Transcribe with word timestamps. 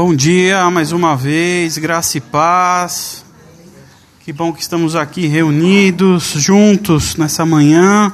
Bom 0.00 0.14
dia 0.14 0.70
mais 0.70 0.92
uma 0.92 1.16
vez, 1.16 1.76
graça 1.76 2.18
e 2.18 2.20
paz. 2.20 3.24
Que 4.20 4.32
bom 4.32 4.52
que 4.52 4.62
estamos 4.62 4.94
aqui 4.94 5.26
reunidos, 5.26 6.34
juntos 6.36 7.16
nessa 7.16 7.44
manhã. 7.44 8.12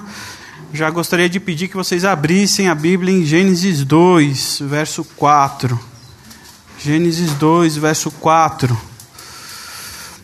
Já 0.72 0.88
gostaria 0.88 1.28
de 1.28 1.38
pedir 1.38 1.68
que 1.68 1.76
vocês 1.76 2.06
abrissem 2.06 2.70
a 2.70 2.74
Bíblia 2.74 3.14
em 3.14 3.22
Gênesis 3.22 3.84
2, 3.84 4.60
verso 4.62 5.04
4. 5.04 5.78
Gênesis 6.82 7.34
2, 7.34 7.76
verso 7.76 8.10
4. 8.12 8.74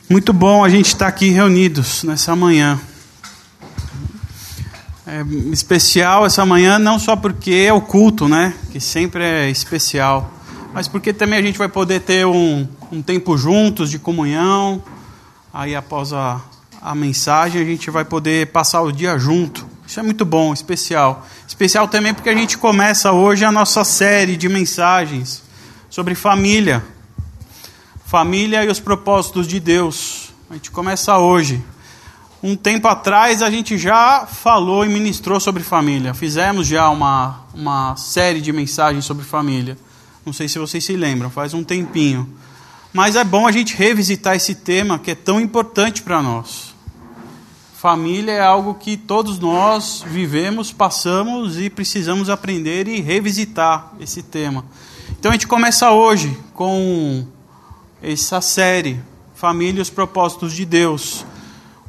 Muito 0.08 0.32
bom 0.32 0.64
a 0.64 0.68
gente 0.70 0.86
estar 0.86 1.08
aqui 1.08 1.29
reunidos 1.29 2.04
nessa 2.04 2.34
manhã. 2.34 2.80
É 5.06 5.22
especial 5.52 6.24
essa 6.24 6.46
manhã 6.46 6.79
não 6.79 6.98
só 6.98 7.16
porque 7.16 7.52
é 7.52 7.70
o 7.70 7.82
culto, 7.82 8.27
né? 8.27 8.54
Que 8.72 8.80
sempre 8.80 9.22
é 9.22 9.50
especial 9.50 10.39
mas 10.73 10.87
porque 10.87 11.12
também 11.12 11.39
a 11.39 11.43
gente 11.43 11.59
vai 11.59 11.68
poder 11.68 12.00
ter 12.00 12.27
um, 12.27 12.66
um 12.93 13.02
tempo 13.02 13.37
juntos 13.37 13.91
de 13.91 13.98
comunhão. 13.98 14.83
Aí 15.52 15.74
após 15.74 16.12
a, 16.12 16.41
a 16.80 16.95
mensagem 16.95 17.61
a 17.61 17.65
gente 17.65 17.91
vai 17.91 18.05
poder 18.05 18.48
passar 18.48 18.83
o 18.83 18.92
dia 18.92 19.19
junto. 19.19 19.66
Isso 19.87 19.98
é 19.98 20.02
muito 20.02 20.25
bom, 20.25 20.52
especial. 20.52 21.27
Especial 21.47 21.88
também 21.88 22.14
porque 22.14 22.28
a 22.28 22.34
gente 22.34 22.56
começa 22.56 23.11
hoje 23.11 23.45
a 23.45 23.51
nossa 23.51 23.83
série 23.84 24.37
de 24.37 24.48
mensagens 24.48 25.42
sobre 25.88 26.14
família. 26.14 26.84
Família 28.06 28.64
e 28.64 28.69
os 28.69 28.78
propósitos 28.78 29.48
de 29.48 29.59
Deus. 29.59 30.33
A 30.48 30.55
gente 30.55 30.70
começa 30.70 31.19
hoje. 31.19 31.62
Um 32.42 32.56
tempo 32.56 32.89
atrás 32.89 33.42
a 33.42 33.50
gente 33.50 33.77
já 33.77 34.27
falou 34.27 34.84
e 34.84 34.89
ministrou 34.89 35.41
sobre 35.41 35.62
família. 35.62 36.14
Fizemos 36.14 36.69
já 36.69 36.89
uma, 36.89 37.41
uma 37.52 37.97
série 37.97 38.41
de 38.41 38.52
mensagens 38.52 39.05
sobre 39.05 39.25
família. 39.25 39.77
Não 40.24 40.33
sei 40.33 40.48
se 40.48 40.59
vocês 40.59 40.84
se 40.84 40.97
lembram, 40.97 41.30
faz 41.30 41.55
um 41.55 41.65
tempinho. 41.65 42.28
Mas 42.92 43.16
é 43.16 43.24
bom 43.24 43.47
a 43.47 43.52
gente 43.52 43.74
revisitar 43.74 44.34
esse 44.34 44.55
tema 44.55 44.98
que 44.98 45.12
é 45.12 45.14
tão 45.14 45.41
importante 45.41 46.03
para 46.03 46.20
nós. 46.20 46.75
Família 47.81 48.33
é 48.33 48.41
algo 48.41 48.75
que 48.75 48.94
todos 48.94 49.39
nós 49.39 50.05
vivemos, 50.06 50.70
passamos 50.70 51.59
e 51.59 51.70
precisamos 51.70 52.28
aprender 52.28 52.86
e 52.86 53.00
revisitar 53.00 53.94
esse 53.98 54.22
tema. 54.22 54.67
Então 55.19 55.31
a 55.31 55.34
gente 55.34 55.47
começa 55.47 55.91
hoje 55.91 56.37
com 56.53 57.27
essa 58.03 58.42
série, 58.42 59.00
Família 59.34 59.78
e 59.78 59.83
os 59.83 59.89
Propósitos 59.89 60.53
de 60.53 60.66
Deus. 60.66 61.25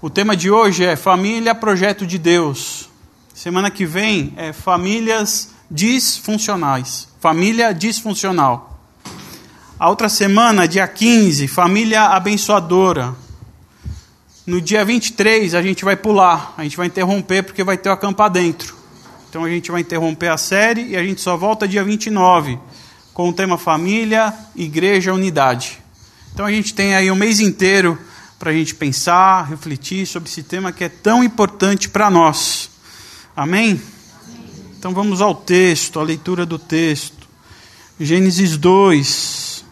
O 0.01 0.09
tema 0.09 0.37
de 0.37 0.49
hoje 0.49 0.85
é 0.85 0.95
Família, 0.95 1.53
Projeto 1.53 2.07
de 2.07 2.17
Deus. 2.17 2.89
Semana 3.33 3.69
que 3.69 3.85
vem 3.85 4.33
é 4.37 4.53
Famílias 4.53 5.49
Disfuncionais. 5.69 7.10
Família 7.21 7.71
disfuncional. 7.71 8.81
A 9.77 9.87
outra 9.87 10.09
semana, 10.09 10.67
dia 10.67 10.87
15, 10.87 11.47
família 11.47 12.05
abençoadora. 12.05 13.13
No 14.43 14.59
dia 14.59 14.83
23, 14.83 15.53
a 15.53 15.61
gente 15.61 15.85
vai 15.85 15.95
pular, 15.95 16.55
a 16.57 16.63
gente 16.63 16.75
vai 16.75 16.87
interromper 16.87 17.43
porque 17.43 17.63
vai 17.63 17.77
ter 17.77 17.89
o 17.89 17.91
acampar 17.91 18.31
dentro. 18.31 18.75
Então 19.29 19.45
a 19.45 19.49
gente 19.51 19.69
vai 19.69 19.81
interromper 19.81 20.29
a 20.29 20.37
série 20.37 20.87
e 20.87 20.97
a 20.97 21.03
gente 21.03 21.21
só 21.21 21.37
volta 21.37 21.67
dia 21.67 21.83
29 21.83 22.57
com 23.13 23.29
o 23.29 23.33
tema 23.33 23.55
Família, 23.55 24.33
Igreja, 24.55 25.13
Unidade. 25.13 25.77
Então 26.33 26.47
a 26.47 26.51
gente 26.51 26.73
tem 26.73 26.95
aí 26.95 27.11
um 27.11 27.15
mês 27.15 27.39
inteiro 27.39 27.99
para 28.39 28.49
a 28.49 28.53
gente 28.53 28.73
pensar, 28.73 29.47
refletir 29.47 30.07
sobre 30.07 30.27
esse 30.27 30.41
tema 30.41 30.71
que 30.71 30.85
é 30.85 30.89
tão 30.89 31.23
importante 31.23 31.87
para 31.87 32.09
nós. 32.09 32.71
Amém? 33.35 33.79
Então 34.81 34.95
vamos 34.95 35.21
ao 35.21 35.35
texto, 35.35 35.99
a 35.99 36.03
leitura 36.03 36.43
do 36.43 36.57
texto. 36.57 37.29
Gênesis 37.99 38.57
2. 38.57 39.63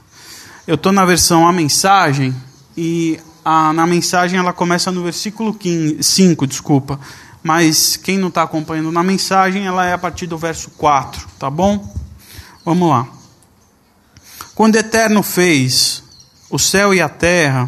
Eu 0.68 0.76
estou 0.76 0.92
na 0.92 1.04
versão 1.04 1.48
A 1.48 1.52
Mensagem 1.52 2.32
e 2.78 3.20
a, 3.44 3.74
na 3.74 3.88
mensagem 3.88 4.38
ela 4.38 4.54
começa 4.54 4.92
no 4.92 5.02
versículo 5.02 5.52
15, 5.52 6.04
5, 6.04 6.46
desculpa. 6.46 7.00
Mas 7.42 7.98
quem 7.98 8.20
não 8.20 8.28
está 8.28 8.44
acompanhando 8.44 8.92
na 8.92 9.02
mensagem, 9.02 9.66
ela 9.66 9.84
é 9.84 9.94
a 9.94 9.98
partir 9.98 10.28
do 10.28 10.38
verso 10.38 10.70
4, 10.78 11.28
tá 11.40 11.50
bom? 11.50 11.92
Vamos 12.64 12.88
lá. 12.88 13.08
Quando 14.54 14.76
o 14.76 14.78
Eterno 14.78 15.24
fez 15.24 16.04
o 16.52 16.60
céu 16.60 16.94
e 16.94 17.02
a 17.02 17.10
terra, 17.10 17.68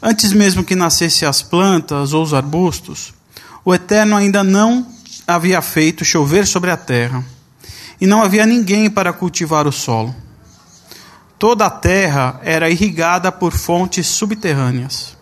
antes 0.00 0.32
mesmo 0.32 0.64
que 0.64 0.74
nascessem 0.74 1.28
as 1.28 1.42
plantas 1.42 2.14
ou 2.14 2.22
os 2.22 2.32
arbustos, 2.32 3.12
o 3.62 3.74
Eterno 3.74 4.16
ainda 4.16 4.42
não 4.42 4.93
havia 5.26 5.60
feito 5.62 6.04
chover 6.04 6.46
sobre 6.46 6.70
a 6.70 6.76
terra, 6.76 7.24
e 8.00 8.06
não 8.06 8.22
havia 8.22 8.44
ninguém 8.44 8.90
para 8.90 9.12
cultivar 9.12 9.66
o 9.66 9.72
solo. 9.72 10.14
Toda 11.38 11.66
a 11.66 11.70
terra 11.70 12.40
era 12.42 12.70
irrigada 12.70 13.32
por 13.32 13.52
fontes 13.52 14.06
subterrâneas. 14.06 15.16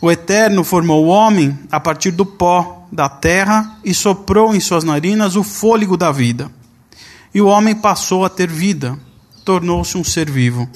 O 0.00 0.10
Eterno 0.10 0.62
formou 0.62 1.06
o 1.06 1.08
homem 1.08 1.58
a 1.70 1.80
partir 1.80 2.10
do 2.10 2.24
pó 2.24 2.86
da 2.92 3.08
terra 3.08 3.78
e 3.82 3.94
soprou 3.94 4.54
em 4.54 4.60
suas 4.60 4.84
narinas 4.84 5.36
o 5.36 5.42
fôlego 5.42 5.96
da 5.96 6.12
vida. 6.12 6.50
E 7.34 7.40
o 7.40 7.46
homem 7.46 7.74
passou 7.74 8.24
a 8.24 8.28
ter 8.28 8.48
vida, 8.48 8.98
tornou-se 9.44 9.96
um 9.96 10.04
ser 10.04 10.30
vivo. 10.30 10.68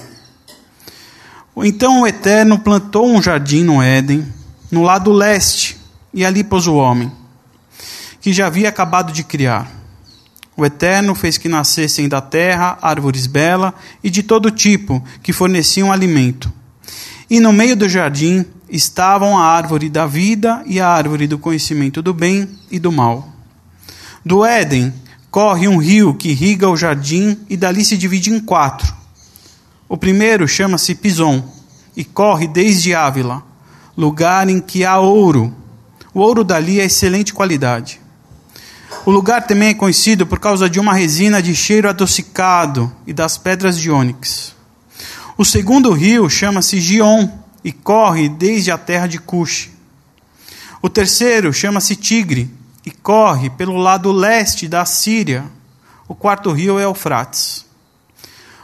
Então 1.58 2.02
o 2.02 2.06
Eterno 2.06 2.58
plantou 2.58 3.06
um 3.06 3.22
jardim 3.22 3.62
no 3.62 3.82
Éden, 3.82 4.26
no 4.70 4.82
lado 4.82 5.12
leste, 5.12 5.76
e 6.12 6.24
ali 6.24 6.42
pôs 6.42 6.66
o 6.66 6.74
homem 6.74 7.19
que 8.20 8.32
já 8.32 8.46
havia 8.46 8.68
acabado 8.68 9.12
de 9.12 9.24
criar. 9.24 9.70
O 10.56 10.66
Eterno 10.66 11.14
fez 11.14 11.38
que 11.38 11.48
nascessem 11.48 12.08
da 12.08 12.20
terra 12.20 12.78
árvores 12.82 13.26
belas 13.26 13.72
e 14.04 14.10
de 14.10 14.22
todo 14.22 14.50
tipo, 14.50 15.02
que 15.22 15.32
forneciam 15.32 15.90
alimento. 15.90 16.52
E 17.30 17.40
no 17.40 17.52
meio 17.52 17.74
do 17.74 17.88
jardim 17.88 18.44
estavam 18.68 19.38
a 19.38 19.44
árvore 19.44 19.88
da 19.88 20.06
vida 20.06 20.62
e 20.66 20.80
a 20.80 20.88
árvore 20.88 21.26
do 21.26 21.38
conhecimento 21.38 22.02
do 22.02 22.12
bem 22.12 22.48
e 22.70 22.78
do 22.78 22.92
mal. 22.92 23.28
Do 24.24 24.44
Éden 24.44 24.92
corre 25.30 25.66
um 25.66 25.78
rio 25.78 26.12
que 26.12 26.30
irriga 26.30 26.68
o 26.68 26.76
jardim 26.76 27.38
e 27.48 27.56
dali 27.56 27.84
se 27.84 27.96
divide 27.96 28.30
em 28.30 28.38
quatro. 28.38 28.94
O 29.88 29.96
primeiro 29.96 30.46
chama-se 30.46 30.94
Pison 30.94 31.42
e 31.96 32.04
corre 32.04 32.46
desde 32.46 32.94
Ávila, 32.94 33.42
lugar 33.96 34.48
em 34.48 34.60
que 34.60 34.84
há 34.84 34.98
ouro. 34.98 35.54
O 36.12 36.20
ouro 36.20 36.44
dali 36.44 36.80
é 36.80 36.84
excelente 36.84 37.32
qualidade. 37.32 38.00
O 39.06 39.10
lugar 39.10 39.46
também 39.46 39.70
é 39.70 39.74
conhecido 39.74 40.26
por 40.26 40.38
causa 40.38 40.68
de 40.68 40.78
uma 40.78 40.92
resina 40.92 41.42
de 41.42 41.54
cheiro 41.54 41.88
adocicado 41.88 42.92
e 43.06 43.12
das 43.12 43.38
pedras 43.38 43.78
de 43.78 43.90
ônix. 43.90 44.54
O 45.38 45.44
segundo 45.44 45.90
rio 45.92 46.28
chama-se 46.28 46.78
Gion 46.78 47.26
e 47.64 47.72
corre 47.72 48.28
desde 48.28 48.70
a 48.70 48.76
terra 48.76 49.06
de 49.06 49.18
Cush. 49.18 49.70
O 50.82 50.88
terceiro 50.88 51.52
chama-se 51.52 51.96
Tigre 51.96 52.50
e 52.84 52.90
corre 52.90 53.48
pelo 53.48 53.76
lado 53.76 54.12
leste 54.12 54.68
da 54.68 54.84
Síria. 54.84 55.44
O 56.06 56.14
quarto 56.14 56.52
rio 56.52 56.78
é 56.78 56.84
Eufrates. 56.84 57.64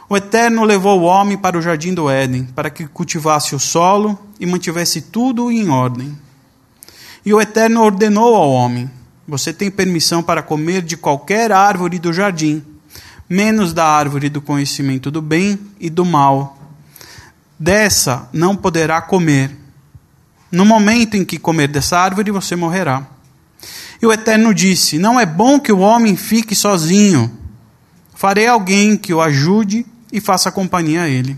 O 0.07 0.15
Eterno 0.15 0.63
levou 0.63 1.01
o 1.01 1.03
homem 1.03 1.37
para 1.37 1.57
o 1.57 1.61
jardim 1.61 1.93
do 1.93 2.09
Éden, 2.09 2.45
para 2.55 2.69
que 2.69 2.87
cultivasse 2.87 3.55
o 3.55 3.59
solo 3.59 4.17
e 4.39 4.45
mantivesse 4.45 5.01
tudo 5.01 5.51
em 5.51 5.67
ordem. 5.69 6.17
E 7.25 7.33
o 7.33 7.41
Eterno 7.41 7.81
ordenou 7.81 8.35
ao 8.35 8.49
homem: 8.51 8.89
você 9.27 9.51
tem 9.51 9.69
permissão 9.69 10.23
para 10.23 10.41
comer 10.41 10.81
de 10.81 10.95
qualquer 10.95 11.51
árvore 11.51 11.99
do 11.99 12.13
jardim, 12.13 12.63
menos 13.29 13.73
da 13.73 13.85
árvore 13.85 14.29
do 14.29 14.41
conhecimento 14.41 15.11
do 15.11 15.21
bem 15.21 15.59
e 15.79 15.89
do 15.89 16.05
mal. 16.05 16.57
Dessa 17.59 18.29
não 18.31 18.55
poderá 18.55 19.01
comer. 19.01 19.51
No 20.49 20.65
momento 20.65 21.17
em 21.17 21.25
que 21.25 21.37
comer 21.37 21.67
dessa 21.67 21.99
árvore, 21.99 22.31
você 22.31 22.55
morrerá. 22.55 23.05
E 24.01 24.05
o 24.05 24.13
Eterno 24.13 24.53
disse: 24.53 24.97
Não 24.97 25.19
é 25.19 25.25
bom 25.25 25.59
que 25.59 25.73
o 25.73 25.79
homem 25.79 26.15
fique 26.15 26.55
sozinho. 26.55 27.29
Farei 28.15 28.47
alguém 28.47 28.95
que 28.95 29.13
o 29.13 29.21
ajude 29.21 29.85
e 30.11 30.21
faça 30.21 30.51
companhia 30.51 31.01
a 31.01 31.09
ele. 31.09 31.37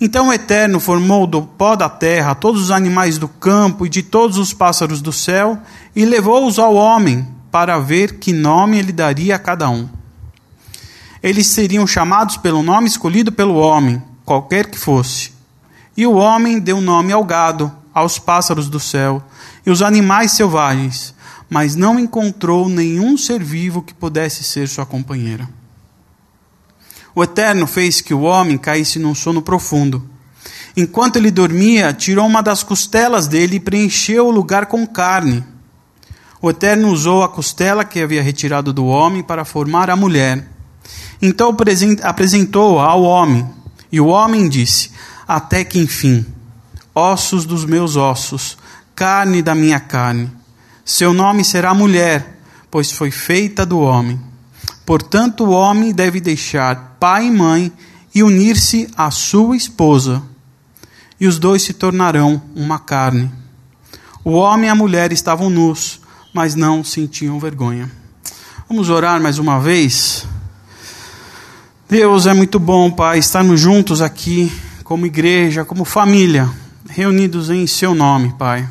Então 0.00 0.28
o 0.28 0.32
Eterno 0.32 0.80
formou 0.80 1.26
do 1.26 1.42
pó 1.42 1.76
da 1.76 1.88
terra 1.88 2.34
todos 2.34 2.60
os 2.60 2.70
animais 2.70 3.18
do 3.18 3.28
campo 3.28 3.86
e 3.86 3.88
de 3.88 4.02
todos 4.02 4.36
os 4.36 4.52
pássaros 4.52 5.00
do 5.00 5.12
céu 5.12 5.58
e 5.94 6.04
levou-os 6.04 6.58
ao 6.58 6.74
homem 6.74 7.26
para 7.50 7.78
ver 7.78 8.18
que 8.18 8.32
nome 8.32 8.78
ele 8.78 8.92
daria 8.92 9.36
a 9.36 9.38
cada 9.38 9.70
um. 9.70 9.88
Eles 11.22 11.46
seriam 11.46 11.86
chamados 11.86 12.36
pelo 12.36 12.62
nome 12.62 12.88
escolhido 12.88 13.32
pelo 13.32 13.54
homem, 13.54 14.02
qualquer 14.24 14.66
que 14.66 14.78
fosse. 14.78 15.32
E 15.96 16.06
o 16.06 16.14
homem 16.14 16.58
deu 16.58 16.80
nome 16.80 17.12
ao 17.12 17.24
gado, 17.24 17.72
aos 17.94 18.18
pássaros 18.18 18.68
do 18.68 18.80
céu 18.80 19.22
e 19.64 19.70
os 19.70 19.80
animais 19.80 20.32
selvagens, 20.32 21.14
mas 21.48 21.76
não 21.76 21.98
encontrou 21.98 22.68
nenhum 22.68 23.16
ser 23.16 23.42
vivo 23.42 23.80
que 23.80 23.94
pudesse 23.94 24.42
ser 24.42 24.68
sua 24.68 24.84
companheira. 24.84 25.48
O 27.14 27.22
Eterno 27.22 27.66
fez 27.66 28.00
que 28.00 28.12
o 28.12 28.22
homem 28.22 28.58
caísse 28.58 28.98
num 28.98 29.14
sono 29.14 29.40
profundo. 29.40 30.10
Enquanto 30.76 31.16
ele 31.16 31.30
dormia, 31.30 31.92
tirou 31.92 32.26
uma 32.26 32.42
das 32.42 32.64
costelas 32.64 33.28
dele 33.28 33.56
e 33.56 33.60
preencheu 33.60 34.26
o 34.26 34.32
lugar 34.32 34.66
com 34.66 34.84
carne. 34.84 35.44
O 36.44 36.50
Eterno 36.50 36.90
usou 36.90 37.22
a 37.22 37.28
costela 37.30 37.86
que 37.86 37.98
havia 37.98 38.22
retirado 38.22 38.70
do 38.70 38.84
homem 38.84 39.22
para 39.22 39.46
formar 39.46 39.88
a 39.88 39.96
mulher. 39.96 40.46
Então 41.22 41.56
apresentou-a 42.02 42.84
ao 42.84 43.02
homem 43.02 43.48
E 43.90 43.98
o 43.98 44.08
homem 44.08 44.46
disse: 44.46 44.90
Até 45.26 45.64
que 45.64 45.78
enfim, 45.78 46.26
ossos 46.94 47.46
dos 47.46 47.64
meus 47.64 47.96
ossos, 47.96 48.58
carne 48.94 49.40
da 49.40 49.54
minha 49.54 49.80
carne. 49.80 50.30
Seu 50.84 51.14
nome 51.14 51.42
será 51.46 51.72
mulher, 51.72 52.38
pois 52.70 52.92
foi 52.92 53.10
feita 53.10 53.64
do 53.64 53.80
homem. 53.80 54.20
Portanto, 54.84 55.44
o 55.44 55.50
homem 55.50 55.94
deve 55.94 56.20
deixar 56.20 56.98
pai 57.00 57.28
e 57.28 57.30
mãe 57.30 57.72
e 58.14 58.22
unir-se 58.22 58.86
à 58.94 59.10
sua 59.10 59.56
esposa, 59.56 60.22
e 61.18 61.26
os 61.26 61.38
dois 61.38 61.62
se 61.62 61.72
tornarão 61.72 62.42
uma 62.54 62.78
carne. 62.78 63.32
O 64.22 64.32
homem 64.32 64.66
e 64.66 64.68
a 64.68 64.74
mulher 64.74 65.10
estavam 65.10 65.48
nus, 65.48 66.03
mas 66.34 66.56
não 66.56 66.82
sentiam 66.82 67.38
vergonha. 67.38 67.88
Vamos 68.68 68.90
orar 68.90 69.22
mais 69.22 69.38
uma 69.38 69.60
vez? 69.60 70.26
Deus 71.88 72.26
é 72.26 72.34
muito 72.34 72.58
bom, 72.58 72.90
Pai, 72.90 73.20
estarmos 73.20 73.60
juntos 73.60 74.02
aqui, 74.02 74.52
como 74.82 75.06
igreja, 75.06 75.64
como 75.64 75.84
família, 75.84 76.50
reunidos 76.88 77.50
em 77.50 77.68
Seu 77.68 77.94
nome, 77.94 78.34
Pai. 78.36 78.68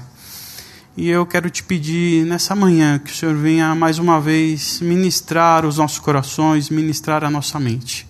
E 0.97 1.09
eu 1.09 1.25
quero 1.25 1.49
te 1.49 1.63
pedir 1.63 2.25
nessa 2.25 2.53
manhã 2.53 2.99
que 2.99 3.11
o 3.11 3.15
Senhor 3.15 3.35
venha 3.35 3.73
mais 3.73 3.97
uma 3.97 4.19
vez 4.19 4.81
ministrar 4.81 5.65
os 5.65 5.77
nossos 5.77 5.99
corações, 5.99 6.69
ministrar 6.69 7.23
a 7.23 7.29
nossa 7.29 7.57
mente. 7.61 8.05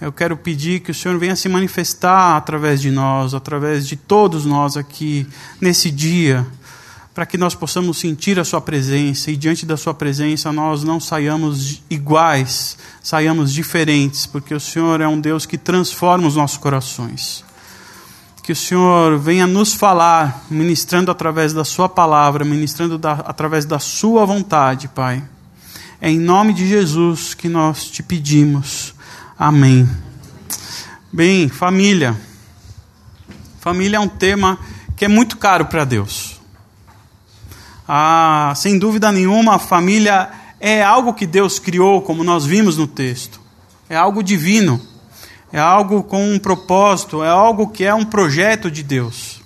Eu 0.00 0.12
quero 0.12 0.36
pedir 0.36 0.80
que 0.80 0.92
o 0.92 0.94
Senhor 0.94 1.18
venha 1.18 1.36
se 1.36 1.48
manifestar 1.48 2.36
através 2.36 2.80
de 2.80 2.90
nós, 2.90 3.34
através 3.34 3.86
de 3.86 3.96
todos 3.96 4.46
nós 4.46 4.78
aqui 4.78 5.26
nesse 5.60 5.90
dia, 5.90 6.46
para 7.18 7.26
que 7.26 7.36
nós 7.36 7.52
possamos 7.52 7.98
sentir 7.98 8.38
a 8.38 8.44
Sua 8.44 8.60
presença 8.60 9.28
e 9.28 9.36
diante 9.36 9.66
da 9.66 9.76
Sua 9.76 9.92
presença 9.92 10.52
nós 10.52 10.84
não 10.84 11.00
saiamos 11.00 11.82
iguais, 11.90 12.78
saiamos 13.02 13.52
diferentes, 13.52 14.24
porque 14.24 14.54
o 14.54 14.60
Senhor 14.60 15.00
é 15.00 15.08
um 15.08 15.20
Deus 15.20 15.44
que 15.44 15.58
transforma 15.58 16.28
os 16.28 16.36
nossos 16.36 16.58
corações 16.58 17.44
que 18.40 18.52
o 18.52 18.56
Senhor 18.56 19.18
venha 19.18 19.48
nos 19.48 19.74
falar, 19.74 20.46
ministrando 20.48 21.10
através 21.10 21.52
da 21.52 21.64
Sua 21.64 21.88
palavra, 21.88 22.44
ministrando 22.44 22.96
da, 22.96 23.14
através 23.14 23.64
da 23.64 23.80
Sua 23.80 24.24
vontade, 24.24 24.86
Pai. 24.86 25.20
É 26.00 26.08
em 26.08 26.20
nome 26.20 26.54
de 26.54 26.68
Jesus 26.68 27.34
que 27.34 27.48
nós 27.48 27.90
te 27.90 28.00
pedimos. 28.00 28.94
Amém. 29.36 29.88
Bem, 31.12 31.48
família. 31.48 32.16
Família 33.60 33.96
é 33.96 34.00
um 34.00 34.08
tema 34.08 34.56
que 34.96 35.04
é 35.04 35.08
muito 35.08 35.36
caro 35.36 35.66
para 35.66 35.84
Deus. 35.84 36.37
Ah, 37.88 38.52
sem 38.54 38.78
dúvida 38.78 39.10
nenhuma, 39.10 39.54
a 39.54 39.58
família 39.58 40.28
é 40.60 40.82
algo 40.82 41.14
que 41.14 41.26
Deus 41.26 41.58
criou, 41.58 42.02
como 42.02 42.22
nós 42.22 42.44
vimos 42.44 42.76
no 42.76 42.86
texto. 42.86 43.40
É 43.88 43.96
algo 43.96 44.22
divino 44.22 44.80
é 45.52 45.58
algo 45.58 46.02
com 46.02 46.32
um 46.32 46.38
propósito, 46.38 47.22
é 47.22 47.28
algo 47.28 47.68
que 47.68 47.84
é 47.84 47.94
um 47.94 48.04
projeto 48.04 48.70
de 48.70 48.82
Deus. 48.82 49.40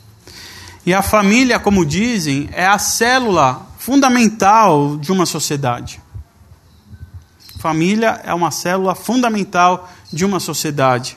E 0.85 0.93
a 0.93 1.01
família, 1.01 1.61
como 1.61 1.87
dizem, 1.87 2.49
é 2.53 2.67
a 2.67 2.79
célula 2.79 3.67
fundamental 3.79 4.97
de 4.97 5.13
uma 5.13 5.27
sociedade. 5.27 6.01
Família 7.59 8.21
é 8.25 8.35
uma 8.35 8.51
célula 8.51 8.95
fundamental 8.97 9.89
de 10.13 10.25
uma 10.25 10.41
sociedade. 10.41 11.17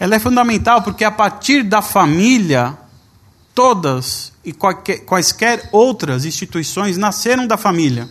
Ela 0.00 0.16
é 0.16 0.18
fundamental 0.18 0.82
porque 0.82 1.04
a 1.04 1.10
partir 1.10 1.62
da 1.62 1.80
família, 1.80 2.76
todas 3.54 4.32
e 4.44 4.52
quaisquer 4.52 5.68
outras 5.72 6.24
instituições 6.24 6.96
nasceram 6.96 7.46
da 7.46 7.56
família. 7.56 8.08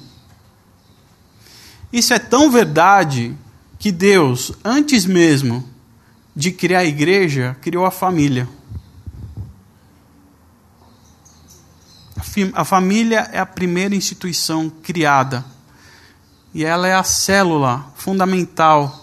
Isso 1.92 2.14
é 2.14 2.20
tão 2.20 2.50
verdade 2.50 3.36
que 3.78 3.92
Deus, 3.92 4.54
antes 4.64 5.06
mesmo 5.06 5.68
de 6.36 6.52
criar 6.52 6.80
a 6.80 6.86
igreja, 6.86 7.56
criou 7.62 7.86
a 7.86 7.92
família. 7.92 8.48
A 12.54 12.66
família 12.66 13.30
é 13.32 13.38
a 13.38 13.46
primeira 13.46 13.94
instituição 13.94 14.72
criada. 14.82 15.46
E 16.54 16.64
ela 16.64 16.88
é 16.88 16.96
a 16.96 17.04
célula 17.04 17.92
fundamental 17.96 19.03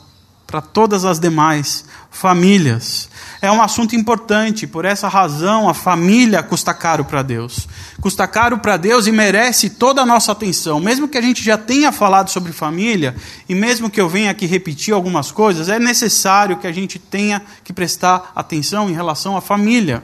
para 0.50 0.60
todas 0.60 1.04
as 1.04 1.20
demais 1.20 1.84
famílias. 2.10 3.08
É 3.40 3.52
um 3.52 3.62
assunto 3.62 3.94
importante, 3.94 4.66
por 4.66 4.84
essa 4.84 5.06
razão 5.06 5.68
a 5.68 5.74
família 5.74 6.42
custa 6.42 6.74
caro 6.74 7.04
para 7.04 7.22
Deus. 7.22 7.68
Custa 8.00 8.26
caro 8.26 8.58
para 8.58 8.76
Deus 8.76 9.06
e 9.06 9.12
merece 9.12 9.70
toda 9.70 10.02
a 10.02 10.06
nossa 10.06 10.32
atenção. 10.32 10.80
Mesmo 10.80 11.06
que 11.06 11.16
a 11.16 11.22
gente 11.22 11.40
já 11.40 11.56
tenha 11.56 11.92
falado 11.92 12.30
sobre 12.30 12.50
família, 12.50 13.14
e 13.48 13.54
mesmo 13.54 13.88
que 13.88 14.00
eu 14.00 14.08
venha 14.08 14.32
aqui 14.32 14.44
repetir 14.44 14.92
algumas 14.92 15.30
coisas, 15.30 15.68
é 15.68 15.78
necessário 15.78 16.56
que 16.56 16.66
a 16.66 16.72
gente 16.72 16.98
tenha 16.98 17.40
que 17.62 17.72
prestar 17.72 18.32
atenção 18.34 18.90
em 18.90 18.92
relação 18.92 19.36
à 19.36 19.40
família. 19.40 20.02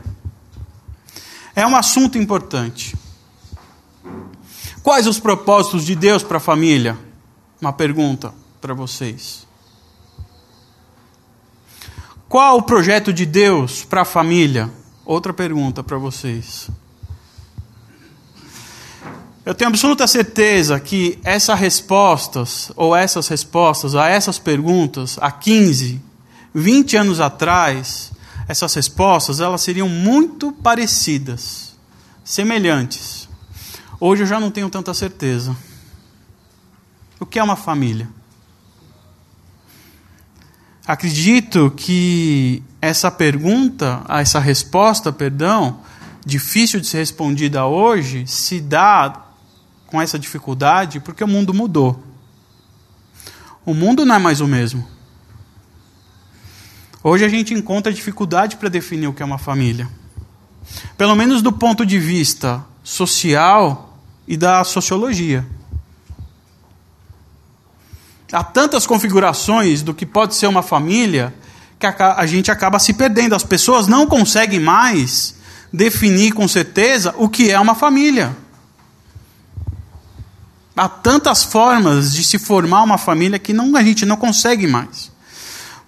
É 1.57 1.67
um 1.67 1.75
assunto 1.75 2.17
importante. 2.19 2.95
Quais 4.81 5.09
os 5.09 5.19
propósitos 5.19 5.85
de 5.85 5.97
Deus 5.97 6.23
para 6.23 6.37
a 6.37 6.41
família? 6.41 6.97
Uma 7.61 7.73
pergunta 7.73 8.33
para 8.61 8.75
vocês. 8.75 9.46
Qual 12.29 12.59
o 12.59 12.63
projeto 12.63 13.13
de 13.13 13.25
Deus 13.25 13.85
para 13.85 14.03
a 14.03 14.05
família? 14.05 14.69
Outra 15.05 15.33
pergunta 15.33 15.85
para 15.85 15.97
vocês. 15.97 16.69
Eu 19.45 19.55
tenho 19.55 19.71
absoluta 19.71 20.09
certeza 20.09 20.81
que 20.81 21.21
essas 21.23 21.57
respostas, 21.57 22.73
ou 22.75 22.97
essas 22.97 23.29
respostas 23.29 23.95
a 23.95 24.09
essas 24.09 24.41
perguntas, 24.41 25.17
há 25.21 25.31
15, 25.31 26.03
20 26.53 26.97
anos 26.97 27.21
atrás, 27.21 28.11
essas 28.49 28.75
respostas 28.75 29.39
elas 29.39 29.61
seriam 29.61 29.89
muito 29.89 30.51
parecidas, 30.51 31.77
semelhantes. 32.25 33.29
Hoje 34.01 34.25
eu 34.25 34.27
já 34.27 34.41
não 34.41 34.51
tenho 34.51 34.69
tanta 34.69 34.93
certeza. 34.93 35.57
O 37.21 37.25
que 37.25 37.39
é 37.39 37.43
uma 37.43 37.55
família? 37.55 38.09
Acredito 40.87 41.73
que 41.77 42.63
essa 42.81 43.11
pergunta, 43.11 44.05
essa 44.09 44.39
resposta, 44.39 45.13
perdão, 45.13 45.81
difícil 46.25 46.79
de 46.79 46.87
ser 46.87 46.99
respondida 46.99 47.67
hoje, 47.67 48.25
se 48.27 48.61
dá 48.61 49.27
com 49.87 50.01
essa 50.01 50.19
dificuldade 50.19 51.01
porque 51.01 51.25
o 51.25 51.29
mundo 51.29 51.53
mudou. 51.53 52.03
O 53.65 53.75
mundo 53.75 54.05
não 54.05 54.15
é 54.15 54.19
mais 54.19 54.41
o 54.41 54.47
mesmo. 54.47 54.87
Hoje 57.03 57.25
a 57.25 57.29
gente 57.29 57.53
encontra 57.53 57.93
dificuldade 57.93 58.57
para 58.57 58.69
definir 58.69 59.09
o 59.09 59.13
que 59.13 59.23
é 59.23 59.27
uma 59.27 59.39
família. 59.39 59.89
Pelo 60.97 61.17
menos 61.17 61.43
do 61.43 61.53
ponto 61.53 61.85
de 61.85 61.99
vista 61.99 62.65
social 62.83 63.99
e 64.27 64.37
da 64.37 64.63
sociologia. 64.63 65.45
Há 68.33 68.43
tantas 68.43 68.87
configurações 68.87 69.83
do 69.83 69.95
que 69.95 70.05
pode 70.05 70.35
ser 70.35 70.47
uma 70.47 70.63
família 70.63 71.33
que 71.79 71.87
a 71.87 72.27
gente 72.27 72.51
acaba 72.51 72.79
se 72.79 72.93
perdendo. 72.93 73.35
As 73.35 73.45
pessoas 73.45 73.87
não 73.87 74.07
conseguem 74.07 74.59
mais 74.59 75.37
definir 75.73 76.33
com 76.33 76.49
certeza 76.49 77.15
o 77.19 77.29
que 77.29 77.51
é 77.51 77.61
uma 77.61 77.75
família. 77.75 78.37
Há 80.77 80.89
tantas 80.89 81.45
formas 81.45 82.13
de 82.13 82.25
se 82.25 82.39
formar 82.39 82.83
uma 82.83 82.99
família 82.99 83.39
que 83.39 83.53
não, 83.53 83.75
a 83.77 83.83
gente 83.83 84.05
não 84.05 84.17
consegue 84.17 84.67
mais. 84.67 85.11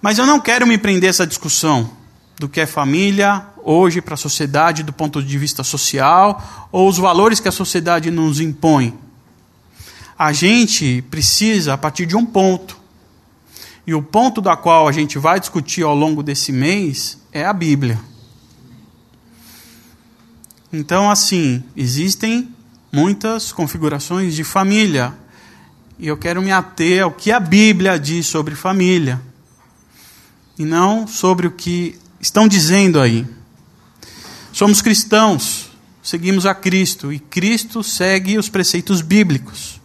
Mas 0.01 0.17
eu 0.17 0.25
não 0.25 0.39
quero 0.39 0.65
me 0.65 0.77
prender 0.77 1.09
a 1.09 1.11
essa 1.11 1.27
discussão 1.27 1.91
do 2.39 2.47
que 2.47 2.61
é 2.61 2.65
família 2.65 3.43
hoje 3.63 4.01
para 4.01 4.13
a 4.13 4.17
sociedade 4.17 4.81
do 4.81 4.93
ponto 4.93 5.21
de 5.21 5.37
vista 5.37 5.63
social 5.63 6.69
ou 6.71 6.87
os 6.87 6.97
valores 6.97 7.39
que 7.39 7.49
a 7.49 7.51
sociedade 7.51 8.09
nos 8.09 8.39
impõe 8.39 8.97
a 10.19 10.33
gente 10.33 11.01
precisa, 11.03 11.73
a 11.73 11.77
partir 11.77 12.05
de 12.05 12.13
um 12.13 12.25
ponto, 12.25 12.77
e 13.87 13.93
o 13.93 14.03
ponto 14.03 14.41
da 14.41 14.57
qual 14.57 14.85
a 14.85 14.91
gente 14.91 15.17
vai 15.17 15.39
discutir 15.39 15.83
ao 15.83 15.95
longo 15.95 16.21
desse 16.21 16.51
mês 16.51 17.17
é 17.31 17.45
a 17.45 17.53
Bíblia. 17.53 17.97
Então, 20.73 21.09
assim, 21.09 21.63
existem 21.73 22.53
muitas 22.91 23.53
configurações 23.53 24.35
de 24.35 24.43
família, 24.43 25.13
e 25.97 26.07
eu 26.07 26.17
quero 26.17 26.41
me 26.41 26.51
ater 26.51 27.03
ao 27.03 27.11
que 27.13 27.31
a 27.31 27.39
Bíblia 27.39 27.97
diz 27.97 28.27
sobre 28.27 28.55
família, 28.55 29.21
e 30.57 30.65
não 30.65 31.07
sobre 31.07 31.47
o 31.47 31.51
que 31.51 31.97
estão 32.19 32.45
dizendo 32.45 32.99
aí. 32.99 33.25
Somos 34.51 34.81
cristãos, 34.81 35.71
seguimos 36.03 36.45
a 36.45 36.53
Cristo, 36.53 37.13
e 37.13 37.19
Cristo 37.19 37.81
segue 37.81 38.37
os 38.37 38.49
preceitos 38.49 39.01
bíblicos. 39.01 39.78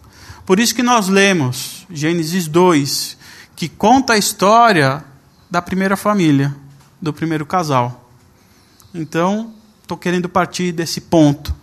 Por 0.46 0.60
isso 0.60 0.74
que 0.74 0.82
nós 0.82 1.08
lemos 1.08 1.86
Gênesis 1.90 2.46
2, 2.46 3.16
que 3.56 3.68
conta 3.68 4.12
a 4.12 4.18
história 4.18 5.02
da 5.50 5.62
primeira 5.62 5.96
família, 5.96 6.54
do 7.00 7.12
primeiro 7.12 7.46
casal. 7.46 8.10
Então, 8.92 9.54
estou 9.80 9.96
querendo 9.96 10.28
partir 10.28 10.70
desse 10.72 11.00
ponto. 11.00 11.54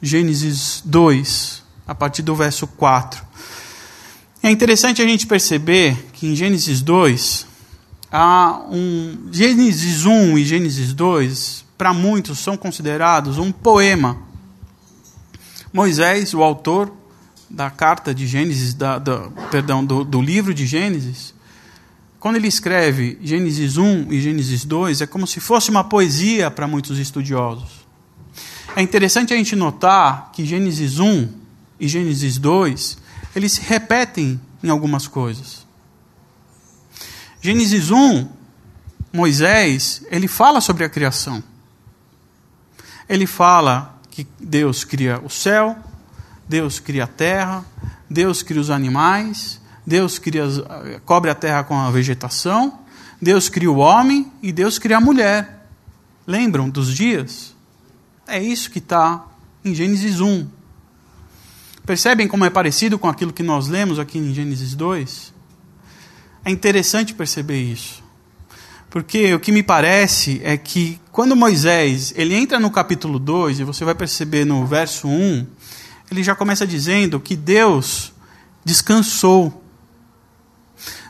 Gênesis 0.00 0.82
2, 0.84 1.62
a 1.86 1.94
partir 1.94 2.22
do 2.22 2.34
verso 2.34 2.66
4. 2.66 3.22
É 4.42 4.50
interessante 4.50 5.02
a 5.02 5.06
gente 5.06 5.26
perceber 5.26 6.08
que 6.14 6.26
em 6.26 6.34
Gênesis 6.34 6.80
2, 6.80 7.46
há 8.10 8.62
um 8.70 9.28
Gênesis 9.30 10.06
1 10.06 10.38
e 10.38 10.44
Gênesis 10.46 10.94
2, 10.94 11.64
para 11.76 11.92
muitos 11.92 12.38
são 12.38 12.56
considerados 12.56 13.36
um 13.36 13.52
poema. 13.52 14.16
Moisés, 15.72 16.32
o 16.32 16.42
autor 16.42 16.99
da 17.50 17.68
carta 17.68 18.14
de 18.14 18.26
Gênesis, 18.26 18.72
da, 18.72 18.98
da, 18.98 19.28
perdão, 19.50 19.84
do, 19.84 20.04
do 20.04 20.22
livro 20.22 20.54
de 20.54 20.64
Gênesis, 20.66 21.34
quando 22.20 22.36
ele 22.36 22.48
escreve 22.48 23.18
Gênesis 23.22 23.76
1 23.76 24.12
e 24.12 24.20
Gênesis 24.20 24.64
2, 24.64 25.00
é 25.00 25.06
como 25.06 25.26
se 25.26 25.40
fosse 25.40 25.70
uma 25.70 25.82
poesia 25.82 26.50
para 26.50 26.68
muitos 26.68 26.98
estudiosos. 26.98 27.86
É 28.76 28.82
interessante 28.82 29.34
a 29.34 29.36
gente 29.36 29.56
notar 29.56 30.30
que 30.32 30.44
Gênesis 30.44 30.98
1 30.98 31.28
e 31.80 31.88
Gênesis 31.88 32.38
2, 32.38 32.98
eles 33.34 33.52
se 33.52 33.62
repetem 33.62 34.40
em 34.62 34.68
algumas 34.68 35.08
coisas. 35.08 35.66
Gênesis 37.40 37.90
1, 37.90 38.28
Moisés, 39.12 40.04
ele 40.10 40.28
fala 40.28 40.60
sobre 40.60 40.84
a 40.84 40.90
criação. 40.90 41.42
Ele 43.08 43.26
fala 43.26 43.98
que 44.10 44.26
Deus 44.38 44.84
cria 44.84 45.18
o 45.24 45.30
céu, 45.30 45.76
Deus 46.50 46.80
cria 46.80 47.04
a 47.04 47.06
terra, 47.06 47.64
Deus 48.10 48.42
cria 48.42 48.60
os 48.60 48.70
animais, 48.70 49.60
Deus 49.86 50.18
cria, 50.18 50.42
cobre 51.04 51.30
a 51.30 51.34
terra 51.34 51.62
com 51.62 51.78
a 51.78 51.88
vegetação, 51.92 52.80
Deus 53.22 53.48
cria 53.48 53.70
o 53.70 53.76
homem 53.76 54.32
e 54.42 54.50
Deus 54.50 54.76
cria 54.76 54.96
a 54.96 55.00
mulher. 55.00 55.68
Lembram 56.26 56.68
dos 56.68 56.92
dias? 56.92 57.54
É 58.26 58.42
isso 58.42 58.68
que 58.68 58.80
está 58.80 59.24
em 59.64 59.72
Gênesis 59.72 60.18
1. 60.18 60.48
Percebem 61.86 62.26
como 62.26 62.44
é 62.44 62.50
parecido 62.50 62.98
com 62.98 63.08
aquilo 63.08 63.32
que 63.32 63.44
nós 63.44 63.68
lemos 63.68 64.00
aqui 64.00 64.18
em 64.18 64.34
Gênesis 64.34 64.74
2? 64.74 65.32
É 66.44 66.50
interessante 66.50 67.14
perceber 67.14 67.62
isso. 67.62 68.02
Porque 68.90 69.32
o 69.32 69.38
que 69.38 69.52
me 69.52 69.62
parece 69.62 70.40
é 70.42 70.56
que 70.56 70.98
quando 71.12 71.36
Moisés, 71.36 72.12
ele 72.16 72.34
entra 72.34 72.58
no 72.58 72.72
capítulo 72.72 73.20
2, 73.20 73.60
e 73.60 73.64
você 73.64 73.84
vai 73.84 73.94
perceber 73.94 74.44
no 74.44 74.66
verso 74.66 75.06
1, 75.06 75.46
ele 76.10 76.22
já 76.22 76.34
começa 76.34 76.66
dizendo 76.66 77.20
que 77.20 77.36
Deus 77.36 78.12
descansou. 78.64 79.62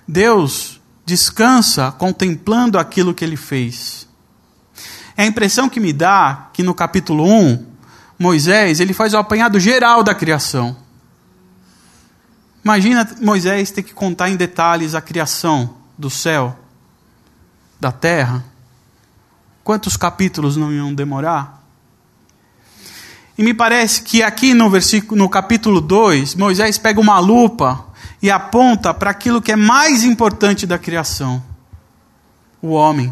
Deus 0.06 0.80
descansa 1.06 1.90
contemplando 1.92 2.78
aquilo 2.78 3.14
que 3.14 3.24
ele 3.24 3.36
fez. 3.36 4.08
É 5.16 5.22
a 5.22 5.26
impressão 5.26 5.68
que 5.68 5.80
me 5.80 5.92
dá 5.92 6.50
que 6.52 6.62
no 6.62 6.74
capítulo 6.74 7.24
1, 7.24 7.66
Moisés, 8.18 8.80
ele 8.80 8.92
faz 8.92 9.14
o 9.14 9.18
apanhado 9.18 9.58
geral 9.58 10.02
da 10.02 10.14
criação. 10.14 10.76
Imagina 12.62 13.08
Moisés 13.20 13.70
ter 13.70 13.82
que 13.82 13.94
contar 13.94 14.28
em 14.28 14.36
detalhes 14.36 14.94
a 14.94 15.00
criação 15.00 15.76
do 15.96 16.10
céu, 16.10 16.58
da 17.80 17.90
terra. 17.90 18.44
Quantos 19.64 19.96
capítulos 19.96 20.56
não 20.56 20.70
iam 20.70 20.94
demorar? 20.94 21.59
E 23.40 23.42
me 23.42 23.54
parece 23.54 24.02
que 24.02 24.22
aqui 24.22 24.52
no 24.52 24.68
versículo 24.68 25.18
no 25.18 25.26
capítulo 25.26 25.80
2, 25.80 26.34
Moisés 26.34 26.76
pega 26.76 27.00
uma 27.00 27.18
lupa 27.18 27.86
e 28.20 28.30
aponta 28.30 28.92
para 28.92 29.08
aquilo 29.08 29.40
que 29.40 29.50
é 29.50 29.56
mais 29.56 30.04
importante 30.04 30.66
da 30.66 30.78
criação: 30.78 31.42
o 32.60 32.72
homem. 32.72 33.10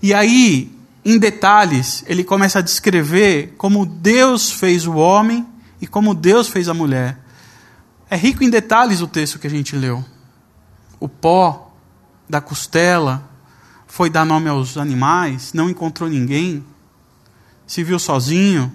E 0.00 0.14
aí, 0.14 0.72
em 1.04 1.18
detalhes, 1.18 2.04
ele 2.06 2.22
começa 2.22 2.60
a 2.60 2.62
descrever 2.62 3.54
como 3.58 3.84
Deus 3.84 4.52
fez 4.52 4.86
o 4.86 4.94
homem 4.94 5.44
e 5.80 5.88
como 5.88 6.14
Deus 6.14 6.46
fez 6.46 6.68
a 6.68 6.72
mulher. 6.72 7.18
É 8.08 8.14
rico 8.14 8.44
em 8.44 8.48
detalhes 8.48 9.00
o 9.00 9.08
texto 9.08 9.40
que 9.40 9.48
a 9.48 9.50
gente 9.50 9.74
leu. 9.74 10.04
O 11.00 11.08
pó 11.08 11.74
da 12.30 12.40
costela 12.40 13.28
foi 13.88 14.08
dar 14.08 14.24
nome 14.24 14.48
aos 14.48 14.76
animais, 14.76 15.52
não 15.52 15.68
encontrou 15.68 16.08
ninguém, 16.08 16.64
se 17.66 17.82
viu 17.82 17.98
sozinho. 17.98 18.72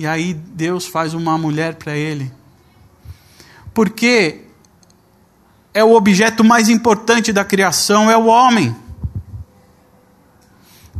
E 0.00 0.06
aí 0.06 0.32
Deus 0.32 0.86
faz 0.86 1.12
uma 1.12 1.36
mulher 1.36 1.74
para 1.74 1.94
ele. 1.94 2.32
Porque 3.74 4.46
é 5.74 5.84
o 5.84 5.92
objeto 5.92 6.42
mais 6.42 6.70
importante 6.70 7.34
da 7.34 7.44
criação, 7.44 8.10
é 8.10 8.16
o 8.16 8.24
homem. 8.24 8.74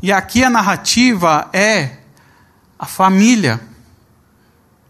E 0.03 0.13
aqui 0.13 0.45
a 0.45 0.51
narrativa 0.51 1.49
é 1.51 1.97
a 2.79 2.85
família. 2.85 3.59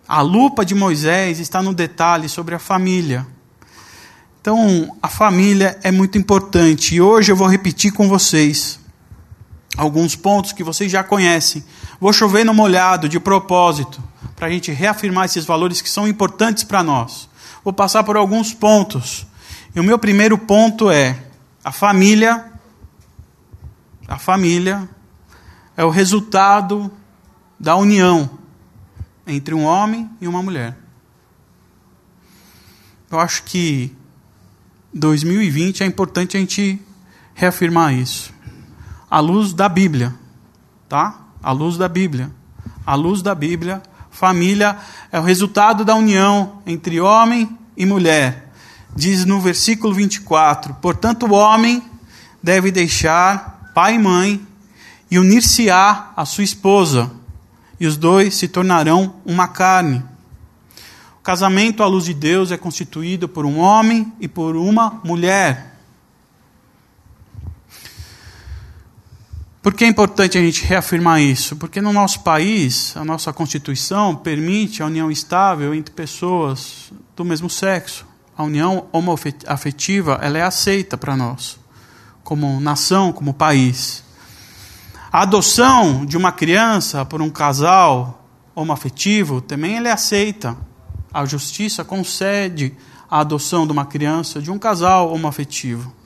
A 0.08 0.20
lupa 0.22 0.64
de 0.64 0.74
Moisés 0.74 1.38
está 1.38 1.62
no 1.62 1.72
detalhe 1.72 2.28
sobre 2.28 2.56
a 2.56 2.58
família. 2.58 3.24
Então, 4.40 4.98
a 5.00 5.06
família 5.06 5.78
é 5.84 5.92
muito 5.92 6.18
importante. 6.18 6.96
E 6.96 7.00
hoje 7.00 7.30
eu 7.30 7.36
vou 7.36 7.46
repetir 7.46 7.92
com 7.92 8.08
vocês 8.08 8.79
alguns 9.76 10.16
pontos 10.16 10.52
que 10.52 10.64
vocês 10.64 10.90
já 10.90 11.02
conhecem. 11.02 11.64
Vou 12.00 12.12
chover 12.12 12.44
no 12.44 12.54
molhado 12.54 13.08
de 13.08 13.20
propósito, 13.20 14.02
para 14.36 14.48
a 14.48 14.50
gente 14.50 14.72
reafirmar 14.72 15.26
esses 15.26 15.44
valores 15.44 15.82
que 15.82 15.88
são 15.88 16.08
importantes 16.08 16.64
para 16.64 16.82
nós. 16.82 17.28
Vou 17.62 17.72
passar 17.72 18.02
por 18.04 18.16
alguns 18.16 18.54
pontos. 18.54 19.26
E 19.74 19.80
o 19.80 19.84
meu 19.84 19.98
primeiro 19.98 20.38
ponto 20.38 20.90
é: 20.90 21.16
a 21.62 21.70
família. 21.70 22.46
A 24.08 24.18
família 24.18 24.88
é 25.76 25.84
o 25.84 25.90
resultado 25.90 26.90
da 27.58 27.76
união 27.76 28.28
entre 29.26 29.54
um 29.54 29.64
homem 29.64 30.10
e 30.20 30.26
uma 30.26 30.42
mulher. 30.42 30.76
Eu 33.10 33.20
acho 33.20 33.44
que 33.44 33.94
2020 34.92 35.82
é 35.82 35.86
importante 35.86 36.36
a 36.36 36.40
gente 36.40 36.80
reafirmar 37.34 37.94
isso. 37.94 38.32
À 39.10 39.18
luz 39.18 39.52
da 39.52 39.68
Bíblia, 39.68 40.14
tá? 40.88 41.18
À 41.42 41.50
luz 41.50 41.76
da 41.76 41.88
Bíblia. 41.88 42.30
À 42.86 42.94
luz 42.94 43.22
da 43.22 43.34
Bíblia, 43.34 43.82
família 44.10 44.76
é 45.10 45.18
o 45.18 45.22
resultado 45.22 45.84
da 45.84 45.94
união 45.94 46.62
entre 46.64 47.00
homem 47.00 47.58
e 47.76 47.84
mulher. 47.84 48.52
Diz 48.94 49.24
no 49.24 49.40
versículo 49.40 49.92
24: 49.92 50.74
Portanto, 50.74 51.26
o 51.26 51.32
homem 51.32 51.82
deve 52.42 52.70
deixar 52.70 53.70
pai 53.74 53.96
e 53.96 53.98
mãe 53.98 54.40
e 55.10 55.18
unir-se-á 55.18 56.12
à 56.16 56.24
sua 56.24 56.44
esposa 56.44 57.10
e 57.80 57.86
os 57.86 57.96
dois 57.96 58.34
se 58.34 58.46
tornarão 58.46 59.14
uma 59.24 59.48
carne. 59.48 60.04
O 61.18 61.22
casamento 61.22 61.82
à 61.82 61.86
luz 61.86 62.04
de 62.04 62.14
Deus 62.14 62.52
é 62.52 62.56
constituído 62.56 63.28
por 63.28 63.44
um 63.44 63.58
homem 63.58 64.12
e 64.20 64.28
por 64.28 64.54
uma 64.54 65.00
mulher. 65.02 65.69
Por 69.62 69.74
que 69.74 69.84
é 69.84 69.88
importante 69.88 70.38
a 70.38 70.40
gente 70.40 70.64
reafirmar 70.64 71.20
isso? 71.20 71.54
Porque 71.54 71.82
no 71.82 71.92
nosso 71.92 72.20
país, 72.20 72.96
a 72.96 73.04
nossa 73.04 73.30
Constituição 73.30 74.16
permite 74.16 74.82
a 74.82 74.86
união 74.86 75.10
estável 75.10 75.74
entre 75.74 75.92
pessoas 75.92 76.90
do 77.14 77.26
mesmo 77.26 77.50
sexo. 77.50 78.06
A 78.34 78.42
união 78.42 78.86
homoafetiva 78.90 80.18
ela 80.22 80.38
é 80.38 80.42
aceita 80.42 80.96
para 80.96 81.14
nós, 81.14 81.60
como 82.24 82.58
nação, 82.58 83.12
como 83.12 83.34
país. 83.34 84.02
A 85.12 85.22
adoção 85.22 86.06
de 86.06 86.16
uma 86.16 86.32
criança 86.32 87.04
por 87.04 87.20
um 87.20 87.28
casal 87.28 88.24
homoafetivo 88.54 89.42
também 89.42 89.76
ele 89.76 89.90
aceita. 89.90 90.56
A 91.12 91.26
justiça 91.26 91.84
concede 91.84 92.74
a 93.10 93.20
adoção 93.20 93.66
de 93.66 93.72
uma 93.72 93.84
criança 93.84 94.40
de 94.40 94.50
um 94.50 94.58
casal 94.58 95.12
homoafetivo. 95.12 95.99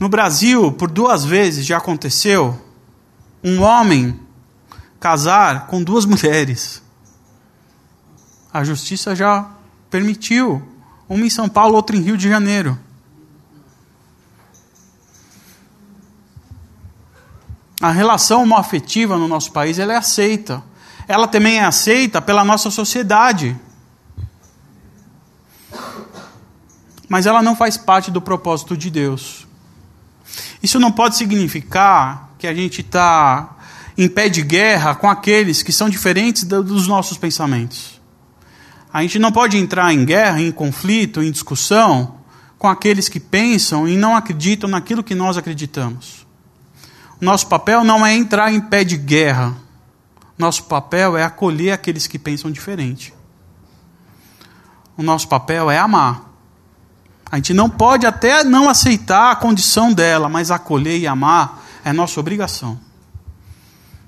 No 0.00 0.08
Brasil, 0.08 0.72
por 0.72 0.90
duas 0.90 1.26
vezes 1.26 1.66
já 1.66 1.76
aconteceu 1.76 2.58
um 3.44 3.60
homem 3.60 4.18
casar 4.98 5.66
com 5.66 5.82
duas 5.82 6.06
mulheres. 6.08 6.82
A 8.50 8.64
justiça 8.64 9.14
já 9.14 9.50
permitiu. 9.90 10.66
Uma 11.06 11.26
em 11.26 11.30
São 11.30 11.48
Paulo, 11.48 11.74
outra 11.74 11.96
em 11.96 12.00
Rio 12.00 12.16
de 12.16 12.28
Janeiro. 12.28 12.78
A 17.78 17.90
relação 17.90 18.42
homoafetiva 18.42 19.18
no 19.18 19.28
nosso 19.28 19.52
país 19.52 19.78
ela 19.78 19.92
é 19.92 19.96
aceita. 19.96 20.62
Ela 21.06 21.28
também 21.28 21.58
é 21.58 21.64
aceita 21.64 22.22
pela 22.22 22.42
nossa 22.42 22.70
sociedade. 22.70 23.58
Mas 27.06 27.26
ela 27.26 27.42
não 27.42 27.54
faz 27.54 27.76
parte 27.76 28.10
do 28.10 28.22
propósito 28.22 28.76
de 28.76 28.88
Deus. 28.88 29.49
Isso 30.62 30.78
não 30.78 30.92
pode 30.92 31.16
significar 31.16 32.34
que 32.38 32.46
a 32.46 32.54
gente 32.54 32.80
está 32.80 33.56
em 33.96 34.08
pé 34.08 34.28
de 34.28 34.42
guerra 34.42 34.94
com 34.94 35.08
aqueles 35.08 35.62
que 35.62 35.72
são 35.72 35.88
diferentes 35.88 36.44
dos 36.44 36.86
nossos 36.86 37.18
pensamentos. 37.18 38.00
A 38.92 39.02
gente 39.02 39.18
não 39.18 39.30
pode 39.30 39.56
entrar 39.56 39.92
em 39.92 40.04
guerra, 40.04 40.40
em 40.40 40.50
conflito, 40.50 41.22
em 41.22 41.30
discussão 41.30 42.16
com 42.58 42.68
aqueles 42.68 43.08
que 43.08 43.20
pensam 43.20 43.88
e 43.88 43.96
não 43.96 44.16
acreditam 44.16 44.68
naquilo 44.68 45.02
que 45.02 45.14
nós 45.14 45.36
acreditamos. 45.36 46.26
Nosso 47.20 47.46
papel 47.46 47.84
não 47.84 48.04
é 48.04 48.14
entrar 48.14 48.52
em 48.52 48.60
pé 48.60 48.82
de 48.82 48.96
guerra. 48.96 49.54
Nosso 50.36 50.64
papel 50.64 51.16
é 51.16 51.22
acolher 51.22 51.72
aqueles 51.72 52.06
que 52.06 52.18
pensam 52.18 52.50
diferente. 52.50 53.14
O 54.96 55.02
nosso 55.02 55.28
papel 55.28 55.70
é 55.70 55.78
amar. 55.78 56.29
A 57.30 57.36
gente 57.36 57.54
não 57.54 57.70
pode 57.70 58.06
até 58.06 58.42
não 58.42 58.68
aceitar 58.68 59.30
a 59.30 59.36
condição 59.36 59.92
dela, 59.92 60.28
mas 60.28 60.50
acolher 60.50 60.98
e 60.98 61.06
amar 61.06 61.64
é 61.84 61.92
nossa 61.92 62.18
obrigação. 62.18 62.78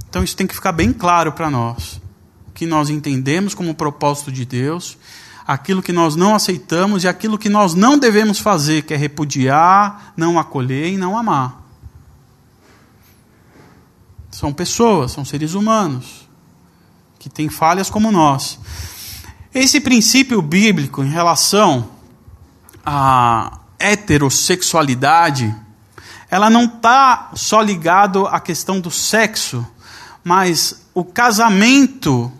Então 0.09 0.25
isso 0.25 0.37
tem 0.37 0.47
que 0.47 0.55
ficar 0.55 0.73
bem 0.73 0.93
claro 0.93 1.33
para 1.33 1.49
nós. 1.49 2.01
O 2.49 2.53
que 2.53 2.67
nós 2.67 2.91
entendemos 2.91 3.55
como 3.55 3.75
propósito 3.75 4.33
de 4.33 4.45
Deus, 4.45 4.99
aquilo 5.47 5.83
que 5.83 5.93
nós 5.93 6.17
não 6.17 6.35
aceitamos 6.35 7.05
e 7.05 7.09
aquilo 7.09 7.39
que 7.39 7.49
nós 7.49 7.75
não 7.75 7.97
devemos 7.97 8.39
fazer, 8.39 8.83
que 8.83 8.93
é 8.93 8.97
repudiar, 8.97 10.13
não 10.17 10.39
acolher 10.39 10.89
e 10.93 10.97
não 10.97 11.17
amar. 11.17 11.63
São 14.31 14.53
pessoas, 14.53 15.13
são 15.13 15.25
seres 15.25 15.55
humanos, 15.55 16.29
que 17.19 17.31
têm 17.31 17.49
falhas 17.49 17.89
como 17.89 18.11
nós. 18.11 18.59
Esse 19.55 19.81
princípio 19.81 20.43
bíblico 20.43 21.05
em 21.05 21.11
relação 21.11 21.89
à 22.85 23.59
heterossexualidade, 23.79 25.55
ela 26.31 26.49
não 26.49 26.65
está 26.65 27.31
só 27.35 27.61
ligado 27.61 28.27
à 28.27 28.41
questão 28.41 28.81
do 28.81 28.91
sexo, 28.91 29.67
mas 30.25 30.87
o 30.95 31.05
casamento 31.05 32.33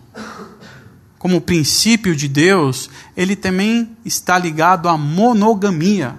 como 1.23 1.39
princípio 1.39 2.13
de 2.13 2.27
Deus, 2.27 2.89
ele 3.15 3.33
também 3.33 3.95
está 4.03 4.37
ligado 4.37 4.89
à 4.89 4.97
monogamia. 4.97 6.15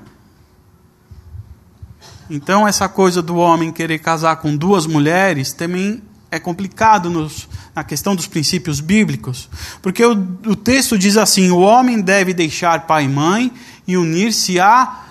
Então, 2.30 2.66
essa 2.66 2.88
coisa 2.88 3.20
do 3.20 3.36
homem 3.36 3.70
querer 3.70 3.98
casar 3.98 4.36
com 4.36 4.56
duas 4.56 4.86
mulheres 4.86 5.52
também 5.52 6.02
é 6.34 6.40
complicado 6.40 7.08
nos, 7.08 7.48
na 7.74 7.84
questão 7.84 8.16
dos 8.16 8.26
princípios 8.26 8.80
bíblicos, 8.80 9.48
porque 9.80 10.04
o, 10.04 10.12
o 10.46 10.56
texto 10.56 10.98
diz 10.98 11.16
assim: 11.16 11.50
o 11.50 11.60
homem 11.60 12.00
deve 12.00 12.34
deixar 12.34 12.86
pai 12.86 13.04
e 13.04 13.08
mãe 13.08 13.52
e 13.86 13.96
unir-se 13.96 14.58
a 14.58 15.04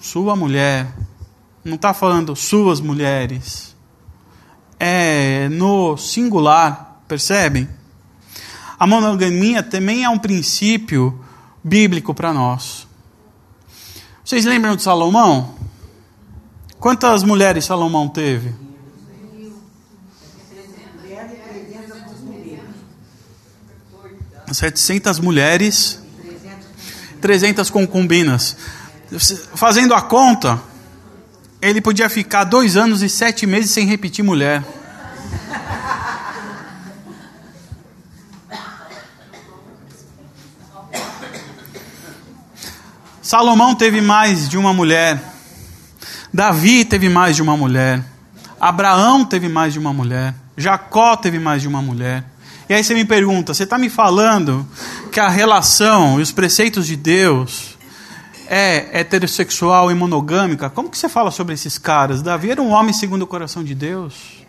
sua 0.00 0.34
mulher. 0.34 0.86
Não 1.62 1.74
está 1.74 1.92
falando 1.92 2.34
suas 2.34 2.80
mulheres. 2.80 3.76
É 4.78 5.46
no 5.50 5.98
singular, 5.98 7.02
percebem? 7.06 7.68
A 8.78 8.86
monogamia 8.86 9.62
também 9.62 10.04
é 10.04 10.08
um 10.08 10.18
princípio 10.18 11.22
bíblico 11.62 12.14
para 12.14 12.32
nós. 12.32 12.88
Vocês 14.24 14.46
lembram 14.46 14.74
de 14.74 14.82
Salomão? 14.82 15.54
Quantas 16.78 17.22
mulheres 17.22 17.66
Salomão 17.66 18.08
teve? 18.08 18.69
Setecentas 24.52 25.18
mulheres, 25.18 26.00
trezentas 27.20 27.70
concubinas. 27.70 28.56
Fazendo 29.54 29.94
a 29.94 30.02
conta, 30.02 30.60
ele 31.60 31.80
podia 31.80 32.08
ficar 32.08 32.44
dois 32.44 32.76
anos 32.76 33.02
e 33.02 33.08
sete 33.08 33.46
meses 33.46 33.70
sem 33.70 33.86
repetir 33.86 34.24
mulher. 34.24 34.64
Salomão 43.22 43.76
teve 43.76 44.00
mais 44.00 44.48
de 44.48 44.58
uma 44.58 44.72
mulher. 44.72 45.22
Davi 46.34 46.84
teve 46.84 47.08
mais 47.08 47.36
de 47.36 47.42
uma 47.42 47.56
mulher. 47.56 48.02
Abraão 48.60 49.24
teve 49.24 49.48
mais 49.48 49.72
de 49.72 49.78
uma 49.78 49.92
mulher. 49.92 50.34
Jacó 50.56 51.14
teve 51.16 51.38
mais 51.38 51.62
de 51.62 51.68
uma 51.68 51.80
mulher. 51.80 52.24
E 52.70 52.72
aí 52.72 52.84
você 52.84 52.94
me 52.94 53.04
pergunta: 53.04 53.52
você 53.52 53.64
está 53.64 53.76
me 53.76 53.90
falando 53.90 54.64
que 55.10 55.18
a 55.18 55.28
relação 55.28 56.20
e 56.20 56.22
os 56.22 56.30
preceitos 56.30 56.86
de 56.86 56.94
Deus 56.94 57.76
é 58.46 59.00
heterossexual 59.00 59.90
e 59.90 59.94
monogâmica? 59.94 60.70
Como 60.70 60.88
que 60.88 60.96
você 60.96 61.08
fala 61.08 61.32
sobre 61.32 61.52
esses 61.52 61.76
caras? 61.78 62.22
Davi 62.22 62.52
era 62.52 62.62
um 62.62 62.70
homem 62.70 62.92
segundo 62.92 63.22
o 63.22 63.26
coração 63.26 63.64
de 63.64 63.74
Deus. 63.74 64.46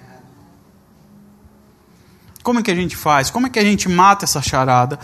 Como 2.44 2.60
é 2.60 2.62
que 2.62 2.70
a 2.70 2.76
gente 2.76 2.96
faz? 2.96 3.32
Como 3.32 3.48
é 3.48 3.50
que 3.50 3.58
a 3.58 3.64
gente 3.64 3.90
mata 3.90 4.24
essa 4.24 4.40
charada? 4.40 5.00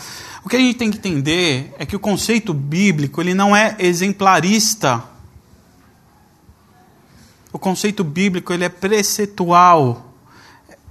O 0.46 0.50
que 0.50 0.56
a 0.56 0.60
gente 0.60 0.78
tem 0.78 0.92
que 0.92 1.00
entender 1.00 1.74
é 1.80 1.88
que 1.88 1.96
o 1.96 2.00
conceito 2.00 2.54
bíblico 2.54 3.20
ele 3.20 3.34
não 3.34 3.56
é 3.56 3.76
exemplarista. 3.80 5.04
O 7.52 7.58
conceito 7.58 8.04
bíblico 8.04 8.54
ele 8.54 8.64
é 8.64 8.70
preceitual, 8.70 10.14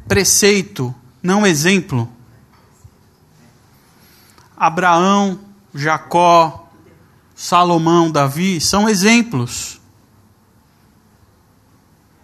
preceito, 0.08 0.92
não 1.22 1.46
exemplo. 1.46 2.15
Abraão, 4.56 5.38
Jacó, 5.74 6.68
Salomão, 7.34 8.10
Davi 8.10 8.60
são 8.60 8.88
exemplos. 8.88 9.80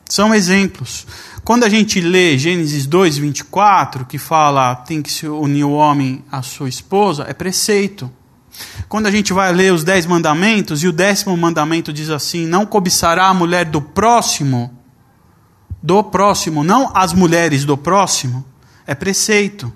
São 0.09 0.35
exemplos. 0.35 1.07
Quando 1.45 1.65
a 1.65 1.69
gente 1.69 2.01
lê 2.01 2.39
Gênesis 2.39 2.87
2, 2.87 3.19
24, 3.19 4.07
que 4.07 4.17
fala 4.17 4.75
tem 4.75 5.03
que 5.03 5.11
se 5.11 5.27
unir 5.27 5.65
o 5.65 5.73
homem 5.73 6.25
à 6.31 6.41
sua 6.41 6.69
esposa, 6.69 7.25
é 7.29 7.35
preceito. 7.35 8.11
Quando 8.89 9.07
a 9.07 9.11
gente 9.11 9.33
vai 9.33 9.53
ler 9.53 9.73
os 9.73 9.85
dez 9.85 10.07
mandamentos, 10.07 10.83
e 10.83 10.89
o 10.89 10.93
décimo 10.93 11.37
mandamento 11.37 11.93
diz 11.93 12.11
assim: 12.11 12.47
não 12.47 12.67
cobiçará 12.67 13.27
a 13.27 13.35
mulher 13.35 13.65
do 13.65 13.81
próximo, 13.81 14.79
do 15.83 16.03
próximo, 16.05 16.63
não 16.63 16.91
as 16.95 17.13
mulheres 17.13 17.65
do 17.65 17.77
próximo, 17.77 18.45
é 18.87 18.95
preceito. 18.95 19.73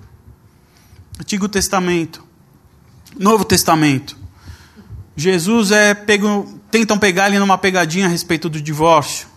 Antigo 1.19 1.49
Testamento, 1.49 2.26
Novo 3.19 3.45
Testamento. 3.45 4.17
Jesus 5.15 5.71
é 5.71 5.93
pego, 5.93 6.59
tentam 6.69 6.97
pegar 6.97 7.27
ele 7.27 7.39
numa 7.39 7.57
pegadinha 7.57 8.05
a 8.05 8.09
respeito 8.09 8.49
do 8.49 8.61
divórcio. 8.61 9.27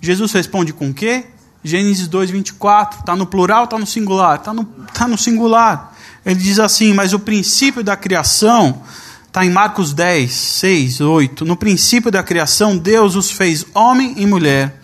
Jesus 0.00 0.32
responde 0.32 0.72
com 0.72 0.90
o 0.90 0.94
quê? 0.94 1.26
Gênesis 1.64 2.08
2, 2.08 2.30
24. 2.30 3.00
Está 3.00 3.14
no 3.14 3.26
plural, 3.26 3.64
está 3.64 3.78
no 3.78 3.86
singular? 3.86 4.36
Está 4.36 4.52
no, 4.52 4.64
tá 4.64 5.06
no 5.06 5.16
singular. 5.16 5.94
Ele 6.24 6.34
diz 6.34 6.58
assim: 6.58 6.92
Mas 6.92 7.12
o 7.12 7.18
princípio 7.18 7.82
da 7.82 7.96
criação 7.96 8.82
está 9.26 9.44
em 9.44 9.50
Marcos 9.50 9.94
10, 9.94 10.30
6, 10.30 11.00
8. 11.00 11.44
No 11.44 11.56
princípio 11.56 12.10
da 12.10 12.22
criação, 12.22 12.76
Deus 12.76 13.16
os 13.16 13.30
fez 13.30 13.64
homem 13.74 14.14
e 14.16 14.26
mulher. 14.26 14.80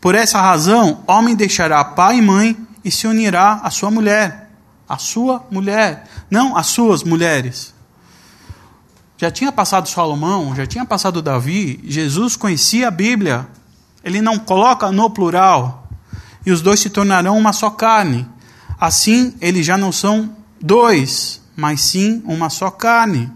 Por 0.00 0.14
essa 0.14 0.40
razão, 0.40 1.04
homem 1.06 1.36
deixará 1.36 1.84
pai 1.84 2.18
e 2.18 2.22
mãe 2.22 2.56
e 2.84 2.90
se 2.90 3.06
unirá 3.06 3.60
à 3.62 3.70
sua 3.70 3.90
mulher. 3.90 4.50
A 4.88 4.98
sua 4.98 5.46
mulher, 5.50 6.08
não 6.28 6.56
as 6.56 6.66
suas 6.66 7.04
mulheres. 7.04 7.71
Já 9.22 9.30
tinha 9.30 9.52
passado 9.52 9.88
Salomão, 9.88 10.52
já 10.52 10.66
tinha 10.66 10.84
passado 10.84 11.22
Davi, 11.22 11.78
Jesus 11.84 12.34
conhecia 12.34 12.88
a 12.88 12.90
Bíblia. 12.90 13.46
Ele 14.02 14.20
não 14.20 14.36
coloca 14.36 14.90
no 14.90 15.08
plural 15.08 15.86
e 16.44 16.50
os 16.50 16.60
dois 16.60 16.80
se 16.80 16.90
tornarão 16.90 17.38
uma 17.38 17.52
só 17.52 17.70
carne. 17.70 18.28
Assim, 18.80 19.32
eles 19.40 19.64
já 19.64 19.78
não 19.78 19.92
são 19.92 20.36
dois, 20.60 21.40
mas 21.54 21.82
sim 21.82 22.20
uma 22.24 22.50
só 22.50 22.68
carne. 22.68 23.30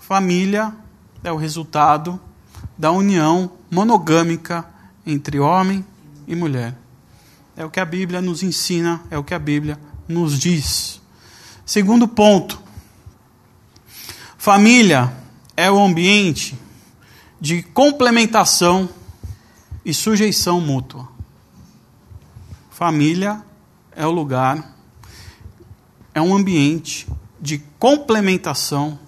Família 0.00 0.74
é 1.22 1.30
o 1.30 1.36
resultado 1.36 2.20
da 2.76 2.90
união 2.90 3.52
monogâmica 3.70 4.66
entre 5.06 5.38
homem 5.38 5.86
e 6.26 6.34
mulher. 6.34 6.76
É 7.56 7.64
o 7.64 7.70
que 7.70 7.78
a 7.78 7.84
Bíblia 7.84 8.20
nos 8.20 8.42
ensina, 8.42 9.00
é 9.12 9.16
o 9.16 9.22
que 9.22 9.32
a 9.32 9.38
Bíblia 9.38 9.78
nos 10.08 10.40
diz. 10.40 11.01
Segundo 11.72 12.06
ponto: 12.06 12.60
família 14.36 15.10
é 15.56 15.70
o 15.70 15.82
ambiente 15.82 16.54
de 17.40 17.62
complementação 17.62 18.90
e 19.82 19.94
sujeição 19.94 20.60
mútua. 20.60 21.08
Família 22.70 23.42
é 23.96 24.06
o 24.06 24.10
lugar, 24.10 24.76
é 26.12 26.20
um 26.20 26.36
ambiente 26.36 27.08
de 27.40 27.56
complementação 27.78 28.98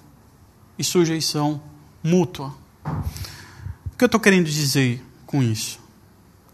e 0.78 0.82
sujeição 0.82 1.60
mútua. 2.02 2.54
O 2.86 3.98
que 3.98 4.04
eu 4.04 4.06
estou 4.06 4.18
querendo 4.18 4.46
dizer 4.46 5.04
com 5.26 5.42
isso? 5.42 5.78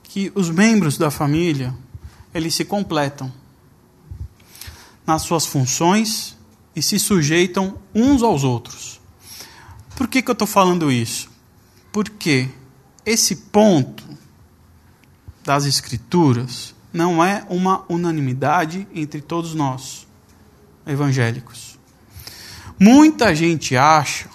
Que 0.03 0.33
os 0.35 0.51
membros 0.51 0.99
da 0.99 1.09
família, 1.09 1.73
eles 2.35 2.53
se 2.57 2.65
completam 2.65 3.33
nas 5.07 5.23
suas 5.23 5.47
funções 5.47 6.37
e 6.75 6.83
se 6.83 6.99
sujeitam 6.99 7.79
uns 7.95 8.23
aos 8.23 8.45
outros. 8.45 9.01
Por 9.97 10.09
que, 10.09 10.23
que 10.23 10.31
eu 10.31 10.35
estou 10.35 10.47
falando 10.47 10.91
isso? 10.91 11.31
Porque 11.93 12.49
esse 13.05 13.37
ponto 13.37 14.05
das 15.45 15.65
Escrituras 15.65 16.75
não 16.93 17.25
é 17.25 17.45
uma 17.49 17.85
unanimidade 17.89 18.87
entre 18.95 19.21
todos 19.21 19.55
nós, 19.55 20.07
evangélicos. 20.87 21.79
Muita 22.79 23.35
gente 23.35 23.77
acha 23.77 24.29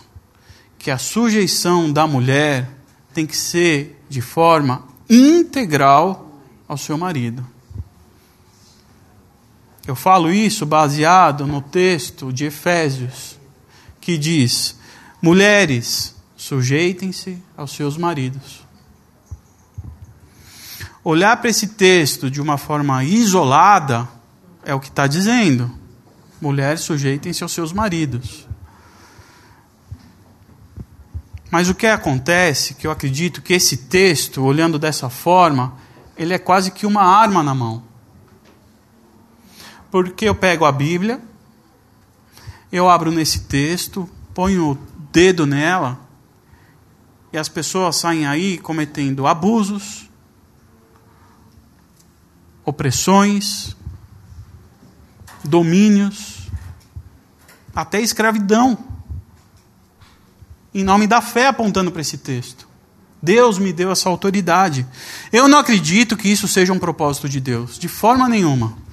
que 0.78 0.92
a 0.92 0.98
sujeição 0.98 1.92
da 1.92 2.06
mulher 2.06 2.70
tem 3.14 3.26
que 3.26 3.36
ser 3.36 4.04
de 4.08 4.22
forma 4.22 4.86
integral 5.10 6.40
ao 6.68 6.78
seu 6.78 6.98
marido. 6.98 7.46
Eu 9.88 9.96
falo 9.96 10.32
isso 10.32 10.66
baseado 10.66 11.46
no 11.46 11.62
texto 11.62 12.34
de 12.34 12.46
Efésios, 12.46 13.40
que 14.02 14.18
diz: 14.18 14.78
Mulheres, 15.22 16.16
sujeitem-se 16.36 17.42
aos 17.56 17.72
seus 17.72 17.98
maridos. 17.98 18.66
Olhar 21.04 21.38
para 21.38 21.52
esse 21.52 21.68
texto 21.68 22.32
de 22.32 22.42
uma 22.42 22.58
forma 22.58 23.04
isolada 23.04 24.10
é 24.64 24.74
o 24.74 24.80
que 24.80 24.90
está 24.90 25.06
dizendo. 25.06 25.72
Mulheres, 26.42 26.82
sujeitem-se 26.82 27.44
aos 27.44 27.52
seus 27.52 27.72
maridos. 27.72 28.48
Mas 31.52 31.70
o 31.70 31.76
que 31.76 31.86
acontece, 31.86 32.74
que 32.74 32.88
eu 32.88 32.92
acredito 32.92 33.42
que 33.42 33.54
esse 33.54 33.78
texto, 33.78 34.44
olhando 34.44 34.80
dessa 34.80 35.10
forma, 35.10 35.76
ele 36.18 36.34
é 36.34 36.40
quase 36.40 36.72
que 36.72 36.88
uma 36.88 37.04
arma 37.04 37.44
na 37.44 37.54
mão. 37.54 37.84
Porque 39.96 40.26
eu 40.26 40.36
pego 40.36 40.66
a 40.66 40.74
Bíblia, 40.74 41.22
eu 42.70 42.90
abro 42.90 43.14
nesse 43.14 43.44
texto, 43.46 44.10
ponho 44.34 44.72
o 44.72 44.78
dedo 45.10 45.46
nela, 45.46 45.98
e 47.32 47.38
as 47.38 47.48
pessoas 47.48 47.96
saem 47.96 48.28
aí 48.28 48.58
cometendo 48.58 49.26
abusos, 49.26 50.10
opressões, 52.66 53.74
domínios, 55.42 56.50
até 57.74 58.02
escravidão, 58.02 58.78
em 60.74 60.84
nome 60.84 61.08
da 61.08 61.22
fé, 61.22 61.48
apontando 61.48 61.90
para 61.90 62.02
esse 62.02 62.18
texto. 62.18 62.68
Deus 63.22 63.58
me 63.58 63.72
deu 63.72 63.90
essa 63.90 64.10
autoridade. 64.10 64.86
Eu 65.32 65.48
não 65.48 65.60
acredito 65.60 66.18
que 66.18 66.28
isso 66.28 66.50
seja 66.50 66.74
um 66.74 66.80
propósito 66.80 67.30
de 67.30 67.40
Deus, 67.40 67.80
de 67.80 67.88
forma 67.88 68.28
nenhuma. 68.28 68.84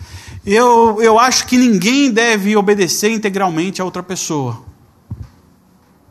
Eu, 0.45 1.01
eu 1.01 1.19
acho 1.19 1.47
que 1.47 1.57
ninguém 1.57 2.11
deve 2.11 2.57
obedecer 2.57 3.11
integralmente 3.11 3.81
a 3.81 3.85
outra 3.85 4.03
pessoa. 4.03 4.65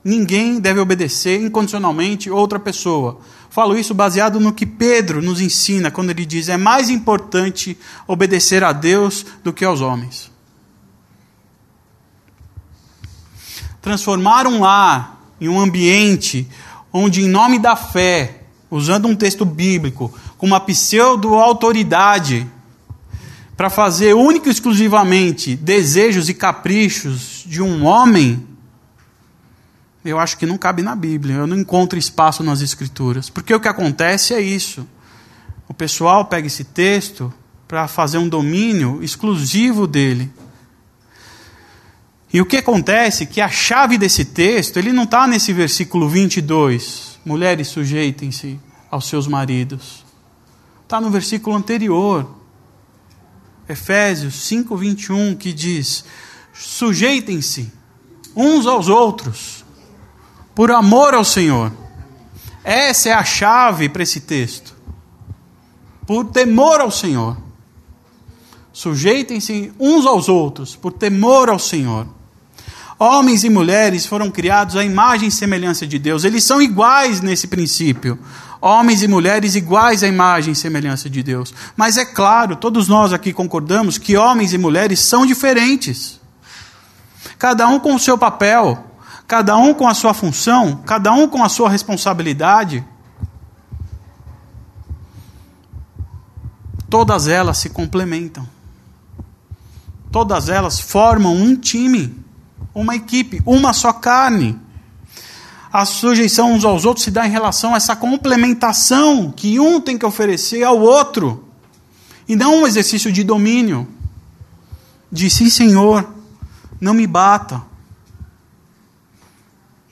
Ninguém 0.04 0.60
deve 0.60 0.80
obedecer 0.80 1.40
incondicionalmente 1.42 2.30
outra 2.30 2.60
pessoa. 2.60 3.20
Falo 3.50 3.78
isso 3.78 3.94
baseado 3.94 4.40
no 4.40 4.54
que 4.54 4.66
Pedro 4.66 5.22
nos 5.22 5.42
ensina 5.42 5.92
quando 5.92 6.10
ele 6.10 6.26
diz: 6.26 6.48
é 6.48 6.58
mais 6.58 6.90
importante 6.90 7.78
obedecer 8.08 8.64
a 8.64 8.72
Deus 8.72 9.26
do 9.44 9.52
que 9.52 9.66
aos 9.66 9.82
homens. 9.82 10.32
Transformar 13.82 14.48
um 14.48 14.62
lar 14.62 15.22
em 15.40 15.50
um 15.50 15.60
ambiente 15.60 16.48
onde, 16.94 17.22
em 17.22 17.28
nome 17.28 17.60
da 17.60 17.76
fé, 17.76 18.44
usando 18.70 19.08
um 19.08 19.16
texto 19.16 19.44
bíblico, 19.44 20.14
com 20.38 20.46
uma 20.46 20.60
pseudo-autoridade, 20.60 22.48
para 23.62 23.70
fazer 23.70 24.16
única 24.16 24.50
e 24.50 24.52
exclusivamente 24.52 25.56
desejos 25.56 26.30
e 26.30 26.34
caprichos 26.34 27.44
de 27.46 27.62
um 27.62 27.86
homem, 27.86 28.44
eu 30.04 30.18
acho 30.18 30.36
que 30.36 30.48
não 30.48 30.58
cabe 30.58 30.82
na 30.82 30.96
Bíblia. 30.96 31.36
Eu 31.36 31.46
não 31.46 31.60
encontro 31.60 32.00
espaço 32.00 32.42
nas 32.42 32.62
Escrituras. 32.62 33.30
Porque 33.30 33.54
o 33.54 33.60
que 33.60 33.68
acontece 33.68 34.34
é 34.34 34.42
isso. 34.42 34.88
O 35.68 35.76
pessoal 35.76 36.26
pega 36.26 36.48
esse 36.48 36.64
texto 36.64 37.32
para 37.68 37.88
fazer 37.88 38.18
um 38.18 38.28
domínio 38.28 38.98
exclusivo 39.04 39.86
dele. 39.86 40.32
E 42.34 42.42
o 42.42 42.48
que 42.48 42.58
acontece 42.58 43.26
é 43.26 43.28
que 43.28 43.42
a 43.42 43.48
chave 43.48 43.96
desse 43.96 44.26
texto, 44.26 44.78
ele 44.78 44.92
não 44.92 45.04
está 45.04 45.28
nesse 45.28 45.54
versículo 45.54 46.10
22, 46.10 47.20
mulheres 47.24 47.68
sujeitem-se 47.68 48.60
aos 48.90 49.08
seus 49.08 49.28
maridos. 49.28 50.04
Está 50.82 51.00
no 51.00 51.12
versículo 51.12 51.56
anterior, 51.56 52.41
Efésios 53.68 54.36
5, 54.48 54.76
21, 54.76 55.36
que 55.36 55.54
diz: 55.54 56.04
sujeitem-se 56.54 57.72
uns 58.36 58.66
aos 58.66 58.88
outros 58.88 59.64
por 60.54 60.72
amor 60.72 61.14
ao 61.14 61.24
Senhor. 61.24 61.72
Essa 62.64 63.10
é 63.10 63.14
a 63.14 63.24
chave 63.24 63.90
para 63.90 64.04
esse 64.04 64.22
texto. 64.22 64.76
Por 66.06 66.26
temor 66.26 66.82
ao 66.82 66.92
Senhor. 66.92 67.38
Sujeitem-se 68.74 69.74
uns 69.80 70.06
aos 70.06 70.30
outros, 70.30 70.76
por 70.76 70.94
temor 70.94 71.50
ao 71.50 71.60
Senhor. 71.60 72.08
Homens 72.98 73.44
e 73.44 73.50
mulheres 73.50 74.06
foram 74.06 74.30
criados 74.30 74.76
à 74.76 74.84
imagem 74.84 75.28
e 75.28 75.32
semelhança 75.32 75.88
de 75.88 75.98
Deus. 75.98 76.24
Eles 76.24 76.44
são 76.44 76.62
iguais 76.62 77.20
nesse 77.20 77.48
princípio. 77.48 78.20
Homens 78.62 79.02
e 79.02 79.08
mulheres 79.08 79.56
iguais 79.56 80.04
à 80.04 80.08
imagem 80.08 80.54
e 80.54 80.56
semelhança 80.56 81.10
de 81.10 81.24
Deus. 81.24 81.54
Mas 81.76 81.98
é 81.98 82.06
claro, 82.06 82.56
todos 82.56 82.88
nós 82.88 83.12
aqui 83.12 83.34
concordamos 83.34 83.98
que 83.98 84.16
homens 84.16 84.54
e 84.54 84.58
mulheres 84.58 85.00
são 85.00 85.26
diferentes. 85.26 86.22
Cada 87.40 87.68
um 87.68 87.80
com 87.80 87.96
o 87.96 88.00
seu 88.00 88.18
papel 88.18 88.92
cada 89.32 89.56
um 89.56 89.74
com 89.74 89.88
a 89.88 89.94
sua 89.94 90.14
função, 90.14 90.82
cada 90.86 91.14
um 91.14 91.26
com 91.26 91.42
a 91.42 91.48
sua 91.48 91.70
responsabilidade. 91.70 92.86
Todas 96.90 97.30
elas 97.30 97.58
se 97.58 97.70
complementam. 97.70 98.46
Todas 100.12 100.50
elas 100.50 100.82
formam 100.82 101.34
um 101.34 101.56
time, 101.56 102.14
uma 102.76 102.94
equipe, 102.94 103.42
uma 103.46 103.72
só 103.72 103.94
carne. 103.94 104.60
A 105.72 105.86
sujeição 105.86 106.54
uns 106.54 106.66
aos 106.66 106.84
outros 106.84 107.06
se 107.06 107.12
dá 107.12 107.26
em 107.26 107.32
relação 107.32 107.74
a 107.74 107.78
essa 107.78 107.96
complementação 107.96 109.32
que 109.32 109.60
um 109.60 109.80
tem 109.80 109.98
que 109.98 110.06
oferecer 110.06 110.64
ao 110.64 110.80
outro, 110.80 111.48
e 112.28 112.36
não 112.36 112.62
um 112.62 112.68
exercício 112.68 113.12
de 113.12 113.24
domínio. 113.24 113.88
De 115.12 115.30
sim, 115.30 115.50
Senhor, 115.50 116.14
não 116.80 116.94
me 116.94 117.06
bata, 117.06 117.62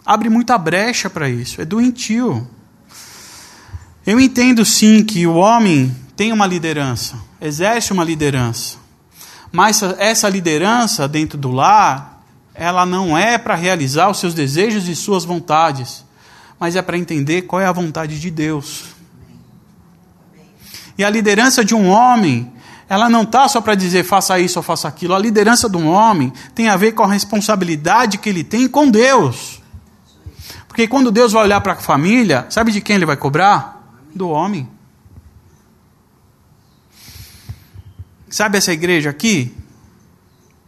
abre 0.06 0.28
muita 0.28 0.58
brecha 0.58 1.08
para 1.10 1.30
isso, 1.30 1.62
é 1.62 1.66
doentio. 1.66 2.48
Eu 4.06 4.20
entendo 4.20 4.66
sim 4.66 5.04
que 5.04 5.28
o 5.28 5.36
homem 5.36 5.96
tem 6.16 6.34
uma 6.34 6.48
liderança, 6.48 7.16
exerce 7.40 7.94
uma 7.94 8.04
liderança, 8.04 8.78
mas 9.52 9.84
essa 9.84 10.28
liderança 10.28 11.08
dentro 11.08 11.38
do 11.38 11.52
lar, 11.52 12.09
ela 12.60 12.86
não 12.86 13.18
é 13.18 13.38
para 13.38 13.56
realizar 13.56 14.10
os 14.10 14.20
seus 14.20 14.34
desejos 14.34 14.90
e 14.90 14.96
suas 14.96 15.24
vontades, 15.24 16.04
mas 16.60 16.76
é 16.76 16.82
para 16.82 16.98
entender 16.98 17.44
qual 17.44 17.62
é 17.62 17.66
a 17.66 17.72
vontade 17.72 18.20
de 18.20 18.30
Deus. 18.30 18.88
E 20.98 21.04
a 21.06 21.10
liderança 21.10 21.64
de 21.64 21.74
um 21.74 21.88
homem, 21.88 22.52
ela 22.90 23.10
não 23.10 23.22
está 23.22 23.48
só 23.48 23.62
para 23.62 23.76
dizer 23.76 24.04
faça 24.04 24.38
isso 24.38 24.60
ou 24.60 24.64
faça 24.64 24.90
aquilo. 24.90 25.16
A 25.16 25.20
liderança 25.20 25.70
de 25.70 25.78
um 25.78 25.88
homem 25.88 26.34
tem 26.54 26.68
a 26.68 26.76
ver 26.76 26.92
com 26.92 27.04
a 27.04 27.08
responsabilidade 27.08 28.18
que 28.18 28.28
ele 28.28 28.44
tem 28.44 28.68
com 28.68 28.92
Deus. 28.92 29.62
Porque 30.68 30.86
quando 30.86 31.14
Deus 31.14 31.32
vai 31.32 31.44
olhar 31.44 31.62
para 31.62 31.74
a 31.74 31.78
família, 31.78 32.46
sabe 32.50 32.74
de 32.74 32.82
quem 32.82 32.98
ele 32.98 33.06
vai 33.06 33.16
cobrar? 33.16 33.82
Do 34.14 34.28
homem. 34.28 34.68
Sabe 38.30 38.58
essa 38.58 38.74
igreja 38.74 39.10
aqui? 39.10 39.56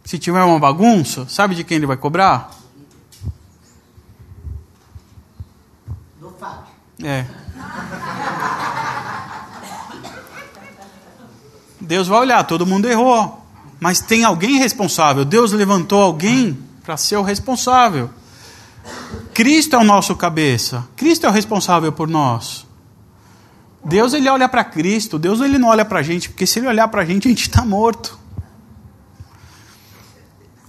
Se 0.04 0.18
tiver 0.18 0.42
uma 0.42 0.58
bagunça, 0.58 1.26
sabe 1.28 1.54
de 1.54 1.64
quem 1.64 1.76
ele 1.76 1.86
vai 1.86 1.96
cobrar? 1.96 2.50
Do 6.20 6.30
Fábio. 6.30 6.66
É. 7.02 7.26
Deus 11.80 12.08
vai 12.08 12.20
olhar, 12.20 12.44
todo 12.44 12.66
mundo 12.66 12.88
errou. 12.88 13.44
Mas 13.80 14.00
tem 14.00 14.24
alguém 14.24 14.58
responsável. 14.58 15.24
Deus 15.24 15.52
levantou 15.52 16.00
alguém 16.00 16.56
para 16.84 16.96
ser 16.96 17.16
o 17.16 17.22
responsável. 17.22 18.10
Cristo 19.34 19.74
é 19.74 19.78
o 19.78 19.84
nosso 19.84 20.14
cabeça. 20.14 20.86
Cristo 20.96 21.26
é 21.26 21.28
o 21.28 21.32
responsável 21.32 21.90
por 21.92 22.08
nós. 22.08 22.66
Deus 23.84 24.12
ele 24.12 24.28
olha 24.28 24.48
para 24.48 24.62
Cristo. 24.62 25.18
Deus 25.18 25.40
ele 25.40 25.58
não 25.58 25.68
olha 25.68 25.84
para 25.84 25.98
a 26.00 26.02
gente, 26.02 26.28
porque 26.28 26.46
se 26.46 26.60
ele 26.60 26.68
olhar 26.68 26.86
para 26.88 27.02
a 27.02 27.04
gente, 27.04 27.26
a 27.26 27.30
gente 27.30 27.48
está 27.48 27.64
morto. 27.64 28.21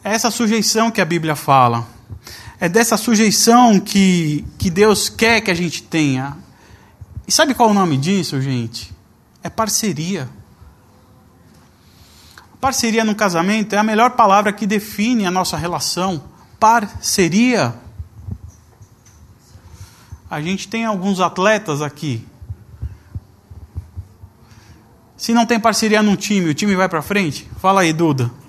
É 0.03 0.13
essa 0.13 0.29
sujeição 0.29 0.91
que 0.91 0.99
a 0.99 1.05
Bíblia 1.05 1.35
fala. 1.35 1.87
É 2.59 2.67
dessa 2.67 2.97
sujeição 2.97 3.79
que, 3.79 4.45
que 4.57 4.69
Deus 4.69 5.07
quer 5.07 5.39
que 5.39 5.49
a 5.49 5.53
gente 5.53 5.81
tenha. 5.81 6.37
E 7.25 7.31
sabe 7.31 7.53
qual 7.53 7.69
é 7.69 7.71
o 7.71 7.75
nome 7.75 7.97
disso, 7.97 8.41
gente? 8.41 8.93
É 9.41 9.49
parceria. 9.49 10.29
Parceria 12.59 13.05
no 13.05 13.15
casamento 13.15 13.75
é 13.75 13.77
a 13.77 13.83
melhor 13.83 14.11
palavra 14.11 14.51
que 14.51 14.67
define 14.67 15.25
a 15.25 15.31
nossa 15.31 15.55
relação. 15.55 16.21
Parceria. 16.59 17.73
A 20.29 20.41
gente 20.41 20.67
tem 20.67 20.83
alguns 20.83 21.21
atletas 21.21 21.81
aqui. 21.81 22.25
Se 25.15 25.33
não 25.33 25.45
tem 25.45 25.59
parceria 25.59 26.03
num 26.03 26.17
time, 26.17 26.49
o 26.49 26.53
time 26.53 26.75
vai 26.75 26.89
para 26.89 27.01
frente? 27.01 27.49
Fala 27.61 27.81
aí, 27.81 27.93
Duda. 27.93 28.42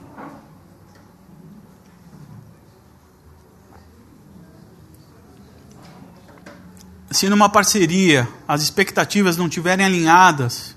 Se 7.25 7.31
numa 7.31 7.49
parceria 7.49 8.29
as 8.47 8.61
expectativas 8.61 9.39
não 9.39 9.49
tiverem 9.49 9.87
alinhadas, 9.87 10.77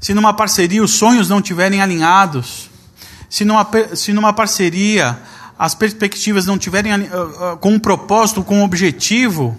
se 0.00 0.14
numa 0.14 0.32
parceria 0.32 0.82
os 0.82 0.92
sonhos 0.92 1.28
não 1.28 1.42
tiverem 1.42 1.82
alinhados, 1.82 2.70
se 3.28 3.44
numa, 3.44 3.68
se 3.94 4.14
numa 4.14 4.32
parceria 4.32 5.20
as 5.58 5.74
perspectivas 5.74 6.46
não 6.46 6.56
tiverem 6.56 6.94
uh, 6.94 7.52
uh, 7.52 7.56
com 7.58 7.72
um 7.74 7.78
propósito, 7.78 8.42
com 8.42 8.60
um 8.60 8.64
objetivo, 8.64 9.54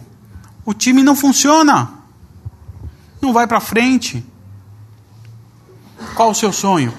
o 0.65 0.73
time 0.73 1.03
não 1.03 1.15
funciona. 1.15 1.91
Não 3.21 3.31
vai 3.31 3.45
para 3.45 3.59
frente. 3.59 4.25
Qual 6.15 6.31
o 6.31 6.35
seu 6.35 6.51
sonho? 6.51 6.91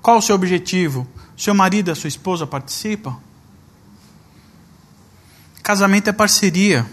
Qual 0.00 0.16
o 0.16 0.22
seu 0.22 0.34
objetivo? 0.34 1.06
Seu 1.36 1.54
marido, 1.54 1.90
a 1.90 1.94
sua 1.94 2.08
esposa 2.08 2.46
participa? 2.46 3.14
Casamento 5.62 6.08
é 6.08 6.14
parceria. 6.14 6.86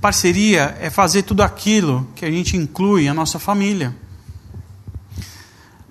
Parceria 0.00 0.78
é 0.80 0.88
fazer 0.88 1.24
tudo 1.24 1.42
aquilo 1.42 2.08
que 2.14 2.24
a 2.24 2.30
gente 2.30 2.56
inclui 2.56 3.06
a 3.06 3.12
nossa 3.12 3.38
família. 3.38 3.94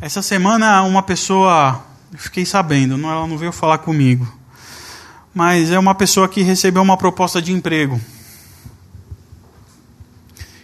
Essa 0.01 0.23
semana 0.23 0.81
uma 0.81 1.03
pessoa, 1.03 1.85
fiquei 2.15 2.43
sabendo, 2.43 2.95
ela 2.95 3.27
não 3.27 3.37
veio 3.37 3.51
falar 3.51 3.77
comigo, 3.77 4.27
mas 5.31 5.69
é 5.69 5.77
uma 5.77 5.93
pessoa 5.93 6.27
que 6.27 6.41
recebeu 6.41 6.81
uma 6.81 6.97
proposta 6.97 7.39
de 7.39 7.53
emprego, 7.53 8.01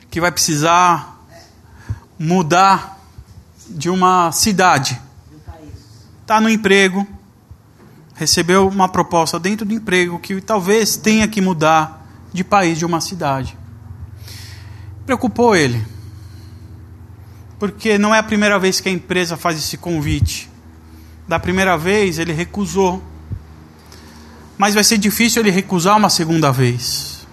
que 0.10 0.20
vai 0.20 0.32
precisar 0.32 1.24
mudar 2.18 3.00
de 3.70 3.92
uma 3.92 4.32
cidade. 4.32 5.00
Está 6.22 6.42
no 6.42 6.50
emprego, 6.50 7.06
recebeu 8.16 8.68
uma 8.68 8.90
proposta 8.90 9.40
dentro 9.40 9.68
do 9.68 9.74
emprego 9.74 10.18
que 10.18 10.42
talvez 10.42 10.98
tenha 10.98 11.28
que 11.28 11.42
mudar 11.42 11.95
de 12.36 12.44
país, 12.44 12.78
de 12.78 12.86
uma 12.86 13.02
cidade. 13.02 13.58
Preocupou 15.06 15.56
ele. 15.56 15.84
Porque 17.58 17.98
não 17.98 18.14
é 18.14 18.20
a 18.20 18.24
primeira 18.24 18.60
vez 18.60 18.80
que 18.80 18.90
a 18.90 18.92
empresa 18.92 19.38
faz 19.38 19.58
esse 19.58 19.78
convite. 19.78 20.50
Da 21.28 21.40
primeira 21.40 21.78
vez 21.78 22.20
ele 22.20 22.34
recusou. 22.34 23.04
Mas 24.58 24.74
vai 24.74 24.84
ser 24.84 24.98
difícil 24.98 25.42
ele 25.42 25.52
recusar 25.52 25.98
uma 25.98 26.10
segunda 26.10 26.52
vez. 26.52 27.26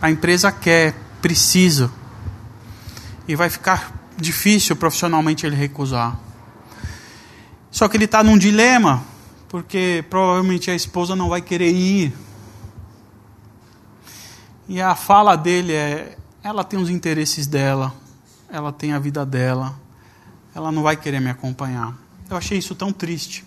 A 0.00 0.10
empresa 0.10 0.52
quer, 0.52 0.94
precisa. 1.20 1.90
E 3.26 3.34
vai 3.34 3.48
ficar 3.48 3.92
difícil 4.16 4.76
profissionalmente 4.76 5.46
ele 5.46 5.56
recusar. 5.56 6.18
Só 7.70 7.88
que 7.88 7.96
ele 7.96 8.04
está 8.04 8.22
num 8.22 8.38
dilema, 8.38 9.02
porque 9.48 10.04
provavelmente 10.08 10.70
a 10.70 10.74
esposa 10.74 11.16
não 11.16 11.28
vai 11.28 11.40
querer 11.40 11.72
ir. 11.72 12.12
E 14.68 14.80
a 14.80 14.94
fala 14.94 15.36
dele 15.36 15.72
é: 15.72 16.16
ela 16.42 16.64
tem 16.64 16.78
os 16.78 16.88
interesses 16.88 17.46
dela, 17.46 17.94
ela 18.48 18.72
tem 18.72 18.92
a 18.92 18.98
vida 18.98 19.24
dela, 19.24 19.78
ela 20.54 20.72
não 20.72 20.82
vai 20.82 20.96
querer 20.96 21.20
me 21.20 21.30
acompanhar. 21.30 21.94
Eu 22.30 22.36
achei 22.36 22.58
isso 22.58 22.74
tão 22.74 22.92
triste, 22.92 23.44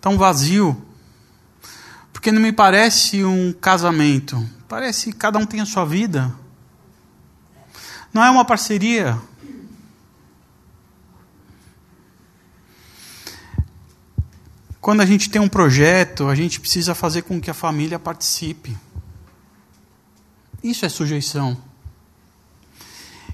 tão 0.00 0.16
vazio, 0.16 0.80
porque 2.12 2.30
não 2.30 2.40
me 2.40 2.52
parece 2.52 3.24
um 3.24 3.52
casamento, 3.52 4.48
parece 4.68 5.12
que 5.12 5.18
cada 5.18 5.38
um 5.38 5.46
tem 5.46 5.60
a 5.60 5.66
sua 5.66 5.84
vida. 5.84 6.32
Não 8.12 8.24
é 8.24 8.30
uma 8.30 8.44
parceria. 8.44 9.20
Quando 14.80 15.00
a 15.00 15.06
gente 15.06 15.28
tem 15.28 15.40
um 15.40 15.48
projeto, 15.48 16.28
a 16.28 16.34
gente 16.34 16.60
precisa 16.60 16.94
fazer 16.94 17.22
com 17.22 17.40
que 17.40 17.50
a 17.50 17.54
família 17.54 17.98
participe. 17.98 18.76
Isso 20.66 20.84
é 20.84 20.88
sujeição. 20.88 21.56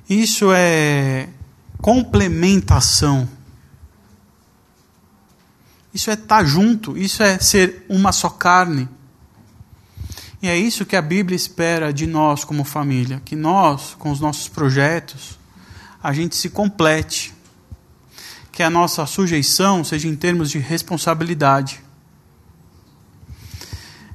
Isso 0.07 0.53
é 0.53 1.31
complementação. 1.81 3.27
Isso 5.95 6.11
é 6.11 6.13
estar 6.13 6.45
junto, 6.45 6.97
isso 6.97 7.23
é 7.23 7.39
ser 7.39 7.87
uma 7.89 8.13
só 8.13 8.29
carne. 8.29 8.87
E 10.43 10.49
é 10.49 10.59
isso 10.59 10.85
que 10.85 10.95
a 10.95 11.01
Bíblia 11.01 11.35
espera 11.35 11.91
de 11.91 12.07
nós 12.07 12.45
como 12.45 12.65
família, 12.65 13.23
que 13.25 13.35
nós, 13.35 13.95
com 13.99 14.11
os 14.11 14.21
nossos 14.21 14.49
projetos, 14.49 15.39
a 16.03 16.13
gente 16.13 16.37
se 16.37 16.51
complete. 16.51 17.33
Que 18.51 18.63
a 18.63 18.69
nossa 18.69 19.07
sujeição 19.07 19.83
seja 19.83 20.07
em 20.07 20.15
termos 20.15 20.51
de 20.51 20.59
responsabilidade. 20.59 21.83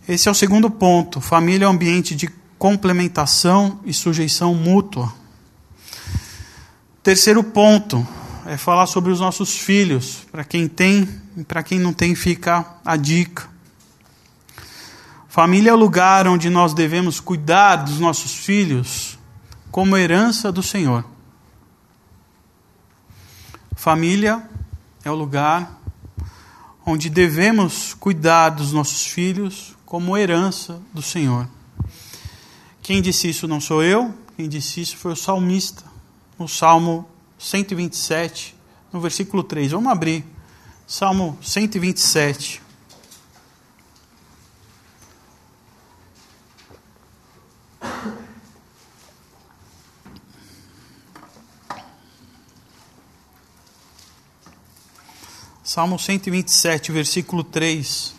Esse 0.07 0.27
é 0.27 0.31
o 0.31 0.35
segundo 0.35 0.69
ponto. 0.69 1.19
Família 1.19 1.65
é 1.65 1.67
um 1.67 1.71
ambiente 1.71 2.15
de 2.15 2.29
complementação 2.57 3.79
e 3.85 3.93
sujeição 3.93 4.53
mútua. 4.53 5.13
Terceiro 7.03 7.43
ponto 7.43 8.05
é 8.45 8.57
falar 8.57 8.87
sobre 8.87 9.11
os 9.11 9.19
nossos 9.19 9.57
filhos. 9.57 10.25
Para 10.31 10.43
quem 10.43 10.67
tem 10.67 11.07
e 11.35 11.43
para 11.43 11.63
quem 11.63 11.79
não 11.79 11.93
tem, 11.93 12.15
fica 12.15 12.65
a 12.83 12.95
dica. 12.95 13.47
Família 15.27 15.69
é 15.69 15.73
o 15.73 15.77
lugar 15.77 16.27
onde 16.27 16.49
nós 16.49 16.73
devemos 16.73 17.19
cuidar 17.19 17.77
dos 17.77 17.99
nossos 17.99 18.33
filhos 18.33 19.19
como 19.69 19.95
herança 19.95 20.51
do 20.51 20.63
Senhor. 20.63 21.05
Família 23.75 24.41
é 25.05 25.11
o 25.11 25.15
lugar 25.15 25.79
onde 26.85 27.09
devemos 27.09 27.93
cuidar 27.93 28.49
dos 28.49 28.71
nossos 28.71 29.05
filhos 29.05 29.75
como 29.85 30.17
herança 30.17 30.81
do 30.93 31.01
Senhor. 31.01 31.47
Quem 32.87 33.01
disse 33.01 33.27
isso 33.27 33.49
não 33.49 33.59
sou 33.59 33.83
eu, 33.83 34.17
quem 34.37 34.47
disse 34.47 34.79
isso 34.79 34.95
foi 34.95 35.11
o 35.11 35.15
salmista, 35.17 35.83
no 36.39 36.47
Salmo 36.47 37.05
127, 37.37 38.55
no 38.93 39.01
versículo 39.01 39.43
3. 39.43 39.73
Vamos 39.73 39.91
abrir. 39.91 40.23
Salmo 40.87 41.37
127. 41.41 42.61
Salmo 55.61 55.99
127, 55.99 56.93
versículo 56.93 57.43
3. 57.43 58.16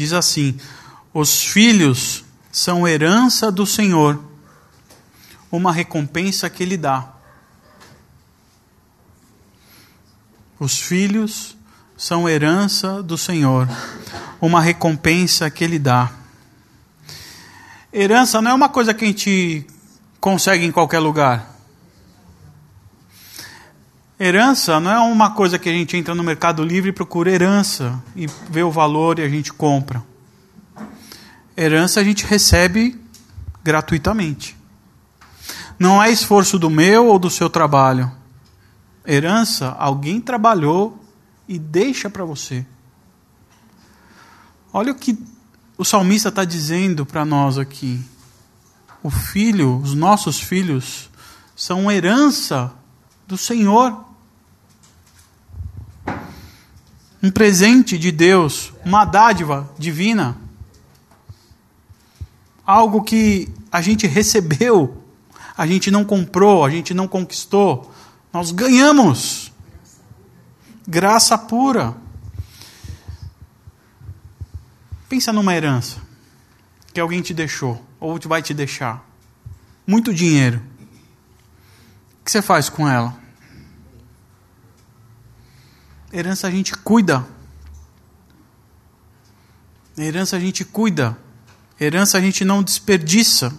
Diz 0.00 0.14
assim: 0.14 0.58
Os 1.12 1.44
filhos 1.44 2.24
são 2.50 2.88
herança 2.88 3.52
do 3.52 3.66
Senhor, 3.66 4.18
uma 5.52 5.70
recompensa 5.70 6.48
que 6.48 6.62
Ele 6.62 6.78
dá. 6.78 7.12
Os 10.58 10.78
filhos 10.78 11.56
são 11.96 12.26
herança 12.26 13.02
do 13.02 13.18
Senhor, 13.18 13.68
uma 14.40 14.60
recompensa 14.60 15.50
que 15.50 15.62
Ele 15.62 15.78
dá. 15.78 16.10
Herança 17.92 18.40
não 18.40 18.52
é 18.52 18.54
uma 18.54 18.70
coisa 18.70 18.94
que 18.94 19.04
a 19.04 19.08
gente 19.08 19.66
consegue 20.18 20.64
em 20.64 20.72
qualquer 20.72 21.00
lugar. 21.00 21.49
Herança 24.22 24.78
não 24.78 24.90
é 24.90 24.98
uma 24.98 25.30
coisa 25.30 25.58
que 25.58 25.66
a 25.66 25.72
gente 25.72 25.96
entra 25.96 26.14
no 26.14 26.22
Mercado 26.22 26.62
Livre 26.62 26.90
e 26.90 26.92
procura 26.92 27.30
herança 27.30 27.98
e 28.14 28.26
vê 28.50 28.62
o 28.62 28.70
valor 28.70 29.18
e 29.18 29.22
a 29.22 29.28
gente 29.30 29.50
compra. 29.50 30.04
Herança 31.56 32.00
a 32.00 32.04
gente 32.04 32.26
recebe 32.26 33.00
gratuitamente. 33.64 34.54
Não 35.78 36.02
é 36.02 36.10
esforço 36.10 36.58
do 36.58 36.68
meu 36.68 37.06
ou 37.06 37.18
do 37.18 37.30
seu 37.30 37.48
trabalho. 37.48 38.12
Herança, 39.06 39.70
alguém 39.78 40.20
trabalhou 40.20 41.02
e 41.48 41.58
deixa 41.58 42.10
para 42.10 42.22
você. 42.22 42.66
Olha 44.70 44.92
o 44.92 44.96
que 44.96 45.18
o 45.78 45.84
salmista 45.84 46.28
está 46.28 46.44
dizendo 46.44 47.06
para 47.06 47.24
nós 47.24 47.56
aqui. 47.56 47.98
O 49.02 49.08
filho, 49.08 49.78
os 49.78 49.94
nossos 49.94 50.38
filhos, 50.38 51.08
são 51.56 51.90
herança 51.90 52.70
do 53.26 53.38
Senhor 53.38 54.09
um 57.22 57.30
presente 57.30 57.98
de 57.98 58.10
Deus, 58.10 58.72
uma 58.84 59.04
dádiva 59.04 59.70
divina, 59.78 60.36
algo 62.64 63.02
que 63.02 63.48
a 63.70 63.82
gente 63.82 64.06
recebeu, 64.06 65.02
a 65.56 65.66
gente 65.66 65.90
não 65.90 66.04
comprou, 66.04 66.64
a 66.64 66.70
gente 66.70 66.94
não 66.94 67.06
conquistou, 67.06 67.92
nós 68.32 68.50
ganhamos. 68.50 69.52
Graça 70.86 71.36
pura. 71.36 71.94
Pensa 75.08 75.32
numa 75.32 75.54
herança 75.54 75.98
que 76.92 77.00
alguém 77.00 77.20
te 77.20 77.34
deixou 77.34 77.84
ou 77.98 78.18
vai 78.26 78.42
te 78.42 78.54
deixar. 78.54 79.04
Muito 79.86 80.14
dinheiro. 80.14 80.62
O 82.20 82.24
que 82.24 82.30
você 82.30 82.40
faz 82.40 82.68
com 82.68 82.88
ela? 82.88 83.19
Herança 86.12 86.48
a 86.48 86.50
gente 86.50 86.72
cuida. 86.76 87.24
Herança 89.96 90.36
a 90.36 90.40
gente 90.40 90.64
cuida. 90.64 91.16
Herança 91.80 92.18
a 92.18 92.20
gente 92.20 92.44
não 92.44 92.62
desperdiça. 92.62 93.52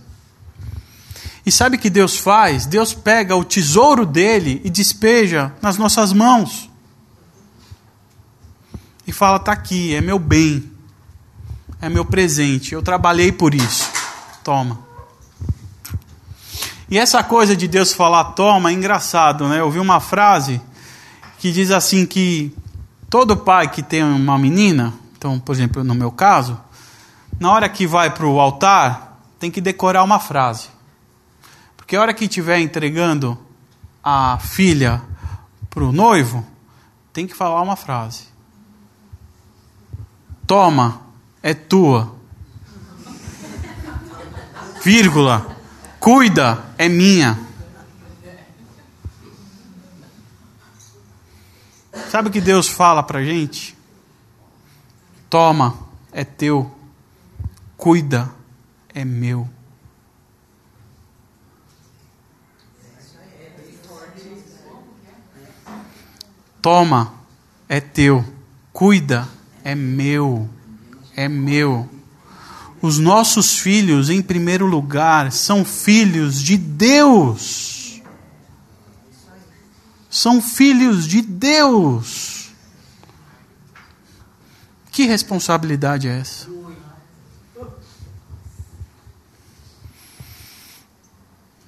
E 1.46 1.52
sabe 1.52 1.78
o 1.78 1.80
que 1.80 1.90
Deus 1.90 2.18
faz? 2.18 2.66
Deus 2.66 2.94
pega 2.94 3.36
o 3.36 3.44
tesouro 3.44 4.06
dele 4.06 4.62
e 4.64 4.70
despeja 4.70 5.54
nas 5.62 5.78
nossas 5.78 6.12
mãos. 6.12 6.70
E 9.08 9.12
fala: 9.12 9.38
está 9.38 9.54
aqui, 9.54 9.96
é 9.96 10.02
meu 10.02 10.20
bem, 10.20 10.72
é 11.82 11.90
meu 11.90 12.06
presente, 12.06 12.74
eu 12.74 12.82
trabalhei 12.82 13.32
por 13.32 13.56
isso. 13.56 13.90
Toma. 14.44 14.80
E 16.90 16.98
essa 16.98 17.24
coisa 17.24 17.56
de 17.56 17.68
Deus 17.68 17.94
falar 17.94 18.26
toma 18.34 18.70
é 18.70 18.74
engraçado, 18.74 19.48
né? 19.48 19.62
Eu 19.62 19.66
ouvi 19.66 19.80
uma 19.80 20.02
frase 20.02 20.62
que 21.42 21.52
diz 21.52 21.72
assim 21.72 22.06
que 22.06 22.56
todo 23.10 23.36
pai 23.36 23.68
que 23.68 23.82
tem 23.82 24.04
uma 24.04 24.38
menina, 24.38 24.94
então, 25.18 25.40
por 25.40 25.56
exemplo, 25.56 25.84
no 25.84 25.96
meu 25.96 26.12
caso, 26.12 26.56
na 27.40 27.52
hora 27.52 27.68
que 27.68 27.88
vai 27.88 28.12
para 28.12 28.28
o 28.28 28.40
altar, 28.40 29.20
tem 29.40 29.50
que 29.50 29.60
decorar 29.60 30.04
uma 30.04 30.20
frase. 30.20 30.68
Porque 31.76 31.96
a 31.96 32.02
hora 32.02 32.14
que 32.14 32.26
estiver 32.26 32.60
entregando 32.60 33.36
a 34.04 34.38
filha 34.38 35.02
para 35.68 35.84
o 35.84 35.92
noivo, 35.92 36.46
tem 37.12 37.26
que 37.26 37.34
falar 37.34 37.60
uma 37.64 37.76
frase. 37.76 38.26
Toma, 40.46 41.02
é 41.42 41.56
tua. 41.56 42.14
Vírgula. 44.84 45.58
Cuida, 46.00 46.66
é 46.78 46.88
minha. 46.88 47.51
Sabe 52.12 52.28
o 52.28 52.32
que 52.34 52.42
Deus 52.42 52.68
fala 52.68 53.02
para 53.02 53.24
gente? 53.24 53.74
Toma, 55.30 55.80
é 56.12 56.26
teu. 56.26 56.70
Cuida, 57.78 58.30
é 58.94 59.06
meu. 59.06 59.48
Toma, 66.62 67.14
é 67.70 67.80
teu. 67.80 68.26
Cuida, 68.74 69.26
é 69.64 69.74
meu. 69.74 70.50
É 71.16 71.30
meu. 71.30 71.90
Os 72.82 73.00
nossos 73.00 73.58
filhos, 73.58 74.10
em 74.10 74.22
primeiro 74.22 74.66
lugar, 74.66 75.32
são 75.32 75.64
filhos 75.64 76.44
de 76.44 76.58
Deus. 76.58 77.81
São 80.12 80.42
filhos 80.42 81.08
de 81.08 81.22
Deus. 81.22 82.52
Que 84.92 85.06
responsabilidade 85.06 86.10
é 86.10 86.20
essa? 86.20 86.50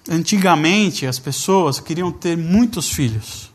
Antigamente, 0.09 1.07
as 1.07 1.17
pessoas 1.17 1.79
queriam 1.79 2.11
ter 2.11 2.37
muitos 2.37 2.89
filhos. 2.89 3.49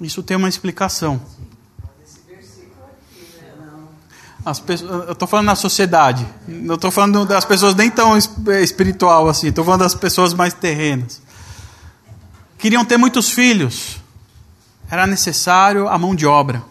Isso 0.00 0.22
tem 0.22 0.38
uma 0.38 0.48
explicação. 0.48 1.20
As 4.42 4.58
pessoas, 4.58 5.06
eu 5.06 5.12
estou 5.12 5.28
falando 5.28 5.46
na 5.46 5.54
sociedade. 5.54 6.26
Não 6.48 6.76
estou 6.76 6.90
falando 6.90 7.26
das 7.26 7.44
pessoas 7.44 7.74
nem 7.74 7.90
tão 7.90 8.16
espiritual 8.16 9.28
assim. 9.28 9.48
Estou 9.48 9.64
falando 9.64 9.80
das 9.80 9.94
pessoas 9.94 10.32
mais 10.32 10.54
terrenas. 10.54 11.23
Queriam 12.64 12.82
ter 12.82 12.96
muitos 12.96 13.28
filhos. 13.28 13.98
Era 14.90 15.06
necessário 15.06 15.86
a 15.86 15.98
mão 15.98 16.14
de 16.14 16.24
obra. 16.24 16.64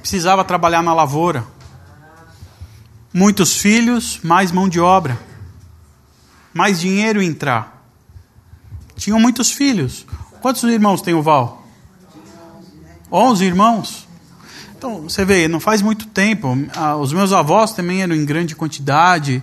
Precisava 0.00 0.42
trabalhar 0.42 0.82
na 0.82 0.92
lavoura. 0.92 1.46
Muitos 3.14 3.56
filhos, 3.56 4.18
mais 4.24 4.50
mão 4.50 4.68
de 4.68 4.80
obra. 4.80 5.16
Mais 6.52 6.80
dinheiro 6.80 7.22
entrar. 7.22 7.86
Tinham 8.96 9.20
muitos 9.20 9.52
filhos. 9.52 10.04
Quantos 10.40 10.64
irmãos 10.64 11.00
tem 11.00 11.14
o 11.14 11.22
Val? 11.22 11.64
Onze 13.08 13.44
irmãos. 13.44 14.08
Então, 14.76 15.02
você 15.02 15.24
vê, 15.24 15.46
não 15.46 15.60
faz 15.60 15.82
muito 15.82 16.08
tempo. 16.08 16.48
Ah, 16.74 16.96
os 16.96 17.12
meus 17.12 17.32
avós 17.32 17.72
também 17.72 18.02
eram 18.02 18.16
em 18.16 18.24
grande 18.24 18.56
quantidade. 18.56 19.40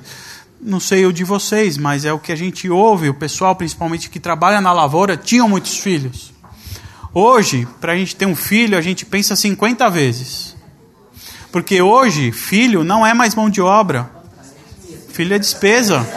Não 0.65 0.79
sei 0.79 1.05
o 1.05 1.11
de 1.11 1.25
vocês, 1.25 1.77
mas 1.77 2.05
é 2.05 2.13
o 2.13 2.19
que 2.19 2.31
a 2.31 2.37
gente 2.37 2.69
ouve. 2.69 3.09
O 3.09 3.13
pessoal, 3.13 3.53
principalmente 3.53 4.09
que 4.09 4.17
trabalha 4.17 4.61
na 4.61 4.71
lavoura, 4.71 5.17
tinham 5.17 5.49
muitos 5.49 5.77
filhos. 5.77 6.31
Hoje, 7.13 7.67
para 7.81 7.91
a 7.91 7.95
gente 7.97 8.15
ter 8.15 8.25
um 8.25 8.35
filho, 8.35 8.77
a 8.77 8.81
gente 8.81 9.05
pensa 9.05 9.35
50 9.35 9.89
vezes. 9.89 10.55
Porque 11.51 11.81
hoje, 11.81 12.31
filho 12.31 12.81
não 12.81 13.05
é 13.05 13.13
mais 13.13 13.35
mão 13.35 13.49
de 13.49 13.61
obra. 13.61 14.09
Filho 15.09 15.35
é 15.35 15.39
despesa. 15.39 16.07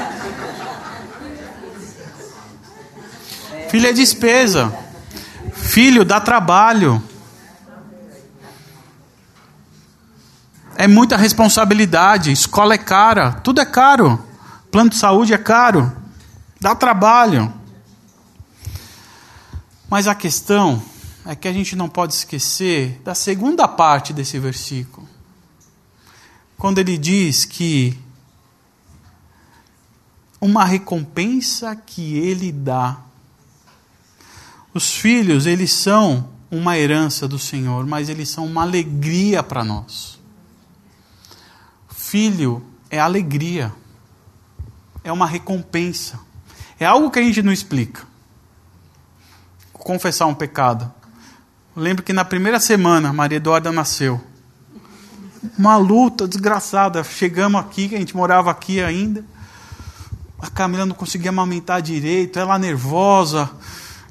Filho 3.69 3.89
é 3.89 3.93
despesa. 3.93 4.73
Filho 5.53 6.05
dá 6.05 6.21
trabalho. 6.21 7.03
É 10.77 10.87
muita 10.87 11.17
responsabilidade. 11.17 12.31
Escola 12.31 12.75
é 12.75 12.79
cara. 12.79 13.33
Tudo 13.33 13.61
é 13.61 13.65
caro. 13.65 14.26
Plano 14.77 14.91
de 14.91 14.97
saúde 14.97 15.33
é 15.33 15.39
caro. 15.39 15.91
Dá 16.61 16.75
trabalho. 16.75 17.51
Mas 19.89 20.07
a 20.07 20.15
questão 20.15 20.83
é 21.25 21.35
que 21.35 21.49
a 21.49 21.53
gente 21.55 21.75
não 21.75 21.89
pode 21.89 22.13
esquecer 22.13 23.01
da 23.03 23.15
segunda 23.15 23.67
parte 23.67 24.13
desse 24.13 24.39
versículo. 24.39 25.09
Quando 26.59 26.77
ele 26.77 26.99
diz 26.99 27.47
que 27.47 27.99
uma 30.43 30.63
recompensa 30.63 31.75
que 31.75 32.19
ele 32.19 32.53
dá. 32.53 32.99
Os 34.75 34.93
filhos, 34.93 35.47
eles 35.47 35.73
são 35.73 36.29
uma 36.51 36.77
herança 36.77 37.27
do 37.27 37.39
Senhor, 37.39 37.87
mas 37.87 38.11
eles 38.11 38.29
são 38.29 38.45
uma 38.45 38.61
alegria 38.61 39.43
para 39.43 39.65
nós. 39.65 40.21
Filho 41.89 42.63
é 42.91 43.01
alegria, 43.01 43.73
é 45.07 45.13
uma 45.13 45.27
recompensa, 45.27 46.19
é 46.81 46.85
algo 46.85 47.13
que 47.13 47.21
a 47.21 47.23
gente 47.23 47.41
não 47.41 47.53
explica. 47.53 48.03
confessar 49.73 50.27
um 50.27 50.35
pecado. 50.35 50.93
Lembro 51.77 52.03
que 52.03 52.13
na 52.13 52.25
primeira 52.25 52.59
semana 52.59 53.13
Maria 53.13 53.37
Eduarda 53.37 53.71
nasceu. 53.71 54.21
Uma 55.57 55.77
luta 55.77 56.27
desgraçada. 56.27 57.05
Chegamos 57.05 57.61
aqui, 57.61 57.95
a 57.95 57.99
gente 57.99 58.17
morava 58.17 58.51
aqui 58.51 58.83
ainda. 58.83 59.25
A 60.41 60.51
Camila 60.51 60.85
não 60.85 60.95
conseguia 60.95 61.29
amamentar 61.29 61.81
direito, 61.81 62.41
ela 62.41 62.59
nervosa. 62.59 63.49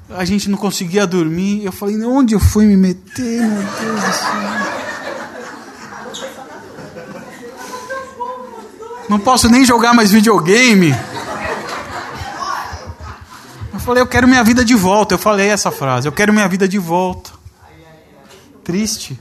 A 0.08 0.24
gente 0.24 0.48
não 0.48 0.56
conseguia 0.56 1.06
dormir. 1.06 1.62
Eu 1.62 1.72
falei, 1.72 2.02
onde 2.04 2.34
eu 2.34 2.40
fui 2.40 2.64
me 2.64 2.76
meter, 2.76 3.42
meu 3.42 3.62
Deus 3.62 4.02
do 4.02 4.12
céu? 4.12 4.85
Não 9.08 9.18
posso 9.20 9.48
nem 9.48 9.64
jogar 9.64 9.94
mais 9.94 10.10
videogame. 10.10 10.94
Eu 13.72 13.78
falei, 13.78 14.02
eu 14.02 14.06
quero 14.06 14.26
minha 14.26 14.42
vida 14.42 14.64
de 14.64 14.74
volta. 14.74 15.14
Eu 15.14 15.18
falei 15.18 15.48
essa 15.48 15.70
frase, 15.70 16.08
eu 16.08 16.12
quero 16.12 16.32
minha 16.32 16.48
vida 16.48 16.66
de 16.66 16.78
volta. 16.78 17.30
Triste. 18.64 19.18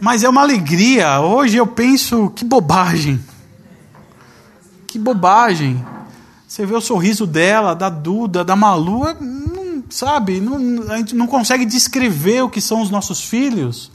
Mas 0.00 0.24
é 0.24 0.28
uma 0.28 0.40
alegria. 0.40 1.20
Hoje 1.20 1.56
eu 1.56 1.66
penso, 1.66 2.30
que 2.30 2.44
bobagem. 2.44 3.22
Que 4.86 4.98
bobagem. 4.98 5.84
Você 6.46 6.66
vê 6.66 6.74
o 6.74 6.80
sorriso 6.80 7.26
dela, 7.26 7.74
da 7.74 7.88
Duda, 7.88 8.42
da 8.42 8.56
Malu, 8.56 9.04
não, 9.20 9.84
sabe? 9.90 10.40
Não, 10.40 10.90
a 10.90 10.96
gente 10.96 11.14
não 11.14 11.26
consegue 11.26 11.64
descrever 11.64 12.42
o 12.42 12.48
que 12.48 12.60
são 12.60 12.80
os 12.80 12.90
nossos 12.90 13.22
filhos 13.22 13.92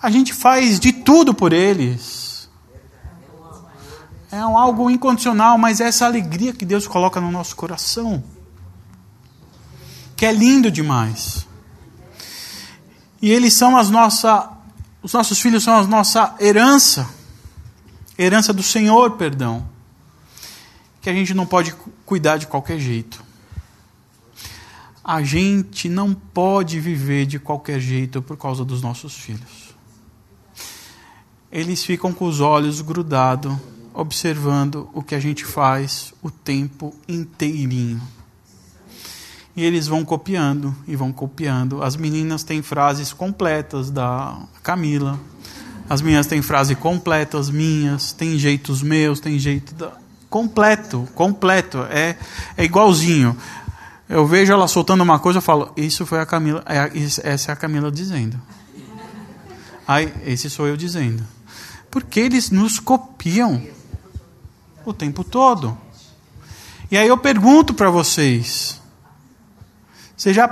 a 0.00 0.10
gente 0.10 0.32
faz 0.32 0.78
de 0.78 0.92
tudo 0.92 1.34
por 1.34 1.52
eles. 1.52 2.48
É 4.30 4.44
um 4.44 4.56
algo 4.56 4.90
incondicional, 4.90 5.58
mas 5.58 5.80
é 5.80 5.84
essa 5.84 6.06
alegria 6.06 6.52
que 6.52 6.64
Deus 6.64 6.86
coloca 6.86 7.20
no 7.20 7.30
nosso 7.30 7.56
coração. 7.56 8.22
Que 10.16 10.26
é 10.26 10.32
lindo 10.32 10.70
demais. 10.70 11.46
E 13.20 13.30
eles 13.30 13.54
são 13.54 13.76
as 13.76 13.90
nossa, 13.90 14.50
os 15.02 15.12
nossos 15.12 15.40
filhos 15.40 15.64
são 15.64 15.74
a 15.74 15.86
nossa 15.86 16.34
herança. 16.40 17.08
Herança 18.18 18.52
do 18.52 18.62
Senhor, 18.62 19.12
perdão. 19.12 19.68
Que 21.00 21.10
a 21.10 21.12
gente 21.12 21.34
não 21.34 21.46
pode 21.46 21.74
cuidar 22.04 22.36
de 22.36 22.46
qualquer 22.46 22.78
jeito. 22.78 23.24
A 25.02 25.22
gente 25.22 25.88
não 25.88 26.12
pode 26.12 26.78
viver 26.78 27.24
de 27.24 27.38
qualquer 27.38 27.80
jeito 27.80 28.20
por 28.20 28.36
causa 28.36 28.64
dos 28.64 28.82
nossos 28.82 29.14
filhos 29.14 29.67
eles 31.50 31.84
ficam 31.84 32.12
com 32.12 32.26
os 32.26 32.40
olhos 32.40 32.80
grudados, 32.80 33.56
observando 33.94 34.88
o 34.92 35.02
que 35.02 35.14
a 35.14 35.20
gente 35.20 35.44
faz 35.44 36.12
o 36.22 36.30
tempo 36.30 36.94
inteirinho. 37.08 38.00
E 39.56 39.64
eles 39.64 39.88
vão 39.88 40.04
copiando 40.04 40.74
e 40.86 40.94
vão 40.94 41.12
copiando. 41.12 41.82
As 41.82 41.96
meninas 41.96 42.44
têm 42.44 42.62
frases 42.62 43.12
completas 43.12 43.90
da 43.90 44.38
Camila. 44.62 45.18
As 45.90 46.00
minhas 46.00 46.26
têm 46.26 46.42
frases 46.42 46.76
completas 46.78 47.50
minhas, 47.50 48.12
tem 48.12 48.38
jeitos 48.38 48.82
meus, 48.82 49.18
tem 49.18 49.38
jeito 49.38 49.74
da 49.74 49.92
completo, 50.30 51.08
completo. 51.14 51.78
É, 51.90 52.16
é 52.56 52.64
igualzinho. 52.64 53.36
Eu 54.08 54.26
vejo 54.26 54.52
ela 54.52 54.68
soltando 54.68 55.02
uma 55.02 55.18
coisa, 55.18 55.38
eu 55.38 55.42
falo, 55.42 55.72
isso 55.76 56.06
foi 56.06 56.20
a 56.20 56.26
Camila, 56.26 56.62
é, 56.66 56.90
essa 57.28 57.50
é 57.50 57.52
a 57.52 57.56
Camila 57.56 57.90
dizendo. 57.90 58.40
Aí, 59.86 60.12
esse 60.24 60.48
sou 60.48 60.66
eu 60.66 60.76
dizendo. 60.76 61.22
Porque 61.90 62.20
eles 62.20 62.50
nos 62.50 62.78
copiam 62.78 63.62
o 64.84 64.92
tempo 64.92 65.24
todo. 65.24 65.76
E 66.90 66.96
aí 66.96 67.06
eu 67.06 67.18
pergunto 67.18 67.74
para 67.74 67.90
vocês: 67.90 68.80
vocês 70.16 70.34
já, 70.34 70.50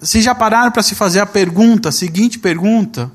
vocês 0.00 0.24
já 0.24 0.34
pararam 0.34 0.70
para 0.70 0.82
se 0.82 0.94
fazer 0.94 1.20
a 1.20 1.26
pergunta, 1.26 1.88
a 1.88 1.92
seguinte 1.92 2.38
pergunta? 2.38 3.10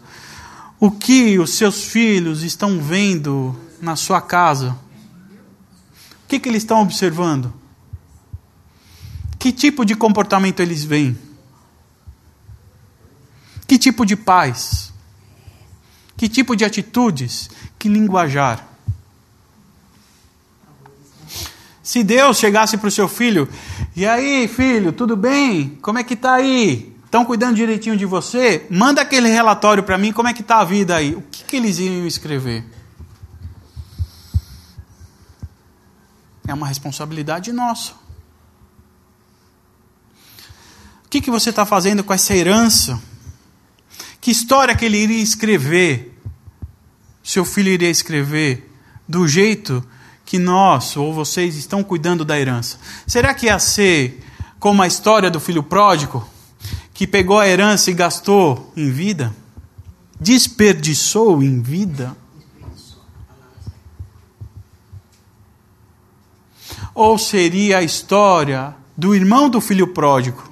O 0.79 0.89
que 0.89 1.37
os 1.37 1.53
seus 1.53 1.83
filhos 1.83 2.41
estão 2.41 2.81
vendo 2.81 3.55
na 3.81 3.95
sua 3.95 4.19
casa? 4.19 4.75
O 6.23 6.27
que, 6.27 6.39
que 6.39 6.49
eles 6.49 6.63
estão 6.63 6.81
observando? 6.81 7.53
Que 9.37 9.51
tipo 9.51 9.85
de 9.85 9.95
comportamento 9.95 10.59
eles 10.59 10.83
veem? 10.83 11.17
Que 13.67 13.77
tipo 13.77 14.05
de 14.05 14.15
paz? 14.15 14.90
Que 16.21 16.29
tipo 16.29 16.55
de 16.55 16.63
atitudes? 16.63 17.49
Que 17.79 17.89
linguajar? 17.89 18.63
Se 21.81 22.03
Deus 22.03 22.37
chegasse 22.37 22.77
para 22.77 22.89
o 22.89 22.91
seu 22.91 23.07
filho, 23.07 23.49
e 23.95 24.05
aí, 24.05 24.47
filho, 24.47 24.93
tudo 24.93 25.17
bem? 25.17 25.79
Como 25.81 25.97
é 25.97 26.03
que 26.03 26.13
está 26.13 26.35
aí? 26.35 26.95
Estão 27.03 27.25
cuidando 27.25 27.55
direitinho 27.55 27.97
de 27.97 28.05
você? 28.05 28.67
Manda 28.69 29.01
aquele 29.01 29.29
relatório 29.29 29.81
para 29.81 29.97
mim, 29.97 30.13
como 30.13 30.27
é 30.27 30.33
que 30.35 30.41
está 30.41 30.59
a 30.59 30.63
vida 30.63 30.95
aí? 30.95 31.15
O 31.15 31.23
que, 31.23 31.43
que 31.43 31.55
eles 31.55 31.79
iam 31.79 32.05
escrever? 32.05 32.65
É 36.47 36.53
uma 36.53 36.67
responsabilidade 36.67 37.51
nossa. 37.51 37.93
O 41.03 41.09
que, 41.09 41.19
que 41.19 41.31
você 41.31 41.49
está 41.49 41.65
fazendo 41.65 42.03
com 42.03 42.13
essa 42.13 42.35
herança? 42.35 43.01
Que 44.21 44.29
história 44.29 44.75
que 44.75 44.85
ele 44.85 44.99
iria 44.99 45.23
escrever? 45.23 46.10
Seu 47.23 47.45
filho 47.45 47.69
iria 47.69 47.89
escrever 47.89 48.69
do 49.07 49.27
jeito 49.27 49.83
que 50.25 50.39
nós 50.39 50.95
ou 50.95 51.13
vocês 51.13 51.55
estão 51.55 51.83
cuidando 51.83 52.23
da 52.23 52.39
herança? 52.39 52.77
Será 53.05 53.33
que 53.33 53.47
ia 53.47 53.59
ser 53.59 54.23
como 54.59 54.81
a 54.81 54.87
história 54.87 55.29
do 55.29 55.39
filho 55.39 55.61
pródigo, 55.61 56.25
que 56.93 57.05
pegou 57.05 57.39
a 57.39 57.47
herança 57.47 57.91
e 57.91 57.93
gastou 57.93 58.71
em 58.77 58.89
vida? 58.91 59.35
Desperdiçou 60.19 61.43
em 61.43 61.61
vida? 61.61 62.15
Ou 66.93 67.17
seria 67.17 67.79
a 67.79 67.83
história 67.83 68.75
do 68.95 69.15
irmão 69.15 69.49
do 69.49 69.59
filho 69.59 69.87
pródigo, 69.87 70.43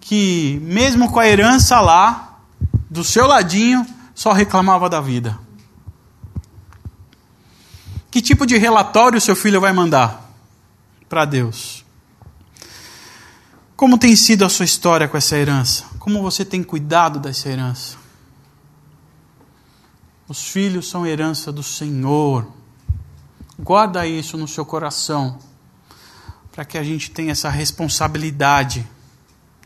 que, 0.00 0.60
mesmo 0.62 1.10
com 1.10 1.20
a 1.20 1.26
herança 1.28 1.80
lá, 1.80 2.40
do 2.90 3.04
seu 3.04 3.26
ladinho, 3.26 3.86
só 4.20 4.34
reclamava 4.34 4.86
da 4.86 5.00
vida? 5.00 5.40
Que 8.10 8.20
tipo 8.20 8.44
de 8.44 8.58
relatório 8.58 9.18
seu 9.18 9.34
filho 9.34 9.62
vai 9.62 9.72
mandar 9.72 10.30
para 11.08 11.24
Deus? 11.24 11.86
Como 13.74 13.96
tem 13.96 14.14
sido 14.14 14.44
a 14.44 14.50
sua 14.50 14.66
história 14.66 15.08
com 15.08 15.16
essa 15.16 15.38
herança? 15.38 15.86
Como 15.98 16.20
você 16.20 16.44
tem 16.44 16.62
cuidado 16.62 17.18
dessa 17.18 17.48
herança? 17.48 17.96
Os 20.28 20.46
filhos 20.46 20.86
são 20.90 21.06
herança 21.06 21.50
do 21.50 21.62
Senhor. 21.62 22.46
Guarda 23.58 24.06
isso 24.06 24.36
no 24.36 24.46
seu 24.46 24.66
coração, 24.66 25.38
para 26.52 26.66
que 26.66 26.76
a 26.76 26.82
gente 26.82 27.10
tenha 27.10 27.32
essa 27.32 27.48
responsabilidade 27.48 28.86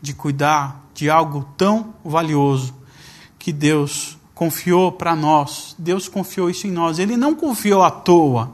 de 0.01 0.13
cuidar 0.13 0.81
de 0.93 1.09
algo 1.09 1.43
tão 1.57 1.93
valioso 2.05 2.73
que 3.37 3.51
Deus 3.51 4.17
confiou 4.35 4.91
para 4.91 5.15
nós. 5.15 5.73
Deus 5.79 6.09
confiou 6.09 6.49
isso 6.49 6.67
em 6.67 6.71
nós. 6.71 6.99
Ele 6.99 7.15
não 7.15 7.33
confiou 7.33 7.81
à 7.81 7.89
toa. 7.89 8.51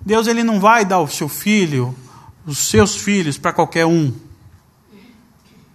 Deus 0.00 0.26
ele 0.26 0.44
não 0.44 0.60
vai 0.60 0.84
dar 0.84 1.00
o 1.00 1.08
seu 1.08 1.28
filho, 1.28 1.96
os 2.46 2.58
seus 2.58 2.94
filhos 2.94 3.38
para 3.38 3.52
qualquer 3.52 3.86
um. 3.86 4.14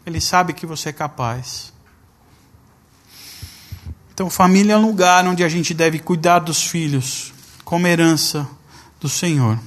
Ele 0.05 0.21
sabe 0.21 0.53
que 0.53 0.65
você 0.65 0.89
é 0.89 0.93
capaz. 0.93 1.73
Então, 4.13 4.29
família 4.29 4.73
é 4.73 4.77
um 4.77 4.85
lugar 4.85 5.25
onde 5.27 5.43
a 5.43 5.49
gente 5.49 5.73
deve 5.73 5.97
cuidar 5.97 6.39
dos 6.39 6.63
filhos 6.63 7.33
como 7.65 7.87
herança 7.87 8.47
do 8.99 9.09
Senhor. 9.09 9.59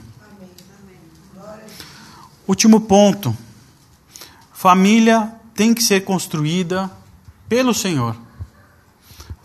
Último 2.47 2.81
ponto. 2.81 3.37
Família 4.53 5.33
tem 5.55 5.75
que 5.75 5.83
ser 5.83 6.05
construída 6.05 6.91
pelo 7.49 7.75
Senhor. 7.75 8.26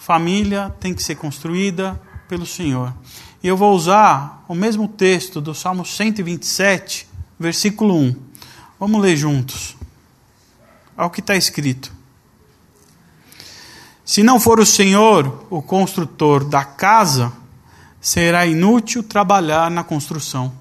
Família 0.02 0.76
tem 0.80 0.96
que 0.96 1.04
ser 1.04 1.14
construída 1.14 2.02
pelo 2.28 2.44
Senhor. 2.44 2.92
E 3.44 3.48
eu 3.48 3.56
vou 3.56 3.76
usar 3.76 4.44
o 4.48 4.56
mesmo 4.56 4.88
texto 4.88 5.40
do 5.40 5.54
Salmo 5.54 5.86
127, 5.86 7.08
versículo 7.40 7.96
1. 7.96 8.16
Vamos 8.80 9.00
ler 9.00 9.16
juntos. 9.16 9.78
Ao 10.98 11.12
que 11.12 11.20
está 11.20 11.36
escrito. 11.36 11.94
Se 14.04 14.24
não 14.24 14.40
for 14.40 14.60
o 14.60 14.66
Senhor 14.66 15.46
o 15.52 15.62
construtor 15.62 16.46
da 16.46 16.66
casa, 16.66 17.32
será 18.02 18.44
inútil 18.48 19.04
trabalhar 19.04 19.70
na 19.70 19.84
construção. 19.84 20.52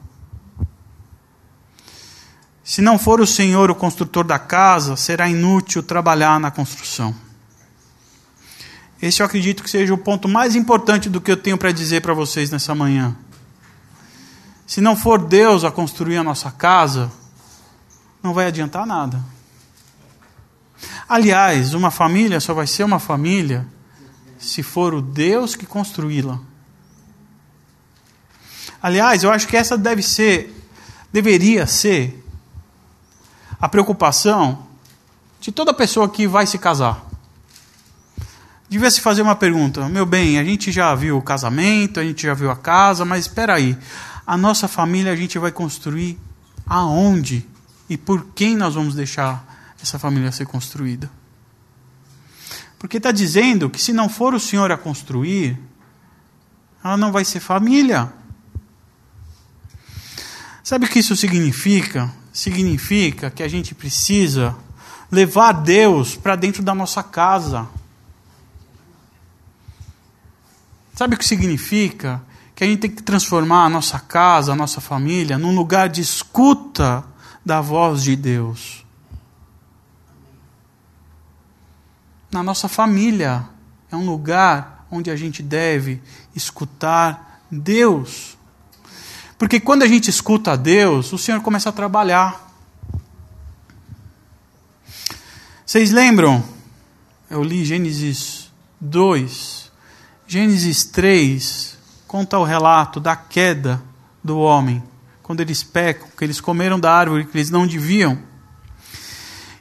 Se 2.62 2.82
não 2.82 2.99
for 2.99 3.22
o 3.22 3.26
Senhor 3.26 3.70
o 3.70 3.74
construtor 3.74 4.22
da 4.22 4.38
casa, 4.38 4.97
será 4.97 5.30
inútil 5.30 5.82
trabalhar 5.82 6.38
na 6.38 6.51
construção. 6.51 7.30
Esse 9.03 9.22
eu 9.22 9.26
acredito 9.26 9.62
que 9.62 9.70
seja 9.70 9.94
o 9.94 9.98
ponto 9.98 10.28
mais 10.28 10.55
importante 10.55 11.09
do 11.09 11.20
que 11.20 11.30
eu 11.30 11.36
tenho 11.36 11.57
para 11.57 11.72
dizer 11.72 12.03
para 12.03 12.12
vocês 12.12 12.51
nessa 12.51 12.74
manhã. 12.74 13.16
Se 14.66 14.80
não 14.80 14.94
for 14.94 15.18
Deus 15.18 15.64
a 15.64 15.70
construir 15.70 16.18
a 16.18 16.22
nossa 16.22 16.51
casa, 16.51 17.11
não 18.22 18.34
vai 18.34 18.46
adiantar 18.46 18.86
nada. 18.86 19.24
Aliás, 21.09 21.72
uma 21.72 21.90
família 21.90 22.40
só 22.40 22.53
vai 22.53 22.66
ser 22.66 22.84
uma 22.84 22.98
família 22.98 23.66
se 24.38 24.62
for 24.62 24.92
o 24.92 25.01
Deus 25.01 25.57
que 25.57 25.66
construí-la. 25.66 26.38
Aliás, 28.82 29.22
eu 29.22 29.32
acho 29.32 29.48
que 29.48 29.57
essa 29.57 29.76
deve 29.76 30.03
ser, 30.03 30.55
deveria 31.12 31.66
ser, 31.66 32.22
a 33.59 33.68
preocupação 33.68 34.66
de 35.40 35.51
toda 35.51 35.74
pessoa 35.74 36.09
que 36.09 36.26
vai 36.26 36.46
se 36.46 36.59
casar 36.59 37.09
devia 38.70 38.90
se 38.90 39.00
fazer 39.00 39.20
uma 39.20 39.34
pergunta. 39.34 39.88
Meu 39.88 40.06
bem, 40.06 40.38
a 40.38 40.44
gente 40.44 40.70
já 40.70 40.94
viu 40.94 41.18
o 41.18 41.22
casamento, 41.22 41.98
a 41.98 42.04
gente 42.04 42.22
já 42.22 42.32
viu 42.32 42.52
a 42.52 42.56
casa, 42.56 43.04
mas 43.04 43.26
espera 43.26 43.54
aí. 43.54 43.76
A 44.24 44.36
nossa 44.36 44.68
família 44.68 45.12
a 45.12 45.16
gente 45.16 45.36
vai 45.40 45.50
construir 45.50 46.16
aonde 46.64 47.44
e 47.88 47.96
por 47.96 48.26
quem 48.32 48.56
nós 48.56 48.76
vamos 48.76 48.94
deixar 48.94 49.74
essa 49.82 49.98
família 49.98 50.30
ser 50.30 50.46
construída? 50.46 51.10
Porque 52.78 52.98
está 52.98 53.10
dizendo 53.10 53.68
que 53.68 53.82
se 53.82 53.92
não 53.92 54.08
for 54.08 54.34
o 54.34 54.40
Senhor 54.40 54.70
a 54.70 54.78
construir, 54.78 55.58
ela 56.82 56.96
não 56.96 57.10
vai 57.10 57.24
ser 57.24 57.40
família. 57.40 58.12
Sabe 60.62 60.86
o 60.86 60.88
que 60.88 61.00
isso 61.00 61.16
significa? 61.16 62.08
Significa 62.32 63.30
que 63.30 63.42
a 63.42 63.48
gente 63.48 63.74
precisa 63.74 64.56
levar 65.10 65.52
Deus 65.52 66.14
para 66.14 66.36
dentro 66.36 66.62
da 66.62 66.72
nossa 66.72 67.02
casa. 67.02 67.68
Sabe 71.01 71.14
o 71.14 71.18
que 71.18 71.24
significa? 71.24 72.20
Que 72.55 72.62
a 72.62 72.66
gente 72.66 72.80
tem 72.80 72.90
que 72.90 73.03
transformar 73.03 73.64
a 73.64 73.70
nossa 73.70 73.98
casa, 73.98 74.53
a 74.53 74.55
nossa 74.55 74.82
família, 74.82 75.38
num 75.38 75.55
lugar 75.55 75.88
de 75.88 76.03
escuta 76.03 77.03
da 77.42 77.62
voz 77.62 78.03
de 78.03 78.14
Deus. 78.14 78.84
Na 82.30 82.42
nossa 82.42 82.68
família 82.68 83.48
é 83.90 83.96
um 83.96 84.05
lugar 84.05 84.86
onde 84.90 85.11
a 85.11 85.16
gente 85.16 85.42
deve 85.42 86.03
escutar 86.36 87.40
Deus. 87.51 88.36
Porque 89.38 89.59
quando 89.59 89.84
a 89.84 89.88
gente 89.88 90.11
escuta 90.11 90.55
Deus, 90.55 91.14
o 91.14 91.16
Senhor 91.16 91.40
começa 91.40 91.70
a 91.70 91.72
trabalhar. 91.72 92.46
Vocês 95.64 95.92
lembram? 95.92 96.44
Eu 97.30 97.42
li 97.42 97.64
Gênesis 97.64 98.53
2, 98.78 99.59
Gênesis 100.33 100.85
3 100.85 101.76
conta 102.07 102.39
o 102.39 102.45
relato 102.45 103.01
da 103.01 103.16
queda 103.16 103.83
do 104.22 104.39
homem, 104.39 104.81
quando 105.24 105.41
eles 105.41 105.64
pecam, 105.64 106.07
que 106.16 106.22
eles 106.22 106.41
comeram 106.41 106.78
da 106.78 106.95
árvore 106.95 107.24
que 107.24 107.37
eles 107.37 107.51
não 107.51 107.66
deviam. 107.66 108.16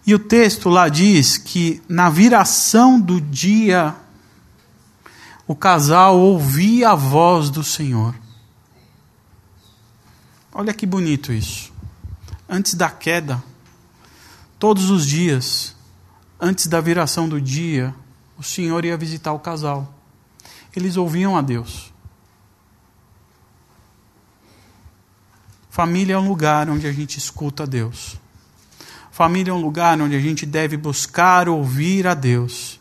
E 0.05 0.13
o 0.13 0.19
texto 0.19 0.69
lá 0.69 0.87
diz 0.87 1.39
que 1.39 1.81
na 1.89 2.11
viração 2.11 3.01
do 3.01 3.19
dia, 3.19 3.95
o 5.47 5.55
casal 5.55 6.19
ouvia 6.19 6.91
a 6.91 6.95
voz 6.95 7.49
do 7.49 7.63
Senhor. 7.63 8.13
Olha 10.53 10.71
que 10.71 10.85
bonito 10.85 11.33
isso. 11.33 11.73
Antes 12.47 12.75
da 12.75 12.91
queda, 12.91 13.43
todos 14.59 14.91
os 14.91 15.03
dias, 15.03 15.75
antes 16.39 16.67
da 16.67 16.79
viração 16.79 17.27
do 17.27 17.41
dia, 17.41 17.91
o 18.37 18.43
Senhor 18.43 18.85
ia 18.85 18.95
visitar 18.95 19.33
o 19.33 19.39
casal. 19.39 19.95
Eles 20.79 20.95
ouviam 20.95 21.35
a 21.35 21.41
Deus. 21.41 21.91
Família 25.69 26.15
é 26.15 26.17
um 26.17 26.27
lugar 26.27 26.69
onde 26.69 26.87
a 26.87 26.91
gente 26.93 27.17
escuta 27.17 27.63
a 27.63 27.65
Deus. 27.65 28.15
Família 29.11 29.51
é 29.51 29.53
um 29.53 29.61
lugar 29.61 29.99
onde 30.01 30.15
a 30.15 30.19
gente 30.19 30.45
deve 30.45 30.77
buscar 30.77 31.49
ouvir 31.49 32.07
a 32.07 32.13
Deus. 32.13 32.79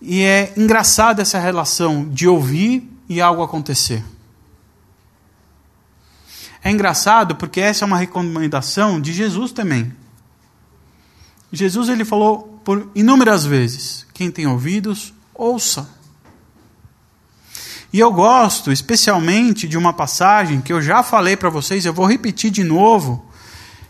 E 0.00 0.22
é 0.22 0.52
engraçada 0.56 1.22
essa 1.22 1.40
relação 1.40 2.08
de 2.08 2.28
ouvir 2.28 2.88
e 3.08 3.20
algo 3.20 3.42
acontecer. 3.42 4.04
É 6.62 6.70
engraçado 6.70 7.34
porque 7.34 7.60
essa 7.60 7.84
é 7.84 7.86
uma 7.86 7.98
recomendação 7.98 9.00
de 9.00 9.12
Jesus 9.12 9.50
também. 9.50 9.92
Jesus 11.52 11.88
ele 11.88 12.04
falou 12.04 12.60
por 12.64 12.88
inúmeras 12.94 13.44
vezes: 13.44 14.06
quem 14.14 14.30
tem 14.30 14.46
ouvidos, 14.46 15.12
ouça. 15.34 16.01
E 17.92 18.00
eu 18.00 18.10
gosto 18.10 18.72
especialmente 18.72 19.68
de 19.68 19.76
uma 19.76 19.92
passagem 19.92 20.60
que 20.60 20.72
eu 20.72 20.80
já 20.80 21.02
falei 21.02 21.36
para 21.36 21.50
vocês, 21.50 21.84
eu 21.84 21.92
vou 21.92 22.06
repetir 22.06 22.50
de 22.50 22.64
novo, 22.64 23.24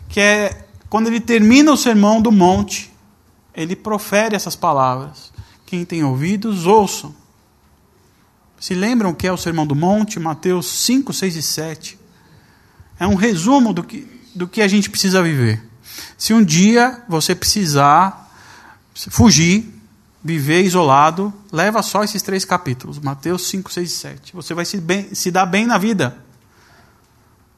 que 0.09 0.19
é 0.19 0.65
quando 0.89 1.07
ele 1.07 1.19
termina 1.19 1.71
o 1.71 1.77
sermão 1.77 2.21
do 2.21 2.31
monte, 2.31 2.91
ele 3.55 3.75
profere 3.75 4.35
essas 4.35 4.55
palavras: 4.55 5.31
quem 5.65 5.85
tem 5.85 6.03
ouvidos, 6.03 6.65
ouçam. 6.65 7.15
Se 8.59 8.73
lembram 8.73 9.09
o 9.09 9.15
que 9.15 9.25
é 9.27 9.31
o 9.31 9.37
sermão 9.37 9.65
do 9.65 9.75
monte? 9.75 10.19
Mateus 10.19 10.67
5, 10.67 11.11
6 11.11 11.35
e 11.35 11.41
7. 11.41 11.99
É 12.99 13.07
um 13.07 13.15
resumo 13.15 13.73
do 13.73 13.83
que, 13.83 14.07
do 14.35 14.47
que 14.47 14.61
a 14.61 14.67
gente 14.67 14.89
precisa 14.89 15.23
viver. 15.23 15.61
Se 16.17 16.33
um 16.33 16.43
dia 16.43 17.03
você 17.09 17.33
precisar 17.33 18.31
fugir, 18.93 19.72
viver 20.23 20.63
isolado, 20.63 21.33
leva 21.51 21.83
só 21.83 22.03
esses 22.03 22.21
três 22.21 22.45
capítulos, 22.45 22.97
Mateus 22.99 23.47
5, 23.47 23.71
6 23.71 23.91
e 23.91 23.95
7. 23.95 24.33
Você 24.33 24.53
vai 24.53 24.63
se, 24.63 24.79
bem, 24.79 25.13
se 25.13 25.29
dar 25.29 25.45
bem 25.45 25.65
na 25.65 25.77
vida. 25.77 26.17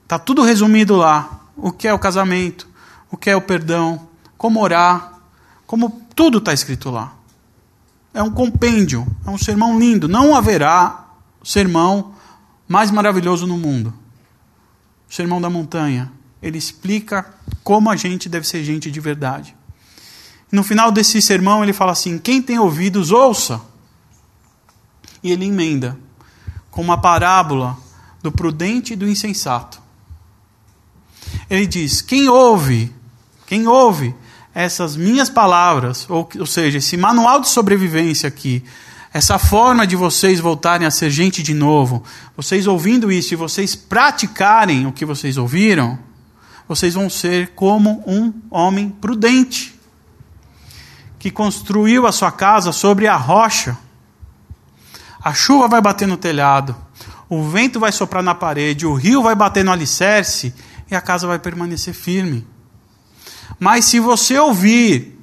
Está 0.04 0.18
tudo 0.18 0.42
resumido 0.42 0.96
lá. 0.96 1.42
O 1.56 1.72
que 1.72 1.88
é 1.88 1.94
o 1.94 2.00
casamento, 2.00 2.68
o 3.10 3.16
que 3.16 3.30
é 3.30 3.36
o 3.36 3.42
perdão, 3.42 4.10
como 4.38 4.62
orar, 4.62 5.14
como 5.66 6.02
tudo 6.16 6.40
está 6.40 6.54
escrito 6.54 6.90
lá. 6.90 7.14
É 8.14 8.22
um 8.22 8.32
compêndio, 8.32 9.06
é 9.26 9.30
um 9.30 9.38
sermão 9.38 9.80
lindo. 9.80 10.08
Não 10.08 10.36
haverá 10.36 11.06
sermão 11.44 12.14
mais 12.68 12.92
maravilhoso 12.92 13.46
no 13.46 13.58
mundo. 13.58 13.94
O 15.10 15.14
sermão 15.14 15.40
da 15.40 15.50
montanha. 15.50 16.12
Ele 16.42 16.58
explica 16.58 17.26
como 17.64 17.90
a 17.90 17.96
gente 17.96 18.28
deve 18.28 18.48
ser 18.48 18.64
gente 18.64 18.92
de 18.92 19.00
verdade. 19.00 19.55
No 20.52 20.64
final 20.64 20.92
desse 20.92 21.22
sermão, 21.22 21.64
ele 21.64 21.74
fala 21.74 21.92
assim: 21.92 22.18
quem 22.18 22.42
tem 22.42 22.60
ouvidos, 22.60 23.12
ouça. 23.12 23.62
E 25.24 25.32
ele 25.32 25.46
emenda 25.46 25.98
com 26.70 26.82
uma 26.82 27.00
parábola 27.00 27.78
do 28.22 28.32
prudente 28.32 28.94
e 28.94 28.96
do 28.96 29.08
insensato. 29.08 29.82
Ele 31.50 31.66
diz: 31.66 32.02
quem 32.02 32.30
ouve, 32.30 32.94
quem 33.46 33.68
ouve 33.68 34.16
essas 34.54 34.96
minhas 34.96 35.30
palavras, 35.30 36.10
ou, 36.10 36.30
ou 36.40 36.46
seja, 36.46 36.78
esse 36.78 36.96
manual 36.96 37.42
de 37.42 37.50
sobrevivência 37.50 38.28
aqui, 38.28 38.64
essa 39.14 39.38
forma 39.38 39.86
de 39.86 39.96
vocês 39.96 40.40
voltarem 40.40 40.88
a 40.88 40.92
ser 40.92 41.10
gente 41.10 41.44
de 41.44 41.54
novo, 41.54 42.04
vocês 42.38 42.66
ouvindo 42.66 43.12
isso 43.12 43.34
e 43.34 43.38
vocês 43.38 43.76
praticarem 43.76 44.86
o 44.86 44.94
que 44.94 45.06
vocês 45.06 45.38
ouviram, 45.38 46.00
vocês 46.68 46.94
vão 46.94 47.10
ser 47.10 47.50
como 47.50 48.04
um 48.08 48.34
homem 48.50 48.90
prudente 48.90 49.75
que 51.26 51.32
construiu 51.32 52.06
a 52.06 52.12
sua 52.12 52.32
casa 52.32 52.72
sobre 52.72 53.08
a 53.08 53.16
rocha. 53.16 53.76
A 55.20 55.34
chuva 55.34 55.68
vai 55.68 55.82
bater 55.82 56.08
no 56.08 56.18
telhado, 56.18 56.76
o 57.28 57.50
vento 57.50 57.80
vai 57.80 57.92
soprar 57.92 58.22
na 58.22 58.36
parede, 58.36 58.86
o 58.86 58.94
rio 58.94 59.24
vai 59.24 59.34
bater 59.34 59.66
no 59.66 59.72
alicerce 59.72 60.54
e 60.88 60.94
a 60.94 61.02
casa 61.02 61.26
vai 61.26 61.40
permanecer 61.40 61.96
firme. 61.96 62.46
Mas 63.60 63.86
se 63.86 64.00
você 64.00 64.38
ouvir 64.38 65.20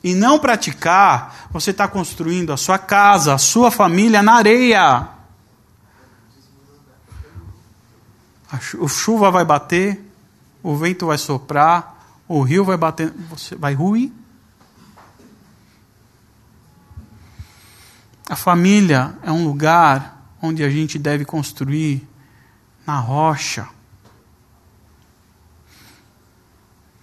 e 0.00 0.14
não 0.14 0.38
praticar, 0.38 1.48
você 1.50 1.72
está 1.72 1.88
construindo 1.88 2.52
a 2.52 2.56
sua 2.56 2.78
casa, 2.78 3.34
a 3.34 3.38
sua 3.38 3.68
família 3.68 4.22
na 4.22 4.34
areia. 4.34 5.08
A 8.48 8.88
chuva 8.88 9.32
vai 9.32 9.44
bater, 9.44 10.08
o 10.62 10.76
vento 10.76 11.06
vai 11.06 11.18
soprar, 11.18 12.22
o 12.28 12.42
rio 12.42 12.64
vai 12.64 12.76
bater, 12.76 13.12
você 13.28 13.56
vai 13.56 13.74
ruir. 13.74 14.12
A 18.28 18.34
família 18.34 19.16
é 19.22 19.30
um 19.30 19.44
lugar 19.44 20.34
onde 20.42 20.64
a 20.64 20.70
gente 20.70 20.98
deve 20.98 21.24
construir 21.24 22.06
na 22.86 22.98
rocha. 22.98 23.68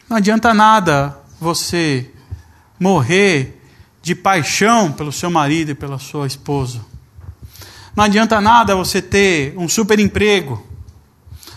Não 0.09 0.17
adianta 0.17 0.53
nada 0.53 1.17
você 1.39 2.11
morrer 2.79 3.61
de 4.01 4.13
paixão 4.13 4.91
pelo 4.91 5.13
seu 5.13 5.31
marido 5.31 5.71
e 5.71 5.75
pela 5.75 5.97
sua 5.97 6.27
esposa. 6.27 6.85
Não 7.95 8.03
adianta 8.03 8.41
nada 8.41 8.75
você 8.75 9.01
ter 9.01 9.57
um 9.57 9.69
super 9.69 9.99
emprego. 9.99 10.61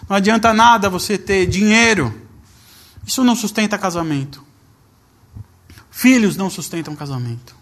Não 0.09 0.17
adianta 0.17 0.53
nada 0.53 0.89
você 0.89 1.19
ter 1.19 1.47
dinheiro. 1.47 2.23
Isso 3.05 3.25
não 3.25 3.35
sustenta 3.35 3.77
casamento. 3.77 4.45
Filhos 5.91 6.37
não 6.37 6.49
sustentam 6.49 6.95
casamento. 6.95 7.56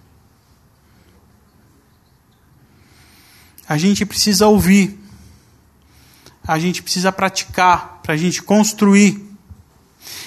A 3.68 3.78
gente 3.78 4.04
precisa 4.04 4.46
ouvir. 4.46 5.00
A 6.46 6.58
gente 6.58 6.82
precisa 6.82 7.10
praticar 7.10 8.00
para 8.02 8.14
a 8.14 8.16
gente 8.16 8.42
construir. 8.42 9.24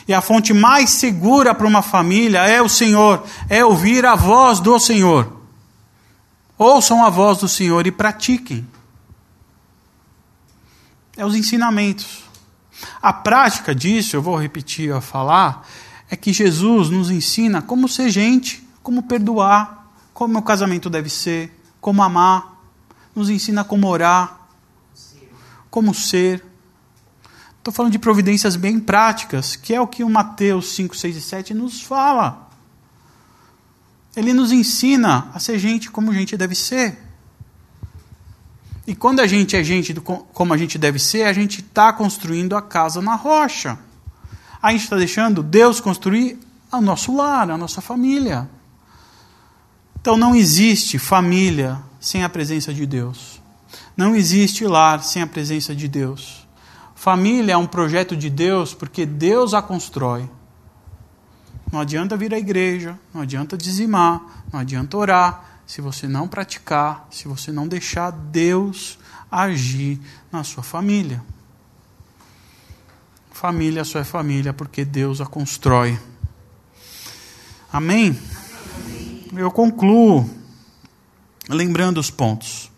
E 0.08 0.14
a 0.14 0.22
fonte 0.22 0.54
mais 0.54 0.90
segura 0.92 1.54
para 1.54 1.68
uma 1.68 1.82
família 1.82 2.40
é 2.40 2.62
o 2.62 2.70
Senhor, 2.70 3.24
é 3.50 3.64
ouvir 3.64 4.06
a 4.06 4.16
voz 4.16 4.60
do 4.60 4.80
Senhor. 4.80 5.42
Ouçam 6.58 7.06
a 7.06 7.10
voz 7.10 7.38
do 7.40 7.48
Senhor 7.48 7.86
e 7.86 7.92
pratiquem. 7.92 8.68
É 11.16 11.26
os 11.26 11.36
ensinamentos. 11.36 12.24
A 13.02 13.12
prática 13.12 13.76
disso, 13.76 14.16
eu 14.16 14.22
vou 14.22 14.40
repetir 14.40 14.92
a 14.92 15.02
falar, 15.02 15.68
é 16.10 16.16
que 16.16 16.32
Jesus 16.32 16.90
nos 16.90 17.12
ensina 17.12 17.62
como 17.62 17.88
ser 17.88 18.10
gente, 18.10 18.68
como 18.82 19.04
perdoar, 19.04 19.92
como 20.14 20.40
o 20.40 20.44
casamento 20.44 20.90
deve 20.90 21.10
ser, 21.10 21.60
como 21.80 22.02
amar 22.02 22.57
nos 23.18 23.30
ensina 23.30 23.64
como 23.64 23.88
orar, 23.88 24.48
como 25.72 25.92
ser. 25.94 26.46
Estou 27.58 27.74
falando 27.74 27.92
de 27.92 27.98
providências 27.98 28.56
bem 28.56 28.80
práticas, 28.80 29.56
que 29.56 29.74
é 29.74 29.82
o 29.82 29.88
que 29.88 30.04
o 30.04 30.10
Mateus 30.10 30.74
5, 30.74 30.96
6 30.96 31.18
e 31.18 31.22
7 31.22 31.54
nos 31.56 31.82
fala. 31.82 32.48
Ele 34.16 34.34
nos 34.34 34.52
ensina 34.52 35.32
a 35.34 35.40
ser 35.40 35.58
gente 35.58 35.90
como 35.90 36.14
gente 36.14 36.38
deve 36.38 36.54
ser. 36.54 36.98
E 38.86 38.96
quando 38.96 39.20
a 39.20 39.28
gente 39.28 39.56
é 39.56 39.64
gente 39.64 39.94
como 40.32 40.54
a 40.54 40.58
gente 40.58 40.78
deve 40.78 41.00
ser, 41.00 41.24
a 41.24 41.34
gente 41.34 41.62
está 41.62 41.92
construindo 41.92 42.56
a 42.56 42.62
casa 42.62 43.02
na 43.02 43.16
rocha. 43.16 43.80
A 44.62 44.72
gente 44.72 44.84
está 44.84 44.96
deixando 44.96 45.42
Deus 45.42 45.82
construir 45.82 46.40
o 46.72 46.82
nosso 46.82 47.16
lar, 47.16 47.50
a 47.50 47.58
nossa 47.58 47.82
família. 47.82 48.48
Então 50.00 50.18
não 50.18 50.36
existe 50.36 50.98
família 50.98 51.80
sem 52.00 52.24
a 52.24 52.30
presença 52.30 52.74
de 52.74 52.86
Deus. 52.86 53.42
Não 53.96 54.16
existe 54.16 54.66
lar 54.66 55.04
sem 55.04 55.22
a 55.22 55.28
presença 55.28 55.76
de 55.76 55.88
Deus. 55.88 56.48
Família 56.96 57.54
é 57.54 57.58
um 57.58 57.68
projeto 57.68 58.16
de 58.16 58.30
Deus 58.30 58.74
porque 58.74 59.06
Deus 59.06 59.54
a 59.54 59.62
constrói. 59.62 60.30
Não 61.72 61.82
adianta 61.82 62.16
vir 62.16 62.34
à 62.34 62.38
igreja, 62.38 62.98
não 63.14 63.22
adianta 63.22 63.58
dizimar, 63.58 64.22
não 64.52 64.60
adianta 64.60 64.96
orar, 64.96 65.62
se 65.66 65.82
você 65.82 66.08
não 66.08 66.28
praticar, 66.28 67.08
se 67.12 67.28
você 67.28 67.52
não 67.52 67.68
deixar 67.68 68.12
Deus 68.12 68.98
agir 69.30 70.00
na 70.32 70.44
sua 70.44 70.64
família. 70.64 71.22
Família 73.32 73.84
só 73.84 74.00
é 74.00 74.04
família 74.04 74.54
porque 74.54 74.86
Deus 74.86 75.20
a 75.20 75.26
constrói. 75.26 76.00
Amém? 77.72 78.18
Eu 79.36 79.52
concluo 79.52 80.30
lembrando 81.50 82.00
os 82.00 82.10
pontos. 82.10 82.72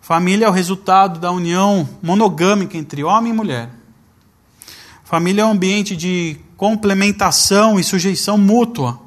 Família 0.00 0.46
é 0.46 0.48
o 0.48 0.52
resultado 0.52 1.18
da 1.18 1.32
união 1.32 1.88
monogâmica 2.02 2.76
entre 2.76 3.02
homem 3.02 3.32
e 3.32 3.36
mulher. 3.36 3.70
Família 5.04 5.42
é 5.42 5.44
um 5.44 5.50
ambiente 5.50 5.96
de 5.96 6.36
complementação 6.56 7.78
e 7.78 7.84
sujeição 7.84 8.38
mútua. 8.38 9.00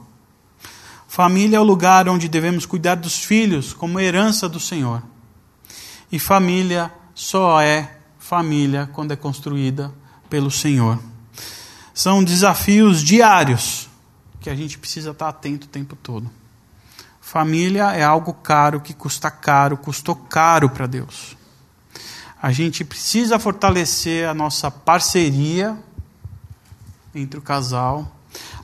Família 1.08 1.58
é 1.58 1.60
o 1.60 1.64
lugar 1.64 2.10
onde 2.10 2.28
devemos 2.28 2.66
cuidar 2.66 2.96
dos 2.96 3.24
filhos 3.24 3.74
como 3.74 4.00
herança 4.00 4.50
do 4.50 4.60
Senhor. 4.60 5.02
E 6.12 6.20
família 6.20 6.92
só 7.14 7.62
é 7.62 7.98
família 8.18 8.90
quando 8.94 9.12
é 9.12 9.16
construída 9.16 9.94
pelo 10.30 10.52
Senhor. 10.52 11.00
São 11.94 12.24
desafios 12.24 13.02
diários 13.02 13.90
que 14.40 14.50
a 14.50 14.56
gente 14.56 14.78
precisa 14.78 15.12
estar 15.12 15.30
atento 15.30 15.68
o 15.68 15.70
tempo 15.70 15.96
todo. 15.96 16.39
Família 17.32 17.92
é 17.92 18.04
algo 18.04 18.34
caro, 18.34 18.82
que 18.82 18.92
custa 18.92 19.30
caro, 19.30 19.78
custou 19.78 20.16
caro 20.16 20.68
para 20.68 20.88
Deus. 20.88 21.38
A 22.42 22.52
gente 22.52 22.84
precisa 22.84 23.38
fortalecer 23.38 24.28
a 24.28 24.34
nossa 24.34 24.72
parceria 24.72 25.78
entre 27.14 27.38
o 27.38 27.42
casal. 27.44 28.12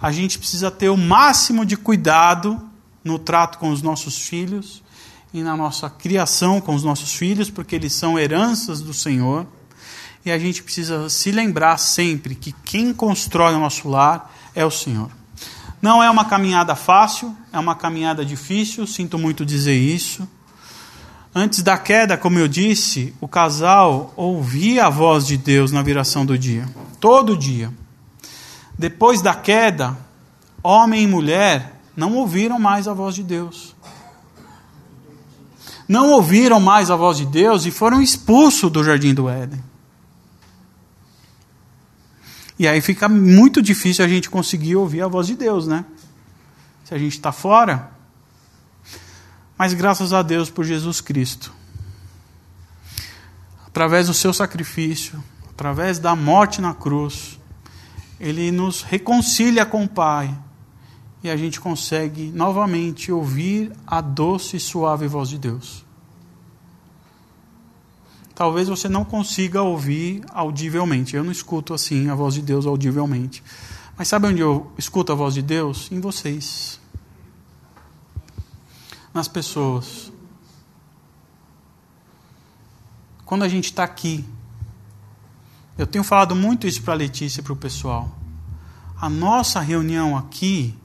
A 0.01 0.11
gente 0.11 0.39
precisa 0.39 0.71
ter 0.71 0.89
o 0.89 0.97
máximo 0.97 1.63
de 1.63 1.77
cuidado 1.77 2.59
no 3.03 3.19
trato 3.19 3.59
com 3.59 3.69
os 3.69 3.83
nossos 3.83 4.27
filhos 4.27 4.81
e 5.31 5.43
na 5.43 5.55
nossa 5.55 5.87
criação 5.87 6.59
com 6.59 6.73
os 6.73 6.83
nossos 6.83 7.13
filhos, 7.13 7.51
porque 7.51 7.75
eles 7.75 7.93
são 7.93 8.17
heranças 8.17 8.81
do 8.81 8.95
Senhor. 8.95 9.45
E 10.25 10.31
a 10.31 10.39
gente 10.39 10.63
precisa 10.63 11.07
se 11.07 11.31
lembrar 11.31 11.77
sempre 11.77 12.33
que 12.33 12.51
quem 12.51 12.95
constrói 12.95 13.53
o 13.53 13.59
nosso 13.59 13.87
lar 13.87 14.33
é 14.55 14.65
o 14.65 14.71
Senhor. 14.71 15.11
Não 15.81 16.01
é 16.01 16.09
uma 16.09 16.25
caminhada 16.25 16.75
fácil, 16.75 17.35
é 17.51 17.59
uma 17.59 17.75
caminhada 17.75 18.25
difícil, 18.25 18.87
sinto 18.87 19.17
muito 19.17 19.45
dizer 19.45 19.75
isso. 19.75 20.27
Antes 21.33 21.61
da 21.61 21.77
queda, 21.77 22.17
como 22.17 22.39
eu 22.39 22.47
disse, 22.47 23.13
o 23.19 23.27
casal 23.27 24.13
ouvia 24.15 24.85
a 24.85 24.89
voz 24.89 25.27
de 25.27 25.35
Deus 25.35 25.71
na 25.71 25.81
viração 25.81 26.25
do 26.25 26.37
dia, 26.37 26.65
todo 26.99 27.37
dia. 27.37 27.71
Depois 28.79 29.21
da 29.21 29.33
queda, 29.33 29.97
homem 30.63 31.03
e 31.03 31.07
mulher 31.07 31.81
não 31.95 32.15
ouviram 32.15 32.57
mais 32.57 32.87
a 32.87 32.93
voz 32.93 33.15
de 33.15 33.23
Deus. 33.23 33.75
Não 35.87 36.11
ouviram 36.11 36.59
mais 36.59 36.89
a 36.89 36.95
voz 36.95 37.17
de 37.17 37.25
Deus 37.25 37.65
e 37.65 37.71
foram 37.71 38.01
expulsos 38.01 38.71
do 38.71 38.83
jardim 38.83 39.13
do 39.13 39.29
Éden. 39.29 39.61
E 42.57 42.67
aí 42.67 42.79
fica 42.81 43.09
muito 43.09 43.61
difícil 43.61 44.03
a 44.03 44.07
gente 44.07 44.29
conseguir 44.29 44.75
ouvir 44.75 45.01
a 45.01 45.07
voz 45.07 45.27
de 45.27 45.35
Deus, 45.35 45.67
né? 45.67 45.85
Se 46.83 46.93
a 46.93 46.97
gente 46.97 47.13
está 47.13 47.31
fora. 47.31 47.91
Mas 49.57 49.73
graças 49.73 50.13
a 50.13 50.21
Deus 50.21 50.49
por 50.49 50.63
Jesus 50.63 51.01
Cristo. 51.01 51.53
Através 53.65 54.07
do 54.07 54.13
seu 54.13 54.33
sacrifício, 54.33 55.21
através 55.49 55.99
da 55.99 56.15
morte 56.15 56.61
na 56.61 56.73
cruz, 56.73 57.39
ele 58.19 58.51
nos 58.51 58.81
reconcilia 58.81 59.65
com 59.65 59.83
o 59.83 59.89
Pai. 59.89 60.35
E 61.23 61.29
a 61.29 61.35
gente 61.35 61.59
consegue 61.59 62.31
novamente 62.33 63.11
ouvir 63.11 63.71
a 63.85 63.99
doce 63.99 64.57
e 64.57 64.59
suave 64.59 65.07
voz 65.07 65.29
de 65.29 65.37
Deus 65.37 65.84
talvez 68.35 68.67
você 68.67 68.89
não 68.89 69.05
consiga 69.05 69.61
ouvir 69.61 70.23
audivelmente. 70.29 71.15
Eu 71.15 71.23
não 71.23 71.31
escuto 71.31 71.73
assim 71.73 72.09
a 72.09 72.15
voz 72.15 72.33
de 72.33 72.41
Deus 72.41 72.65
audivelmente. 72.65 73.41
Mas 73.97 74.09
sabe 74.09 74.27
onde 74.27 74.41
eu 74.41 74.71
escuto 74.77 75.13
a 75.13 75.15
voz 75.15 75.33
de 75.33 75.41
Deus? 75.41 75.89
Em 75.89 76.01
vocês. 76.01 76.79
Nas 79.13 79.29
pessoas. 79.29 80.11
Quando 83.23 83.43
a 83.43 83.47
gente 83.47 83.65
está 83.65 83.85
aqui, 83.85 84.25
eu 85.77 85.87
tenho 85.87 86.03
falado 86.03 86.35
muito 86.35 86.67
isso 86.67 86.83
para 86.83 86.93
a 86.93 86.97
Letícia 86.97 87.39
e 87.39 87.43
para 87.43 87.53
o 87.53 87.55
pessoal. 87.55 88.11
A 88.99 89.09
nossa 89.09 89.61
reunião 89.61 90.17
aqui, 90.17 90.77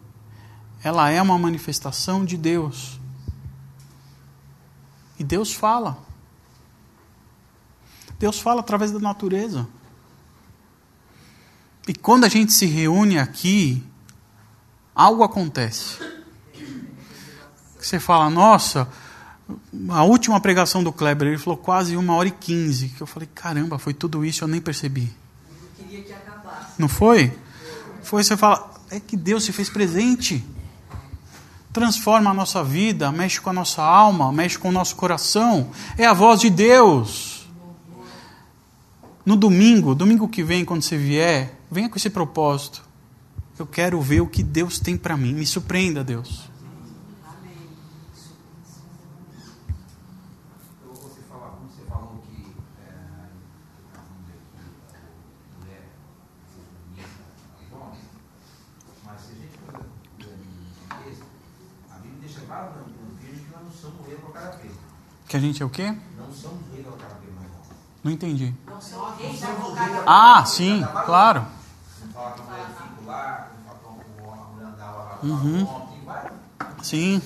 ela 0.83 1.11
é 1.11 1.21
uma 1.21 1.39
manifestação 1.39 2.25
de 2.25 2.37
Deus. 2.37 2.99
E 5.19 5.25
Deus 5.25 5.53
fala. 5.53 6.10
Deus 8.21 8.39
fala 8.39 8.61
através 8.61 8.91
da 8.93 8.99
natureza. 8.99 9.67
E 11.89 11.95
quando 11.95 12.25
a 12.25 12.29
gente 12.29 12.53
se 12.53 12.67
reúne 12.67 13.19
aqui, 13.19 13.83
algo 14.95 15.25
acontece. 15.25 15.97
Você 17.81 17.99
fala, 17.99 18.29
nossa, 18.29 18.87
a 19.89 20.05
última 20.05 20.39
pregação 20.39 20.85
do 20.85 20.93
Kleber, 20.93 21.29
ele 21.29 21.39
falou 21.39 21.57
quase 21.57 21.97
uma 21.97 22.15
hora 22.15 22.29
e 22.29 22.31
quinze. 22.31 22.91
Que 22.91 23.01
eu 23.01 23.07
falei, 23.07 23.27
caramba, 23.35 23.79
foi 23.79 23.95
tudo 23.95 24.23
isso, 24.23 24.45
eu 24.45 24.49
nem 24.49 24.61
percebi. 24.61 25.11
Não 26.79 26.89
foi? 26.91 27.33
Foi 28.03 28.23
você 28.23 28.37
fala, 28.37 28.71
é 28.91 29.01
que 29.01 29.17
Deus 29.17 29.45
se 29.45 29.53
fez 29.53 29.71
presente. 29.71 30.45
Transforma 31.73 32.29
a 32.29 32.35
nossa 32.35 32.63
vida, 32.63 33.11
mexe 33.11 33.41
com 33.41 33.49
a 33.49 33.55
nossa 33.55 33.83
alma, 33.83 34.31
mexe 34.31 34.59
com 34.59 34.69
o 34.69 34.73
nosso 34.73 34.95
coração. 34.95 35.71
É 35.97 36.05
a 36.05 36.13
voz 36.13 36.41
de 36.41 36.51
Deus. 36.51 37.30
No 39.31 39.37
domingo, 39.37 39.95
domingo 39.95 40.27
que 40.27 40.43
vem, 40.43 40.65
quando 40.65 40.83
você 40.83 40.99
vier, 40.99 41.57
venha 41.71 41.89
com 41.89 41.97
esse 41.97 42.11
propósito. 42.11 42.83
Eu 43.57 43.65
quero 43.65 44.01
ver 44.01 44.21
o 44.21 44.27
que 44.27 44.43
Deus 44.43 44.81
tem 44.81 44.97
para 44.97 45.17
mim. 45.17 45.33
Me 45.33 45.47
surpreenda, 45.47 46.03
Deus. 46.03 46.51
Que 65.29 65.37
a 65.37 65.39
gente 65.39 65.63
é 65.63 65.65
o 65.65 65.71
quê? 65.71 65.95
Não 66.19 66.33
somos 66.33 66.65
reis 66.75 66.85
da 66.85 66.91
Não 68.03 68.11
entendi. 68.11 68.55
Ah, 70.07 70.43
sim, 70.47 70.85
claro. 71.05 71.45
Uhum. 75.23 75.67
Sim, 76.83 77.21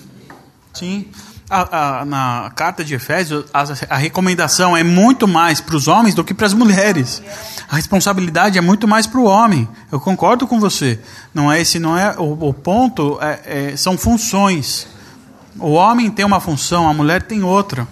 sim. 0.73 1.09
A, 1.49 1.99
a, 1.99 2.05
na 2.05 2.51
carta 2.55 2.83
de 2.83 2.95
Efésios, 2.95 3.45
a, 3.53 3.63
a 3.89 3.97
recomendação 3.97 4.75
é 4.75 4.83
muito 4.83 5.27
mais 5.27 5.61
para 5.61 5.75
os 5.75 5.87
homens 5.87 6.13
do 6.13 6.23
que 6.23 6.33
para 6.33 6.47
as 6.47 6.53
mulheres. 6.53 7.21
A 7.69 7.75
responsabilidade 7.75 8.57
é 8.57 8.61
muito 8.61 8.87
mais 8.87 9.07
para 9.07 9.19
o 9.19 9.25
homem. 9.25 9.69
Eu 9.91 9.99
concordo 9.99 10.45
com 10.45 10.59
você. 10.59 10.99
Não 11.33 11.49
é 11.49 11.61
esse, 11.61 11.79
não 11.79 11.97
é 11.97 12.15
o, 12.17 12.49
o 12.49 12.53
ponto. 12.53 13.17
É, 13.21 13.71
é, 13.71 13.77
são 13.77 13.97
funções. 13.97 14.87
O 15.57 15.71
homem 15.71 16.11
tem 16.11 16.25
uma 16.25 16.41
função, 16.41 16.89
a 16.89 16.93
mulher 16.93 17.21
tem 17.21 17.43
outra 17.43 17.87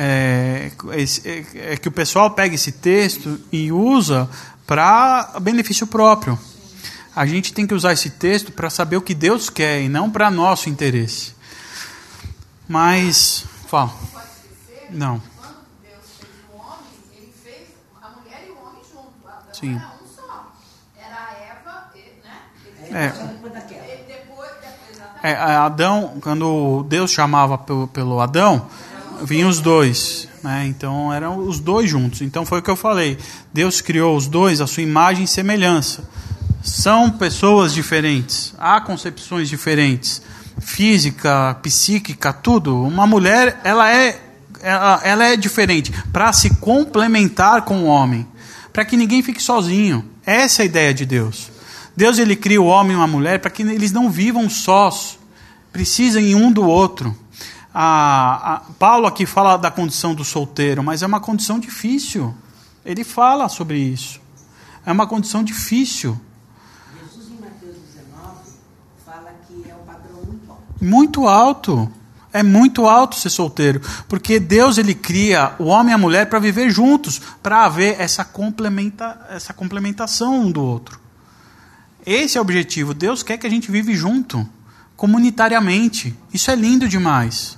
é, 0.00 0.70
é, 0.92 1.72
é 1.72 1.76
que 1.76 1.88
o 1.88 1.92
pessoal 1.92 2.30
pega 2.30 2.54
esse 2.54 2.70
texto 2.70 3.40
e 3.50 3.72
usa 3.72 4.30
para 4.64 5.32
benefício 5.40 5.88
próprio. 5.88 6.38
A 7.16 7.26
gente 7.26 7.52
tem 7.52 7.66
que 7.66 7.74
usar 7.74 7.94
esse 7.94 8.10
texto 8.10 8.52
para 8.52 8.70
saber 8.70 8.96
o 8.96 9.02
que 9.02 9.12
Deus 9.12 9.50
quer 9.50 9.82
e 9.82 9.88
não 9.88 10.08
para 10.08 10.30
nosso 10.30 10.68
interesse. 10.68 11.34
Mas, 12.68 13.44
fala. 13.66 13.92
Não. 14.88 15.20
Sim. 19.52 19.80
É. 22.92 23.12
É, 25.20 25.34
Adão, 25.34 26.18
quando 26.20 26.84
Deus 26.84 27.10
chamava 27.10 27.58
pelo, 27.58 27.88
pelo 27.88 28.20
Adão, 28.20 28.68
vinham 29.24 29.48
os 29.48 29.60
dois. 29.60 30.28
Né? 30.42 30.66
Então 30.66 31.12
eram 31.12 31.38
os 31.38 31.60
dois 31.60 31.90
juntos. 31.90 32.20
Então 32.20 32.44
foi 32.44 32.58
o 32.60 32.62
que 32.62 32.70
eu 32.70 32.76
falei. 32.76 33.18
Deus 33.52 33.80
criou 33.80 34.16
os 34.16 34.26
dois 34.26 34.60
à 34.60 34.66
sua 34.66 34.82
imagem 34.82 35.24
e 35.24 35.28
semelhança. 35.28 36.08
São 36.62 37.10
pessoas 37.10 37.72
diferentes, 37.72 38.52
há 38.58 38.80
concepções 38.80 39.48
diferentes, 39.48 40.20
física, 40.60 41.54
psíquica, 41.62 42.32
tudo. 42.32 42.82
Uma 42.82 43.06
mulher, 43.06 43.60
ela 43.62 43.90
é, 43.90 44.20
ela, 44.60 45.00
ela 45.04 45.24
é 45.24 45.36
diferente 45.36 45.92
para 46.12 46.32
se 46.32 46.50
complementar 46.56 47.62
com 47.62 47.84
o 47.84 47.86
homem, 47.86 48.26
para 48.72 48.84
que 48.84 48.96
ninguém 48.96 49.22
fique 49.22 49.42
sozinho. 49.42 50.04
Essa 50.26 50.62
é 50.62 50.64
a 50.64 50.66
ideia 50.66 50.92
de 50.92 51.06
Deus. 51.06 51.50
Deus 51.96 52.18
ele 52.18 52.36
cria 52.36 52.60
o 52.60 52.66
homem 52.66 52.92
e 52.92 52.96
uma 52.96 53.06
mulher 53.06 53.38
para 53.38 53.50
que 53.50 53.62
eles 53.62 53.92
não 53.92 54.10
vivam 54.10 54.50
sós, 54.50 55.18
precisem 55.72 56.34
um 56.34 56.50
do 56.50 56.64
outro 56.64 57.16
a, 57.80 58.54
a, 58.54 58.60
Paulo 58.76 59.06
aqui 59.06 59.24
fala 59.24 59.56
da 59.56 59.70
condição 59.70 60.12
do 60.12 60.24
solteiro, 60.24 60.82
mas 60.82 61.00
é 61.00 61.06
uma 61.06 61.20
condição 61.20 61.60
difícil. 61.60 62.34
Ele 62.84 63.04
fala 63.04 63.48
sobre 63.48 63.78
isso. 63.78 64.20
É 64.84 64.90
uma 64.90 65.06
condição 65.06 65.44
difícil. 65.44 66.20
Jesus 67.00 67.28
em 67.30 67.40
Mateus 67.40 67.76
19 67.94 68.34
fala 69.06 69.32
que 69.46 69.70
é 69.70 69.74
um 69.76 69.86
padrão 69.86 70.24
muito 70.26 70.50
alto. 70.50 70.64
Muito 70.80 71.28
alto. 71.28 71.92
É 72.32 72.42
muito 72.42 72.86
alto 72.88 73.14
ser 73.14 73.30
solteiro, 73.30 73.80
porque 74.08 74.40
Deus 74.40 74.76
ele 74.76 74.94
cria 74.94 75.54
o 75.60 75.66
homem 75.66 75.92
e 75.92 75.94
a 75.94 75.98
mulher 75.98 76.28
para 76.28 76.40
viver 76.40 76.68
juntos, 76.70 77.20
para 77.40 77.64
haver 77.64 78.00
essa 78.00 78.24
complementa, 78.24 79.24
essa 79.30 79.54
complementação 79.54 80.40
um 80.40 80.50
do 80.50 80.62
outro. 80.62 80.98
Esse 82.04 82.38
é 82.38 82.40
o 82.40 82.42
objetivo. 82.42 82.92
Deus 82.92 83.22
quer 83.22 83.38
que 83.38 83.46
a 83.46 83.50
gente 83.50 83.70
vive 83.70 83.94
junto, 83.94 84.46
comunitariamente. 84.96 86.12
Isso 86.34 86.50
é 86.50 86.56
lindo 86.56 86.88
demais. 86.88 87.57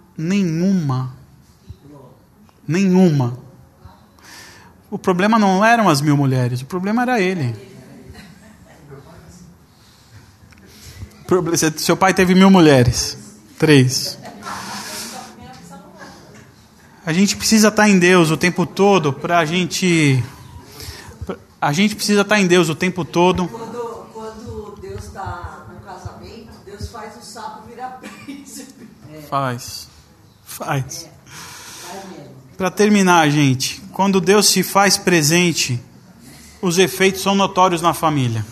nenhuma. 0.17 1.15
Nenhuma. 2.67 3.37
O 4.89 4.97
problema 4.99 5.39
não 5.39 5.63
eram 5.63 5.87
as 5.87 6.01
mil 6.01 6.17
mulheres, 6.17 6.61
o 6.61 6.65
problema 6.65 7.01
era 7.03 7.19
ele. 7.19 7.55
Seu 11.77 11.95
pai 11.95 12.13
teve 12.13 12.35
mil 12.35 12.51
mulheres. 12.51 13.17
Três. 13.57 14.17
A 17.05 17.13
gente 17.13 17.35
precisa 17.35 17.69
estar 17.69 17.87
em 17.87 17.97
Deus 17.97 18.31
o 18.31 18.37
tempo 18.37 18.65
todo 18.65 19.13
para 19.13 19.39
a 19.39 19.45
gente. 19.45 20.23
A 21.59 21.71
gente 21.71 21.95
precisa 21.95 22.21
estar 22.21 22.39
em 22.39 22.47
Deus 22.47 22.69
o 22.69 22.75
tempo 22.75 23.05
todo. 23.05 23.47
Quando, 23.47 24.09
quando 24.13 24.77
Deus 24.81 25.05
está 25.05 25.67
no 25.73 25.79
casamento, 25.79 26.51
Deus 26.65 26.89
faz 26.89 27.15
o 27.15 27.25
sapo 27.25 27.67
virar 27.67 27.99
príncipe. 28.25 28.87
Faz. 29.29 29.90
Faz. 30.63 31.09
Para 32.55 32.69
terminar, 32.69 33.27
gente, 33.31 33.81
quando 33.91 34.21
Deus 34.21 34.47
se 34.47 34.61
faz 34.61 34.95
presente, 34.95 35.81
os 36.61 36.77
efeitos 36.77 37.23
são 37.23 37.33
notórios 37.33 37.81
na 37.81 37.95
família. 37.95 38.45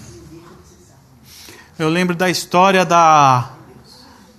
Eu 1.78 1.88
lembro 1.88 2.16
da 2.16 2.28
história 2.28 2.84
da 2.84 3.52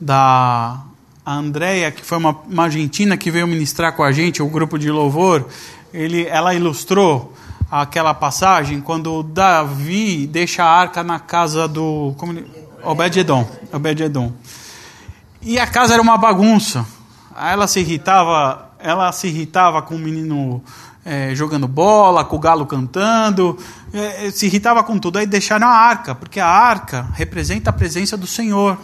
da 0.00 0.80
Andrea, 1.24 1.92
que 1.92 2.04
foi 2.04 2.18
uma, 2.18 2.30
uma 2.48 2.64
argentina 2.64 3.16
que 3.16 3.30
veio 3.30 3.46
ministrar 3.46 3.94
com 3.94 4.02
a 4.02 4.10
gente, 4.10 4.42
o 4.42 4.48
grupo 4.48 4.76
de 4.76 4.90
louvor. 4.90 5.46
Ele, 5.94 6.26
ela 6.26 6.52
ilustrou 6.52 7.32
aquela 7.70 8.12
passagem 8.12 8.80
quando 8.80 9.22
Davi 9.22 10.26
deixa 10.26 10.64
a 10.64 10.68
arca 10.68 11.04
na 11.04 11.20
casa 11.20 11.68
do 11.68 12.14
como 12.16 12.42
Obed-edom. 12.82 13.48
Obed-edom. 13.72 14.32
E 15.40 15.56
a 15.56 15.68
casa 15.68 15.94
era 15.94 16.02
uma 16.02 16.18
bagunça. 16.18 16.84
Ela 17.36 17.66
se 17.66 17.80
irritava, 17.80 18.70
ela 18.78 19.10
se 19.12 19.28
irritava 19.28 19.82
com 19.82 19.94
o 19.94 19.98
menino 19.98 20.62
eh, 21.04 21.34
jogando 21.34 21.66
bola, 21.68 22.24
com 22.24 22.36
o 22.36 22.38
galo 22.38 22.66
cantando, 22.66 23.56
eh, 23.92 24.30
se 24.30 24.46
irritava 24.46 24.82
com 24.82 24.98
tudo. 24.98 25.18
Aí 25.18 25.26
deixaram 25.26 25.66
a 25.66 25.70
arca, 25.70 26.14
porque 26.14 26.40
a 26.40 26.46
arca 26.46 27.08
representa 27.12 27.70
a 27.70 27.72
presença 27.72 28.16
do 28.16 28.26
Senhor. 28.26 28.78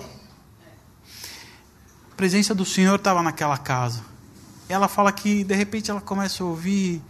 A 2.13 2.17
presença 2.17 2.55
do 2.55 2.65
Senhor 2.65 2.97
estava 2.97 3.23
naquela 3.23 3.59
casa. 3.59 4.01
Ela 4.69 4.89
fala 4.89 5.13
que 5.13 5.45
de 5.45 5.55
repente 5.55 5.91
ela 5.91 6.01
começa 6.01 6.43
a 6.43 6.47
ouvir 6.47 7.03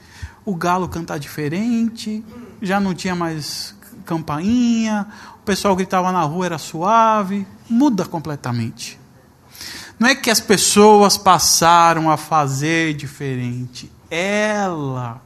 o 0.44 0.54
galo 0.54 0.88
cantar 0.88 1.18
diferente, 1.18 2.24
já 2.60 2.78
não 2.78 2.94
tinha 2.94 3.14
mais 3.14 3.74
campainha, 4.04 5.06
o 5.36 5.44
pessoal 5.44 5.74
gritava 5.74 6.12
na 6.12 6.22
rua, 6.22 6.46
era 6.46 6.58
suave, 6.58 7.46
muda 7.68 8.04
completamente. 8.04 8.98
Não 9.98 10.08
é 10.08 10.14
que 10.14 10.30
as 10.30 10.40
pessoas 10.40 11.16
passaram 11.16 12.10
a 12.10 12.16
fazer 12.16 12.94
diferente. 12.94 13.90
Ela 14.10 15.20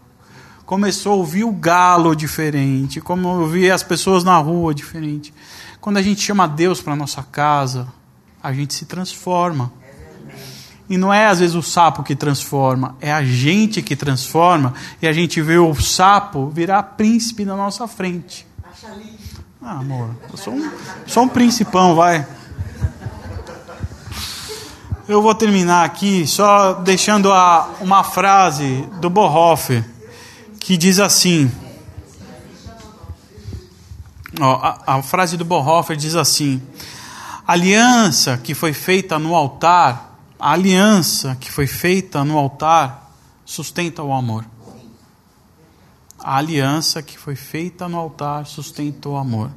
começou 0.64 1.14
a 1.14 1.16
ouvir 1.16 1.42
o 1.42 1.50
galo 1.50 2.14
diferente, 2.14 3.00
como 3.00 3.28
ouvir 3.28 3.72
as 3.72 3.82
pessoas 3.82 4.22
na 4.22 4.36
rua 4.36 4.72
diferente. 4.72 5.34
Quando 5.80 5.96
a 5.96 6.02
gente 6.02 6.20
chama 6.20 6.46
Deus 6.46 6.80
para 6.80 6.94
nossa 6.94 7.22
casa, 7.22 7.88
a 8.40 8.52
gente 8.52 8.72
se 8.72 8.86
transforma. 8.86 9.72
E 10.88 10.96
não 10.96 11.12
é 11.12 11.26
às 11.26 11.40
vezes 11.40 11.56
o 11.56 11.62
sapo 11.62 12.04
que 12.04 12.14
transforma, 12.14 12.96
é 13.00 13.12
a 13.12 13.24
gente 13.24 13.82
que 13.82 13.96
transforma 13.96 14.74
e 15.02 15.06
a 15.06 15.12
gente 15.12 15.40
vê 15.40 15.58
o 15.58 15.74
sapo 15.74 16.48
virar 16.48 16.82
príncipe 16.82 17.44
na 17.44 17.56
nossa 17.56 17.88
frente. 17.88 18.46
Ah, 19.62 19.78
amor, 19.78 20.10
eu 20.30 20.36
sou 20.36 20.54
um, 20.54 20.70
sou 21.06 21.24
um 21.24 21.28
principão, 21.28 21.94
vai. 21.94 22.26
Eu 25.10 25.20
vou 25.20 25.34
terminar 25.34 25.84
aqui 25.84 26.24
só 26.24 26.72
deixando 26.72 27.32
a, 27.32 27.68
uma 27.80 28.04
frase 28.04 28.88
do 29.00 29.10
Bonhoeffer 29.10 29.84
que 30.60 30.76
diz 30.76 31.00
assim. 31.00 31.50
Ó, 34.40 34.54
a, 34.54 34.98
a 34.98 35.02
frase 35.02 35.36
do 35.36 35.44
Bonhoeffer 35.44 35.96
diz 35.96 36.14
assim: 36.14 36.62
a 37.44 37.54
aliança 37.54 38.38
que 38.38 38.54
foi 38.54 38.72
feita 38.72 39.18
no 39.18 39.34
altar, 39.34 40.16
a 40.38 40.52
aliança 40.52 41.36
que 41.40 41.50
foi 41.50 41.66
feita 41.66 42.22
no 42.22 42.38
altar 42.38 43.12
sustenta 43.44 44.04
o 44.04 44.12
amor. 44.12 44.46
A 46.20 46.36
aliança 46.36 47.02
que 47.02 47.18
foi 47.18 47.34
feita 47.34 47.88
no 47.88 47.98
altar 47.98 48.46
sustenta 48.46 49.08
o 49.08 49.16
amor. 49.16 49.50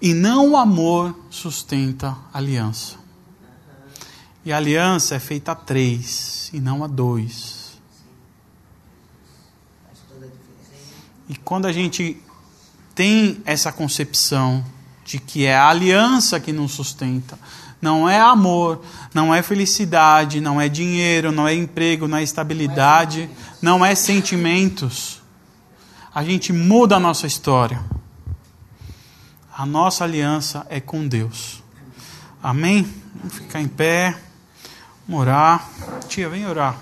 E 0.00 0.14
não 0.14 0.50
o 0.50 0.56
amor 0.56 1.12
sustenta 1.28 2.16
a 2.32 2.38
aliança. 2.38 3.00
E 4.50 4.52
a 4.52 4.56
aliança 4.56 5.14
é 5.14 5.20
feita 5.20 5.52
a 5.52 5.54
três 5.54 6.50
e 6.52 6.58
não 6.58 6.82
a 6.82 6.88
dois. 6.88 7.78
E 11.28 11.36
quando 11.36 11.66
a 11.66 11.72
gente 11.72 12.20
tem 12.92 13.40
essa 13.44 13.70
concepção 13.70 14.64
de 15.04 15.20
que 15.20 15.46
é 15.46 15.54
a 15.54 15.68
aliança 15.68 16.40
que 16.40 16.52
nos 16.52 16.72
sustenta, 16.72 17.38
não 17.80 18.08
é 18.08 18.18
amor, 18.18 18.82
não 19.14 19.32
é 19.32 19.40
felicidade, 19.40 20.40
não 20.40 20.60
é 20.60 20.68
dinheiro, 20.68 21.30
não 21.30 21.46
é 21.46 21.54
emprego, 21.54 22.08
não 22.08 22.18
é 22.18 22.24
estabilidade, 22.24 23.30
não 23.62 23.86
é 23.86 23.94
sentimentos, 23.94 25.22
a 26.12 26.24
gente 26.24 26.52
muda 26.52 26.96
a 26.96 27.00
nossa 27.00 27.24
história. 27.24 27.80
A 29.56 29.64
nossa 29.64 30.02
aliança 30.02 30.66
é 30.68 30.80
com 30.80 31.06
Deus. 31.06 31.62
Amém? 32.42 32.92
Vamos 33.14 33.34
ficar 33.34 33.60
em 33.60 33.68
pé. 33.68 34.18
Vamos 35.10 35.22
orar. 35.22 35.68
Tia, 36.06 36.28
vem 36.28 36.46
orar. 36.46 36.80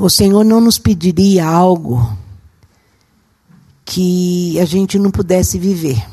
O 0.00 0.10
Senhor 0.10 0.44
não 0.44 0.60
nos 0.60 0.76
pediria 0.76 1.46
algo 1.46 2.18
que 3.84 4.58
a 4.58 4.64
gente 4.64 4.98
não 4.98 5.12
pudesse 5.12 5.56
viver. 5.56 6.04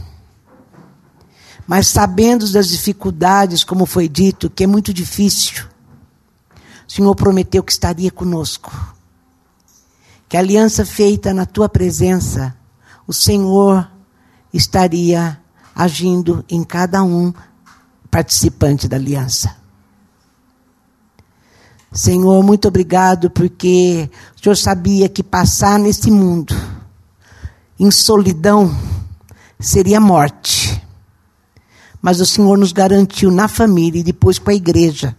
Mas 1.66 1.88
sabendo 1.88 2.48
das 2.52 2.68
dificuldades, 2.68 3.64
como 3.64 3.88
foi 3.88 4.08
dito, 4.08 4.52
que 4.52 4.66
é 4.66 4.68
muito 4.68 4.94
difícil, 4.94 5.66
o 6.88 6.92
Senhor 6.92 7.14
prometeu 7.16 7.62
que 7.62 7.72
estaria 7.72 8.10
conosco. 8.10 8.72
Que 10.30 10.38
a 10.38 10.40
aliança 10.40 10.86
feita 10.86 11.34
na 11.34 11.46
tua 11.46 11.68
presença, 11.68 12.56
o 13.06 13.14
Senhor 13.14 13.90
estaria 14.54 15.40
agindo 15.76 16.44
em 16.50 16.64
cada 16.64 17.04
um 17.04 17.34
participante 18.10 18.88
da 18.88 18.96
aliança. 18.96 19.56
Senhor, 21.92 22.42
muito 22.44 22.68
obrigado 22.68 23.30
porque 23.30 24.10
o 24.36 24.44
Senhor 24.44 24.56
sabia 24.56 25.10
que 25.10 25.24
passar 25.24 25.80
nesse 25.80 26.10
mundo 26.12 26.56
em 27.80 27.92
solidão 27.92 28.76
seria 29.60 30.00
morte. 30.00 30.82
Mas 32.02 32.22
o 32.22 32.26
Senhor 32.26 32.58
nos 32.58 32.72
garantiu 32.72 33.32
na 33.32 33.48
família 33.48 34.00
e 34.00 34.04
depois 34.04 34.40
com 34.40 34.50
a 34.50 34.54
igreja 34.54 35.17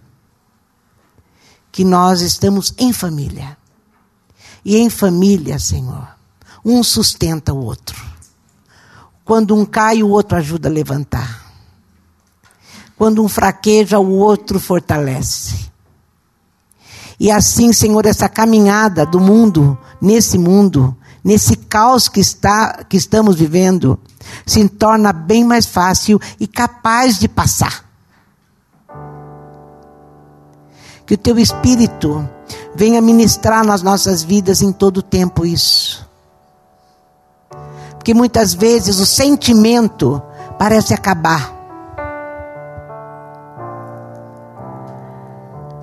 que 1.79 1.85
nós 1.85 2.23
estamos 2.23 2.75
em 2.77 2.93
família. 2.93 3.57
E 4.65 4.79
em 4.79 4.91
família, 4.91 5.61
Senhor, 5.61 6.09
um 6.65 6.83
sustenta 6.83 7.55
o 7.55 7.65
outro. 7.65 8.05
Quando 9.25 9.55
um 9.55 9.65
cai, 9.65 10.03
o 10.03 10.09
outro 10.09 10.37
ajuda 10.37 10.69
a 10.69 10.73
levantar. 10.73 11.53
Quando 12.97 13.23
um 13.23 13.29
fraqueja, 13.29 13.97
o 14.01 14.11
outro 14.11 14.59
fortalece. 14.59 15.71
E 17.21 17.31
assim, 17.31 17.73
Senhor, 17.73 18.05
essa 18.07 18.29
caminhada 18.29 19.07
do 19.07 19.21
mundo, 19.21 19.79
nesse 20.03 20.37
mundo, 20.37 20.97
nesse 21.23 21.55
caos 21.55 22.09
que, 22.09 22.19
está, 22.19 22.83
que 22.89 22.97
estamos 22.97 23.37
vivendo, 23.37 23.97
se 24.45 24.69
torna 24.69 25.13
bem 25.13 25.45
mais 25.45 25.65
fácil 25.65 26.21
e 26.41 26.49
capaz 26.49 27.21
de 27.21 27.29
passar. 27.29 27.88
Que 31.09 31.15
o 31.15 31.19
teu 31.19 31.39
Espírito 31.39 32.29
venha 32.75 33.01
ministrar 33.01 33.65
nas 33.65 33.81
nossas 33.81 34.23
vidas 34.23 34.61
em 34.61 34.71
todo 34.71 34.99
o 34.99 35.03
tempo 35.03 35.47
isso. 35.47 36.07
Porque 37.93 38.13
muitas 38.13 38.53
vezes 38.53 39.01
o 39.01 39.07
sentimento 39.07 40.23
parece 40.59 40.93
acabar. 40.93 41.51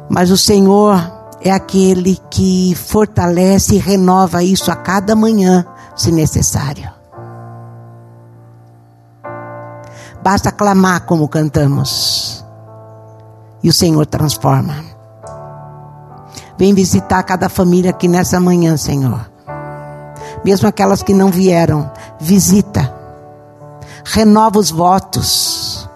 Mas 0.07 0.29
o 0.29 0.37
Senhor 0.37 1.11
é 1.41 1.49
aquele 1.49 2.19
que 2.29 2.75
fortalece 2.75 3.73
e 3.75 3.79
renova 3.79 4.43
isso 4.43 4.71
a 4.71 4.75
cada 4.75 5.15
manhã, 5.15 5.65
se 5.95 6.11
necessário. 6.11 6.87
Basta 10.21 10.51
clamar 10.51 11.07
como 11.07 11.27
cantamos. 11.27 12.45
E 13.63 13.69
o 13.69 13.73
Senhor 13.73 14.05
transforma. 14.05 14.94
Vem 16.57 16.73
visitar 16.73 17.21
cada 17.23 17.49
família 17.49 17.91
aqui 17.91 18.07
nessa 18.07 18.39
manhã, 18.39 18.77
Senhor. 18.77 19.29
Mesmo 20.43 20.67
aquelas 20.67 21.03
que 21.03 21.13
não 21.13 21.29
vieram, 21.29 21.91
visita. 22.19 22.93
Renova 24.05 24.59
os 24.59 24.71
votos. 24.71 25.89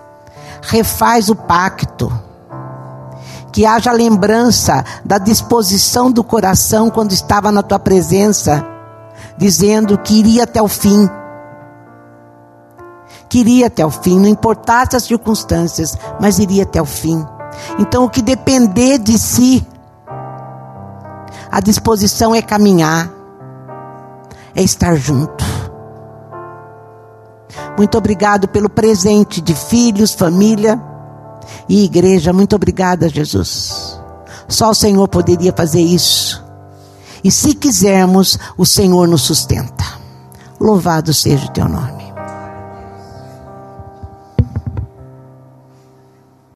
Refaz 0.61 1.29
o 1.29 1.35
pacto 1.35 2.11
que 3.51 3.65
haja 3.65 3.91
lembrança 3.91 4.83
da 5.03 5.17
disposição 5.17 6.11
do 6.11 6.23
coração 6.23 6.89
quando 6.89 7.11
estava 7.11 7.51
na 7.51 7.63
tua 7.63 7.79
presença, 7.79 8.65
dizendo 9.37 9.97
que 9.97 10.19
iria 10.19 10.43
até 10.43 10.61
o 10.61 10.67
fim. 10.67 11.09
Queria 13.27 13.67
até 13.67 13.85
o 13.85 13.91
fim, 13.91 14.19
não 14.19 14.27
importasse 14.27 14.95
as 14.95 15.03
circunstâncias, 15.03 15.97
mas 16.19 16.39
iria 16.39 16.63
até 16.63 16.81
o 16.81 16.85
fim. 16.85 17.25
Então, 17.77 18.05
o 18.05 18.09
que 18.09 18.21
depender 18.21 18.97
de 18.97 19.17
si, 19.17 19.65
a 21.51 21.59
disposição 21.59 22.33
é 22.33 22.41
caminhar, 22.41 23.11
é 24.55 24.61
estar 24.61 24.95
junto. 24.95 25.43
Muito 27.77 27.97
obrigado 27.97 28.47
pelo 28.47 28.69
presente 28.69 29.41
de 29.41 29.55
filhos, 29.55 30.13
família 30.13 30.81
e 31.67 31.85
igreja, 31.85 32.33
muito 32.33 32.55
obrigada, 32.55 33.09
Jesus. 33.09 33.99
Só 34.47 34.71
o 34.71 34.75
Senhor 34.75 35.07
poderia 35.07 35.53
fazer 35.53 35.81
isso. 35.81 36.43
E 37.23 37.31
se 37.31 37.53
quisermos, 37.53 38.37
o 38.57 38.65
Senhor 38.65 39.07
nos 39.07 39.21
sustenta. 39.21 39.83
Louvado 40.59 41.13
seja 41.13 41.45
o 41.45 41.51
teu 41.51 41.67
nome. 41.67 41.98